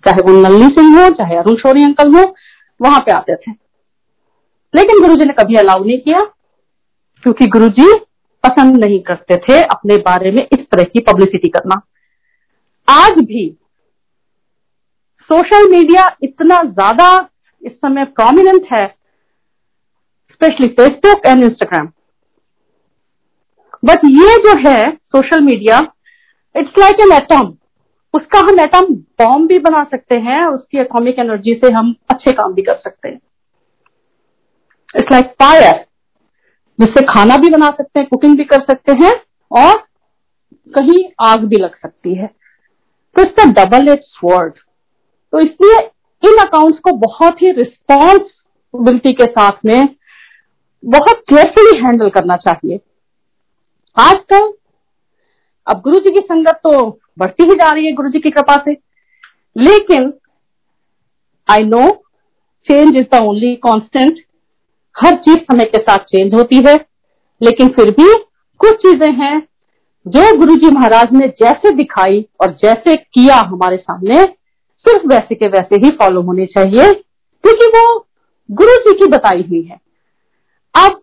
चाहे 0.05 0.21
वो 0.21 0.37
नलनी 0.39 0.67
सिंह 0.69 0.99
हो, 0.99 1.09
चाहे 1.09 1.35
अरुण 1.35 1.55
शोरी 1.55 1.83
अंकल 1.83 2.15
हो, 2.15 2.23
वहाँ 2.79 2.99
पे 2.99 3.11
आते 3.11 3.35
थे। 3.35 3.51
लेकिन 4.73 5.01
गुरुजी 5.01 5.25
ने 5.25 5.33
कभी 5.33 5.55
अलाउ 5.57 5.83
नहीं 5.83 5.99
किया, 5.99 6.19
क्योंकि 7.23 7.45
गुरुजी 7.47 7.93
पसंद 8.43 8.83
नहीं 8.83 8.99
करते 9.03 9.35
थे 9.43 9.61
अपने 9.63 9.97
बारे 10.03 10.31
में 10.31 10.41
इस 10.43 10.65
तरह 10.65 10.83
की 10.85 10.99
पब्लिसिटी 11.03 11.49
करना। 11.49 11.81
आज 12.87 13.19
भी 13.23 13.47
सोशल 15.29 15.69
मीडिया 15.69 16.09
इतना 16.23 16.61
ज़्यादा 16.63 17.07
इस 17.63 17.71
समय 17.73 18.05
प्रोमिनेंट 18.15 18.67
है 18.73 18.85
specially 20.31 20.67
Facebook 20.71 21.25
and 21.27 21.43
Instagram 21.43 21.87
but 23.83 24.05
ये 24.07 24.35
जो 24.43 24.53
है 24.59 24.79
social 24.91 25.41
media 25.43 25.79
it's 26.55 26.79
like 26.79 26.99
an 27.01 27.11
atom 27.13 27.53
उसका 28.15 28.39
हम 28.41 28.59
एटम 28.59 28.85
बॉम्ब 29.19 29.47
भी 29.47 29.57
बना 29.59 29.83
सकते 29.83 30.17
हैं, 30.19 30.45
उसकी 30.45 30.79
एटॉमिक 30.79 31.19
एनर्जी 31.19 31.53
से 31.55 31.71
हम 31.73 31.95
अच्छे 32.09 32.31
काम 32.31 32.53
भी 32.53 32.61
कर 32.61 32.77
सकते 32.77 33.09
हैं। 33.09 33.19
इट्स 34.95 35.11
लाइक 35.11 35.33
फायर 35.41 35.85
जिससे 36.79 37.01
खाना 37.05 37.37
भी 37.37 37.49
बना 37.49 37.69
सकते 37.71 37.99
हैं 37.99 38.07
कुकिंग 38.09 38.37
भी 38.37 38.43
कर 38.45 38.61
सकते 38.61 38.91
हैं, 38.95 39.11
और 39.51 39.77
कहीं 40.73 41.03
आग 41.23 41.43
भी 41.45 41.55
लग 41.57 41.75
सकती 41.75 42.15
है। 42.15 42.27
तो 43.15 43.21
इसका 43.21 43.43
डबल 43.53 43.89
एज 43.89 44.17
वर्ड 44.23 44.53
तो 45.33 45.39
इसलिए 45.39 45.77
इन 46.23 46.37
अकाउंट्स 46.39 46.79
को 46.79 46.91
बहुत 46.97 47.41
ही 47.41 47.51
रिस्पॉन्सिबिलिटी 47.53 49.11
के 49.13 49.25
साथ 49.27 49.65
में 49.65 49.95
बहुत 50.83 51.21
केयरफुली 51.29 51.77
हैंडल 51.79 52.09
करना 52.09 52.35
चाहिए। 52.37 52.79
आजकल, 53.97 54.51
अब 55.67 55.81
गुरु 55.81 55.99
जी 55.99 56.11
की 56.11 56.19
संगत 56.21 56.59
तो 56.63 56.99
बढ़ती 57.17 57.43
ही 57.43 57.55
जा 57.55 57.71
रही 57.71 57.85
है 57.85 57.91
गुरु 57.93 58.09
जी 58.09 58.19
की 58.19 58.29
कृपा 58.29 58.55
से। 58.65 58.71
लेकिन 59.55 60.13
I 61.47 61.63
know 61.63 61.89
change 62.67 62.95
is 62.97 63.05
the 63.15 63.21
only 63.21 63.55
constant 63.65 64.19
हर 64.95 65.15
चीज़ 65.17 65.37
समय 65.37 65.65
के 65.65 65.77
साथ 65.79 66.05
चेंज 66.05 66.33
होती 66.33 66.63
है। 66.67 66.75
लेकिन 67.41 67.67
फिर 67.69 67.91
भी 67.91 68.13
कुछ 68.61 68.75
चीज़ें 68.81 69.11
हैं 69.13 69.39
जो 70.05 70.21
गुरु 70.37 70.55
जी 70.55 70.69
महाराज 70.71 71.13
ने 71.13 71.27
जैसे 71.41 71.71
दिखाई 71.75 72.25
और 72.41 72.51
जैसे 72.63 72.95
किया 72.95 73.35
हमारे 73.43 73.77
सामने, 73.77 74.23
सिर्फ़ 74.85 75.07
वैसे 75.07 75.35
के 75.35 75.47
वैसे 75.47 75.75
ही 75.75 75.89
फॉलो 75.91 76.21
होने 76.21 76.45
चाहिए, 76.47 76.91
क्योंकि 77.43 77.67
वो 77.67 78.05
गुरु 78.49 78.75
जी 78.79 78.93
की 78.93 79.07
बताई 79.07 79.41
हुई 79.41 79.61
है। 79.61 79.79
अब 80.75 81.01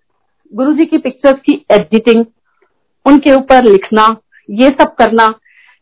गुरु 0.53 0.73
जी 0.73 0.87
की 0.87 0.99
पिक्चर्स 0.99 1.41
की 1.41 1.55
एडिटिंग 1.73 2.25
उनके 3.07 3.33
ऊपर 3.35 3.65
लिखना, 3.65 4.05
ये 4.49 4.69
सब 4.71 4.95
करना 4.95 5.27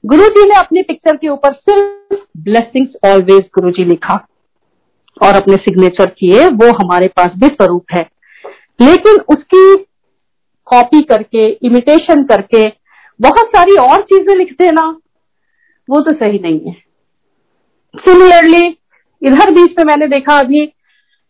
गुरु 0.06 0.28
जी 0.28 0.48
ने 0.48 0.54
अपनी 0.54 0.82
पिक्चर 0.82 1.16
के 1.16 1.28
ऊपर 1.28 1.52
सिर्फ़ 1.52 2.20
ब्लेसिंग्स 2.36 2.90
ऑलवेज 3.04 3.40
गुरु 3.40 3.70
जी 3.70 3.84
लिखा। 3.84 4.26
और 5.22 5.34
अपने 5.34 5.56
सिग्नेचर 5.56 6.06
किए, 6.06 6.46
वो 6.46 6.72
हमारे 6.72 7.06
पास 7.06 7.30
भी 7.36 7.46
स्वरूप 7.46 7.84
है। 7.92 8.10
लेकिन 8.80 9.18
उसकी 9.20 9.76
कॉपी 10.66 11.00
करके 11.00 11.48
इमिटेशन 11.48 12.24
करके, 12.24 12.68
बहुत 13.20 13.46
सारी 13.46 13.76
और 13.76 14.02
चीज़ें 14.02 14.36
लिख 14.36 14.52
देना, 14.52 15.00
वो 15.90 16.00
तो 16.00 16.12
सही 16.12 16.38
नहीं 16.38 16.60
है। 16.60 16.72
सिमिलरली 17.96 18.78
इधर 19.22 19.50
बीच 19.50 19.70
में 19.78 19.84
मैंने 19.84 20.06
देखा 20.06 20.38
अभी 20.38 20.66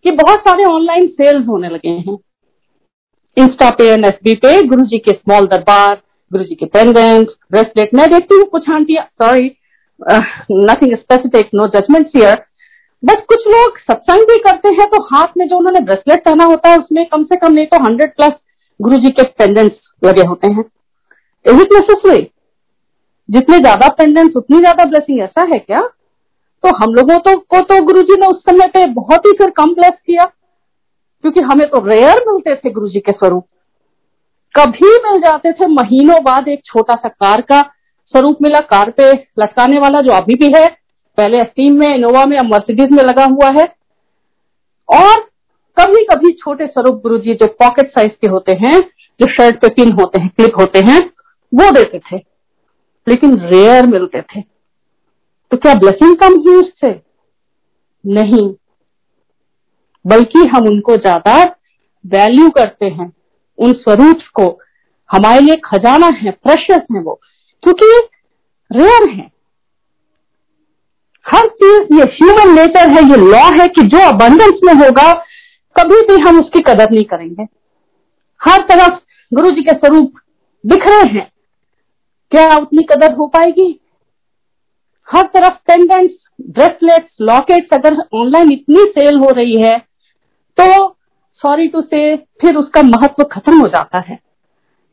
कि 0.05 0.11
बहुत 0.11 0.39
सारे 0.39 0.64
ऑनलाइन 0.64 1.07
सेल्स 1.07 1.49
होने 1.49 1.68
लगे 1.68 1.89
हैं। 1.89 2.18
इंस्टा 3.37 3.71
पे 3.71 3.91
एंड 3.91 4.05
एफ़ 4.05 4.39
पे 4.39 4.62
गुरु 4.62 4.85
जी 4.85 4.99
के 4.99 5.11
स्मॉल 5.11 5.47
दरबार 5.47 6.03
गुरु 6.31 6.45
जी 6.45 6.55
के 6.55 6.66
पेंडेंट 6.66 7.28
ब्रेसलेट 7.53 7.95
मैं 7.95 8.09
देखती 8.11 8.35
हूँ, 8.35 8.45
कुछ 8.47 8.68
आंटियाँ 8.70 9.05
sorry 9.22 9.47
nothing 10.01 10.95
specific 10.97 11.49
no 11.55 11.66
judgement 11.70 12.11
here 12.16 12.45
but 13.03 13.24
कुछ 13.28 13.47
लोग 13.49 13.78
सत्संग 13.81 14.26
भी 14.26 14.37
करते 14.41 14.68
हैं 14.70 14.87
तो 14.91 15.03
हाथ 15.05 15.37
में 15.39 15.47
जो 15.49 15.57
उन्होंने 15.57 15.81
ब्रेसलेट 15.81 16.24
पहना 16.24 16.45
होता 16.45 16.68
है, 16.68 16.78
उसमें 16.78 17.05
कम 17.07 17.24
से 17.24 17.37
कम 17.37 17.53
नहीं 17.53 17.66
तो 17.66 17.83
हंड्रेड 17.85 18.14
प्लस 18.16 18.33
गुरु 18.81 18.97
जी 18.99 19.11
के 19.11 19.22
पेंडेंट्स 19.39 19.76
लगे 20.03 20.26
होते 20.26 20.49
हैं। 20.49 20.64
इज़ 21.47 21.61
इट 21.62 21.72
नेसेसरी 21.72 22.22
जितने 23.28 23.59
ज़्यादा 23.59 23.89
पेंडेंट्स 23.95 24.37
उतनी 24.37 24.59
ज़्यादा 24.59 24.85
ब्लेसिंग 24.87 25.20
ऐसा 25.20 25.43
है 25.53 25.59
क्या? 25.59 25.81
तो 25.81 26.76
हम 26.76 26.95
लोगों 26.95 27.18
तो 27.20 27.37
को 27.37 27.61
तो 27.62 27.85
गुरु 27.85 28.03
जी 28.03 28.20
ने 28.20 28.26
उस 28.26 28.41
समय 28.41 28.66
पे 28.68 28.87
बहुत 28.95 29.26
ही 29.26 29.33
फिर 29.35 29.51
कम 29.53 29.74
ब्लेस 29.74 29.93
किया, 29.97 30.24
क्योंकि 31.24 31.41
हमें 31.43 31.68
तो 31.68 31.87
रेयर 31.87 32.24
मिलते 32.28 32.55
थे 32.57 32.70
गुरु 32.70 32.89
जी 32.89 33.01
के 33.01 33.12
स्वरूप। 33.12 33.47
कभी 34.55 34.89
मिल 34.89 35.21
जाते 35.21 35.53
थे, 35.53 35.67
महीनों 35.67 36.23
बाद 36.23 36.49
एक 36.49 36.61
छोटा 36.65 36.95
सा 36.95 37.09
कार 37.09 37.41
का 37.41 37.61
स्वरूप 38.07 38.39
मिला। 38.43 38.61
कार 38.61 38.91
पे 38.91 39.13
लटकाने 39.13 39.79
वाला 39.79 40.01
जो 40.01 40.13
अभी 40.13 40.35
भी 40.35 40.53
है, 40.57 40.69
पहले 41.19 41.41
स्टीम 41.41 41.79
में 41.79 41.95
इनोवा 41.95 42.27
में 42.27 42.41
मर्सिडीज 42.41 42.91
में 42.91 43.03
लगा 43.03 43.25
हुआ 43.25 43.51
है। 43.51 43.75
और 44.89 45.21
कभी 45.77 46.05
कभी 46.05 46.33
छोटे 46.33 46.67
स्वरूप 46.67 47.01
गुरु 47.03 47.19
जी 47.19 47.35
जो 47.35 47.47
पॉकेट 47.47 47.91
साइज़ 47.91 48.13
के 48.13 48.27
होते 48.27 48.53
हैं, 48.53 48.81
जो 49.21 49.27
शर्ट 49.27 49.61
पे 49.61 49.69
पिन 49.69 49.93
होते 49.93 50.21
हैं 50.21 50.31
क्लिप 50.37 50.53
होते 50.61 50.79
हैं, 50.79 51.01
वो 51.55 51.71
देते 51.71 51.99
थे। 51.99 52.17
लेकिन 53.09 53.39
रेयर 53.39 53.87
मिलते 53.87 54.23
थे। 54.23 54.41
तो 55.51 55.57
क्या 55.57 55.75
ब्लेसिंग 55.75 56.17
कम 56.17 56.39
हुई 56.39 56.57
उससे? 56.57 57.03
नहीं। 58.07 58.55
बल्कि 60.07 60.39
हम 60.39 60.67
उनको 60.67 60.97
ज़्यादा 60.97 61.43
वैल्यू 62.07 62.51
करते 62.51 62.87
हैं। 62.87 63.13
उन 63.61 63.73
स्वरूप 63.73 64.19
को 64.35 64.61
हमारे 65.13 65.41
लिए 65.41 65.57
खजाना 65.57 66.07
है 66.07 66.31
प्रेशियस 66.31 66.83
है 66.93 67.03
वो। 67.03 67.21
क्योंकि 67.63 68.09
रेयर 68.73 69.11
है। 69.11 69.31
हर 71.27 71.47
चीज़, 71.47 71.83
ये 71.83 72.03
ह्यूमन 72.03 72.55
नेचर 72.55 72.89
है, 72.89 73.11
ये 73.11 73.17
लॉ 73.17 73.63
है 73.63 73.69
कि 73.69 73.83
जो 73.83 73.99
अबंडेंस 73.99 74.61
में 74.65 74.75
होगा, 74.75 75.13
कभी 75.77 76.01
भी 76.01 76.29
हम 76.29 76.41
उसकी 76.41 76.61
कदर 76.61 76.91
नहीं 76.91 77.05
करेंगे। 77.05 77.43
हर 78.49 78.63
तरफ़ 78.63 78.99
गुरु 79.35 79.51
जी 79.51 79.63
के 79.63 79.71
स्वरूप 79.71 80.13
बिखरे 80.67 81.19
हैं। 81.19 81.33
क्या 82.31 82.57
उतनी 82.57 82.83
कदर 82.83 83.15
हो 83.15 83.27
पाएगी? 83.27 83.81
हर 85.17 85.23
तरफ़ 85.23 85.55
पेंडेंट्स 85.55 86.15
ब्रेसलेट्स 86.41 87.13
लॉकेट्स 87.21 87.69
अगर 87.73 87.97
ऑनलाइन 88.15 88.53
इतनी 88.53 88.77
सेल 88.77 89.17
हो 89.19 89.31
रही 89.31 89.63
है 89.63 89.79
तो 90.61 90.97
सॉरी 91.43 91.66
टू 91.68 91.80
से 91.80 92.16
फिर 92.16 92.57
उसका 92.57 92.82
महत्व 92.82 93.22
खत्म 93.24 93.61
हो 93.61 93.66
जाता 93.66 93.99
है। 93.99 94.18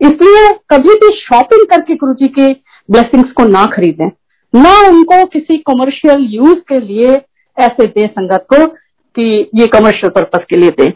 इसलिए 0.01 0.47
कभी 0.69 0.93
भी 0.95 1.15
शॉपिंग 1.17 1.65
करके 1.65 1.95
गुरु 1.95 2.13
जी 2.13 2.27
के 2.27 2.47
ब्लेसिंग्स 2.91 3.31
को 3.31 3.43
ना 3.43 3.65
खरीदें। 3.65 4.09
ना 4.53 4.87
उनको 4.87 5.25
किसी 5.25 5.57
कमर्शियल 5.57 6.25
यूज़ 6.29 6.59
के 6.69 6.79
लिए 6.79 7.15
ऐसे 7.57 7.85
दे 7.85 8.07
संगत 8.07 8.45
को 8.53 8.65
कि 9.15 9.49
ये 9.55 9.67
कमर्शियल 9.67 10.09
पर्पज 10.09 10.45
के 10.49 10.57
लिए 10.57 10.69
दे। 10.69 10.87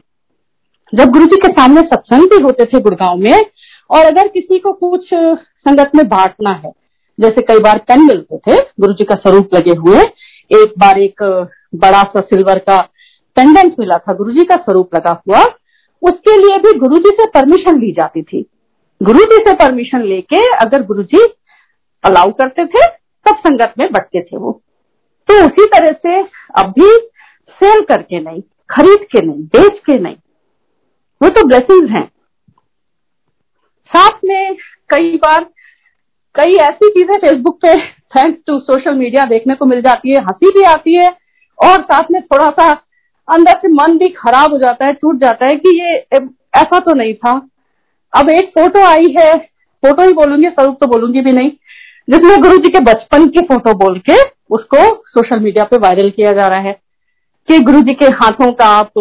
जब 0.93 1.11
गुरु 1.11 1.25
जी 1.25 1.35
के 1.35 1.51
सामने 1.51 1.81
सत्संग 1.81 2.23
भी 2.23 2.43
होते 2.43 2.65
थे 2.65 2.79
गुड़गांव 2.79 3.17
में, 3.17 3.39
और 3.89 4.05
अगर 4.05 4.27
किसी 4.27 4.59
को 4.59 4.73
कुछ 4.73 5.09
संगत 5.13 5.91
में 5.95 6.07
बांटना 6.07 6.51
है, 6.51 6.71
जैसे 7.19 7.41
कई 7.41 7.59
बार 7.59 7.77
पेन 7.77 8.01
मिलते 8.01 8.37
थे 8.37 8.55
गुरु 8.79 8.93
जी 8.93 9.03
का 9.03 9.15
स्वरूप 9.15 9.49
लगे 9.53 9.71
हुए, 9.71 9.99
एक 10.51 10.73
बार 10.77 10.99
एक 10.99 11.23
बड़ा 11.75 12.01
सा 12.03 12.21
सिल्वर 12.21 12.59
का 12.59 12.79
पेंडेंट 13.35 13.75
मिला 13.79 13.97
था 13.97 14.13
गुरु 14.13 14.31
जी 14.31 14.43
का 14.43 14.55
स्वरूप 14.55 14.95
लगा 14.95 15.21
हुआ, 15.27 15.43
उसके 16.01 16.37
लिए 16.37 16.57
भी 16.57 16.79
गुरु 16.79 16.97
जी 16.97 17.09
से 17.09 17.25
परमिशन 17.25 17.79
ली 17.79 17.91
जाती 17.91 18.21
थी। 18.23 18.45
गुरु 19.03 19.19
जी 19.19 19.37
से 19.37 19.53
परमिशन 19.53 20.01
लेके 20.01 20.55
अगर 20.55 20.83
गुरु 20.83 21.03
जी 21.03 21.23
अलाउ 22.03 22.31
करते 22.31 22.65
थे, 22.65 22.87
तब 23.25 23.35
संगत 23.35 23.73
में 23.79 23.91
बटते 23.91 24.21
थे 24.21 24.37
वो। 24.37 24.61
तो 25.29 25.45
उसी 25.45 25.65
तरह 25.65 25.91
से 25.91 26.21
अब 26.57 26.73
भी 26.79 26.89
सेल 27.49 27.81
करके 27.81 28.19
नहीं, 28.19 28.41
खरीद 28.69 29.07
के 29.11 29.25
नहीं, 29.25 29.43
बेच 29.43 29.79
के 29.85 29.99
नहीं। 29.99 30.15
वो 31.23 31.29
तो 31.29 31.47
ब्लेसिंग 31.47 31.89
हैं। 31.89 32.11
साथ 33.91 34.19
में 34.25 34.55
कई 34.89 35.17
बार, 35.17 35.43
कई 36.35 36.51
ऐसी 36.51 36.89
चीज़ें 36.89 37.17
फेसबुक 37.17 37.59
पे 37.61 37.75
थैंक्स 37.87 38.41
टू 38.47 38.59
सोशल 38.59 38.95
मीडिया 38.95 39.25
देखने 39.25 39.55
को 39.55 39.65
मिल 39.65 39.81
जाती 39.81 40.09
है, 40.09 40.21
हँसी 40.21 40.49
भी 40.49 40.63
आती 40.63 40.95
है, 40.95 41.09
और 41.59 41.81
साथ 41.81 42.03
में 42.11 42.21
थोड़ा 42.21 42.49
सा 42.49 42.73
अंदर 43.27 43.57
से 43.59 43.67
मन 43.69 43.97
भी 43.97 44.07
खराब 44.11 44.51
हो 44.51 44.57
जाता 44.59 44.85
है, 44.85 44.93
टूट 44.93 45.17
जाता 45.17 45.45
है 45.45 45.55
कि 45.55 45.77
ये 45.79 45.95
ऐसा 46.55 46.79
तो 46.79 46.93
नहीं 46.93 47.13
था। 47.15 47.31
अब 48.13 48.29
एक 48.29 48.49
फ़ोटो 48.49 48.83
आई 48.85 49.13
है, 49.17 49.31
फ़ोटो 49.83 50.03
ही 50.03 50.13
बोलूँगी, 50.13 50.49
स्वरूप 50.49 50.77
तो 50.81 50.87
बोलूँगी 50.87 51.21
भी 51.21 51.31
नहीं, 51.31 51.51
जिसमें 52.07 52.41
गुरु 52.41 52.57
जी 52.57 52.69
के 52.69 52.79
बचपन 52.83 53.27
की 53.27 53.41
फ़ोटो 53.43 53.73
बोल 53.77 53.99
के 54.09 54.21
उसको 54.51 54.85
सोशल 55.09 55.39
मीडिया 55.39 55.63
पे 55.63 55.77
वायरल 55.79 56.09
किया 56.09 56.31
जा 56.31 56.47
रहा 56.47 56.59
है 56.59 56.79
कि 57.47 57.59
गुरु 57.61 57.81
जी 57.81 57.93
के 57.93 58.05
हाथों 58.15 58.51
का 58.53 58.65
आप 58.69 58.91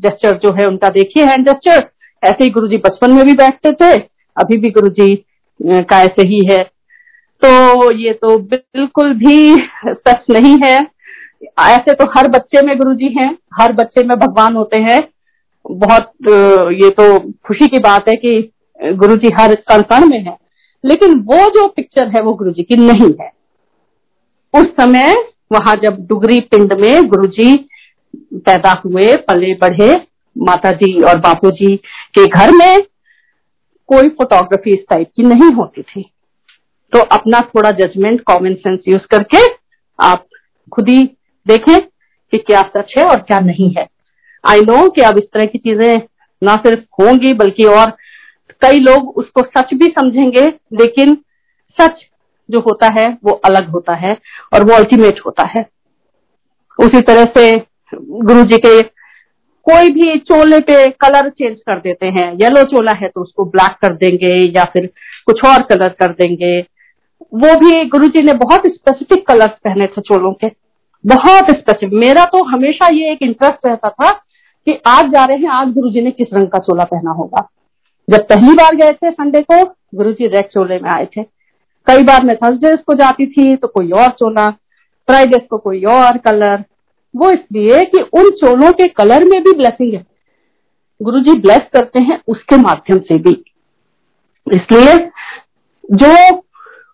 जेस्टर 0.00 0.36
जो 0.38 0.52
है 0.54 0.66
उनका 0.66 0.88
देखिए 0.90 1.24
हैंड 1.24 1.48
जेस्टर 1.48 1.88
ऐसे 2.22 2.44
ही 2.44 2.50
गुरु 2.50 2.68
जी 2.68 2.76
बचपन 2.78 3.12
में 3.12 3.24
भी 3.24 3.32
बैठते 3.34 3.72
थे, 3.72 3.92
अभी 4.36 4.56
भी 4.56 4.70
गुरु 4.70 4.88
जी 4.90 5.14
का 5.60 6.00
ऐसे 6.02 6.26
ही 6.26 6.44
है। 6.44 6.62
तो 7.42 7.90
ये 7.92 8.12
तो 8.14 8.38
बिल्कुल 8.38 9.12
भी 9.14 9.54
सच 9.86 10.24
नहीं 10.30 10.56
है। 10.64 10.78
ऐसे 11.42 11.92
तो 11.94 12.04
हर 12.10 12.28
बच्चे 12.28 12.62
में 12.66 12.76
गुरु 12.78 12.94
जी 12.94 13.08
हैं, 13.18 13.36
हर 13.54 13.72
बच्चे 13.72 14.04
में 14.04 14.16
भगवान 14.18 14.56
होते 14.56 14.80
हैं। 14.82 15.00
बहुत 15.66 16.12
ये 16.74 16.90
तो 16.90 17.18
खुशी 17.46 17.66
की 17.66 17.78
बात 17.78 18.08
है 18.08 18.16
कि 18.16 18.92
गुरु 18.94 19.16
जी 19.16 19.30
हर 19.34 19.54
कण 19.68 19.82
कण 19.90 20.06
में 20.06 20.18
है। 20.20 20.36
लेकिन 20.84 21.18
वो 21.22 21.38
जो 21.50 21.66
पिक्चर 21.68 22.08
है 22.08 22.22
वो 22.22 22.32
गुरु 22.34 22.50
जी 22.50 22.62
की 22.62 22.76
नहीं 22.76 23.12
है। 23.20 23.30
उस 24.54 24.66
समय 24.76 25.14
वहाँ 25.52 25.74
जब 25.82 25.96
डुगरी 26.08 26.40
पिंड 26.42 26.72
में 26.74 27.08
गुरु 27.08 27.26
जी 27.28 27.56
पैदा 28.36 28.70
हुए, 28.84 29.14
पले 29.18 29.52
बढ़े 29.54 29.94
माता 30.36 30.70
जी 30.72 31.00
और 31.02 31.18
बापू 31.18 31.50
जी 31.50 31.74
के 32.14 32.24
घर 32.26 32.50
में 32.52 32.80
कोई 33.88 34.08
फोटोग्राफी 34.08 34.70
इस 34.70 34.84
टाइप 34.90 35.10
की 35.16 35.22
नहीं 35.22 35.52
होती 35.52 35.82
थी। 35.82 36.02
तो 36.92 37.00
अपना 37.12 37.40
थोड़ा 37.48 37.70
जजमेंट 37.70 38.20
कॉमन 38.22 38.54
सेंस 38.56 38.78
यूज़ 38.88 39.06
करके 39.10 39.44
आप 39.98 40.26
खुद 40.72 40.88
ही 40.88 41.02
देखें 41.50 41.78
कि 42.32 42.38
क्या 42.40 42.60
सच 42.76 42.94
है 42.98 43.04
और 43.04 43.20
क्या 43.22 43.38
नहीं 43.42 43.72
है। 43.78 43.86
आई 44.44 44.60
नो 44.62 44.88
कि 44.90 45.02
अब 45.02 45.18
इस 45.18 45.24
तरह 45.32 45.46
की 45.46 45.58
चीज़ें 45.58 45.96
ना 46.42 46.54
सिर्फ़ 46.58 46.80
होंगी, 47.00 47.32
बल्कि 47.34 47.64
और 47.66 47.90
कई 48.62 48.78
लोग 48.80 49.16
उसको 49.18 49.42
सच 49.48 49.74
भी 49.74 49.86
समझेंगे, 49.90 50.46
लेकिन 50.74 51.14
सच 51.78 52.04
जो 52.48 52.60
होता 52.60 52.86
है, 52.92 53.06
वो 53.24 53.32
अलग 53.44 53.68
होता 53.68 53.94
है 53.96 54.16
और 54.54 54.64
वो 54.64 54.74
अल्टीमेट 54.74 55.20
होता 55.26 55.46
है। 55.48 55.68
उसी 56.78 57.00
तरह 57.02 57.24
से 57.36 57.52
गुरु 57.94 58.42
जी 58.44 58.58
के 58.58 58.80
कोई 59.66 59.90
भी 59.90 60.18
चोले 60.20 60.58
पे 60.60 60.88
कलर 61.00 61.28
चेंज 61.30 61.56
कर 61.58 61.80
देते 61.80 62.06
हैं। 62.08 62.30
येलो 62.34 62.62
चोला 62.66 62.92
है 62.92 63.08
तो 63.08 63.22
उसको 63.22 63.44
ब्लैक 63.46 63.76
कर 63.82 63.94
देंगे 63.96 64.34
या 64.56 64.64
फिर 64.64 64.86
कुछ 65.26 65.44
और 65.44 65.62
कलर 65.64 65.88
कर 66.00 66.12
देंगे। 66.12 66.58
वो 67.34 67.54
भी 67.60 67.84
गुरु 67.88 68.08
जी 68.08 68.22
ने 68.22 68.32
बहुत 68.36 68.66
स्पेसिफिक 68.66 69.26
कलर्स 69.26 69.58
पहने 69.64 69.86
थे 69.86 70.00
चोलों 70.00 70.32
के। 70.34 70.48
बहुत 71.04 71.50
स्पेसिफिक 71.50 71.92
मेरा 71.94 72.24
तो 72.24 72.42
हमेशा 72.44 72.88
ये 72.94 73.10
एक 73.12 73.22
इंटरेस्ट 73.22 73.66
रहता 73.66 73.88
था 73.90 74.10
कि 74.66 74.78
आज 74.86 75.10
जा 75.12 75.24
रहे 75.24 75.36
हैं, 75.36 75.48
आज 75.48 75.68
गुरु 75.68 75.90
ने 76.04 76.10
किस 76.10 76.28
रंग 76.34 76.48
का 76.48 76.58
चोला 76.58 76.84
पहना 76.84 77.10
होगा। 77.10 77.48
जब 78.08 78.26
पहली 78.28 78.54
बार 78.54 78.74
गए 78.76 78.92
थे 78.92 79.10
संडे 79.10 79.40
को 79.42 79.64
गुरु 79.94 80.12
जी 80.12 80.26
रेड 80.26 80.48
चोले 80.48 80.78
में 80.78 80.90
आए 80.90 81.06
थे। 81.06 81.22
कई 81.86 82.02
बार 82.02 82.24
मैं 82.24 82.36
थर्सडे 82.36 82.74
को 82.76 82.94
जाती 82.94 83.26
थी 83.26 83.54
तो 83.56 83.68
कोई 83.68 83.90
और 83.90 84.10
चोला 84.10 84.48
फ्राइडे 85.08 85.38
को 85.40 85.58
कोई 85.58 85.82
और 85.84 86.18
कलर 86.18 86.64
वो 87.14 87.30
इसलिए 87.30 87.84
कि 87.84 88.02
उन 88.12 88.30
चोलों 88.40 88.70
के 88.72 88.86
कलर 88.88 89.24
में 89.24 89.42
भी 89.42 89.52
ब्लेसिंग 89.52 89.94
है। 89.94 90.04
गुरु 91.00 91.20
जी 91.20 91.38
ब्लेस 91.40 91.60
करते 91.72 92.02
हैं 92.02 92.18
उसके 92.28 92.56
माध्यम 92.56 92.98
से 92.98 93.18
भी। 93.18 93.32
इसलिए 94.46 94.96
जो 95.94 96.12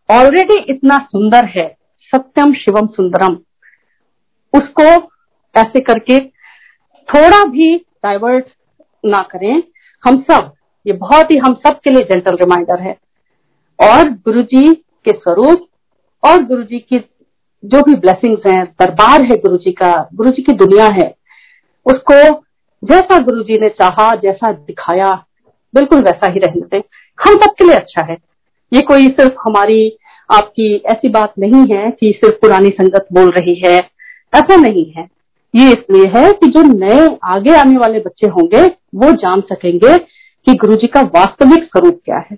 ऑलरेडी 0.08 0.58
इतना 0.68 0.98
सुंदर 1.12 1.44
है, 1.46 1.68
सत्यम 2.12 2.52
शिवम 2.54 2.86
सुंदरम 2.86 3.36
उसको 4.56 5.10
ऐसे 5.54 5.80
करके 5.80 6.18
थोड़ा 7.08 7.44
भी 7.44 7.76
डाइवर्ट 7.76 8.46
ना 9.06 9.22
करें। 9.22 9.62
हम 10.04 10.22
सब, 10.22 10.52
ये 10.86 10.92
बहुत 10.92 11.30
ही 11.30 11.36
हम 11.36 11.54
सब 11.54 11.80
के 11.80 11.90
लिए 11.90 12.04
जेंटल 12.04 12.36
रिमाइंडर 12.36 12.80
है। 12.80 12.98
और 13.80 14.08
गुरु 14.08 14.40
जी 14.40 14.74
के 14.74 15.12
स्वरूप 15.12 15.68
और 16.24 16.42
गुरु 16.42 16.62
जी 16.62 16.78
की 16.78 16.98
जो 17.64 17.82
भी 17.82 17.94
ब्लेसिंग्स 17.94 18.46
हैं, 18.46 18.64
दरबार 18.64 19.22
है 19.22 19.36
गुरु 19.36 19.56
जी 19.56 19.72
का 19.72 20.08
गुरु 20.14 20.30
जी 20.30 20.42
की 20.42 20.52
दुनिया 20.52 20.86
है, 20.86 21.14
उसको 21.86 22.44
जैसा 22.84 23.18
गुरु 23.18 23.42
जी 23.42 23.58
ने 23.58 23.68
चाहा, 23.68 24.14
जैसा 24.14 24.52
दिखाया, 24.52 25.12
बिल्कुल 25.74 26.00
वैसा 26.00 26.28
ही 26.28 26.38
रहने 26.38 26.60
दें। 26.60 26.80
हम 27.18 27.34
सबके 27.34 27.64
लिए 27.64 27.74
अच्छा 27.74 28.02
है। 28.02 28.16
ये 28.72 28.80
कोई 28.80 29.06
सिर्फ़ 29.06 29.34
हमारी, 29.44 29.98
आपकी 30.32 30.76
ऐसी 30.86 31.08
बात 31.08 31.32
नहीं 31.38 31.74
है 31.74 31.90
कि 31.90 32.12
सिर्फ़ 32.16 32.36
पुरानी 32.36 32.70
संगत 32.70 33.06
बोल 33.12 33.30
रही 33.30 33.54
है। 33.66 33.95
ऐसा 34.32 34.56
नहीं 34.56 34.84
है। 34.92 35.08
ये 35.54 35.70
इसलिए 35.72 36.06
है 36.16 36.32
कि 36.32 36.46
जो 36.46 36.62
नए 36.62 37.06
आगे 37.24 37.54
आने 37.54 37.76
वाले 37.76 37.98
बच्चे 37.98 38.26
होंगे, 38.26 38.66
वो 38.94 39.10
जान 39.12 39.40
सकेंगे 39.40 39.96
कि 39.98 40.54
गुरु 40.54 40.76
जी 40.76 40.86
का 40.86 41.00
वास्तविक 41.14 41.64
स्वरूप 41.64 42.00
क्या 42.04 42.18
है। 42.30 42.36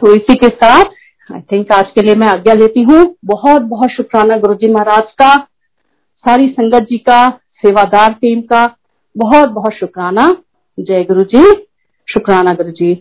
तो 0.00 0.14
इसी 0.14 0.34
के 0.34 0.48
साथ 0.48 0.84
आई 1.30 1.40
थिंक 1.52 1.72
आज 1.72 1.90
के 1.94 2.02
लिए 2.02 2.14
मैं 2.14 2.26
आज्ञा 2.26 2.54
लेती 2.54 2.82
हूँ। 2.82 3.04
बहुत 3.24 3.62
बहुत 3.62 3.90
शुक्राना 3.90 4.36
गुरु 4.36 4.54
जी 4.54 4.72
महाराज 4.72 5.10
का, 5.12 5.34
सारी 6.24 6.48
संगत 6.48 6.86
जी 6.90 6.98
का, 6.98 7.28
सेवादार 7.62 8.12
टीम 8.12 8.40
का 8.42 8.76
बहुत 9.16 9.48
बहुत 9.48 9.72
शुक्राना। 9.72 10.26
जय 10.78 11.04
गुरु 11.04 11.24
जी 11.24 11.42
शुक्राना 12.08 12.54
गुरु 12.54 12.70
जी 12.70 12.92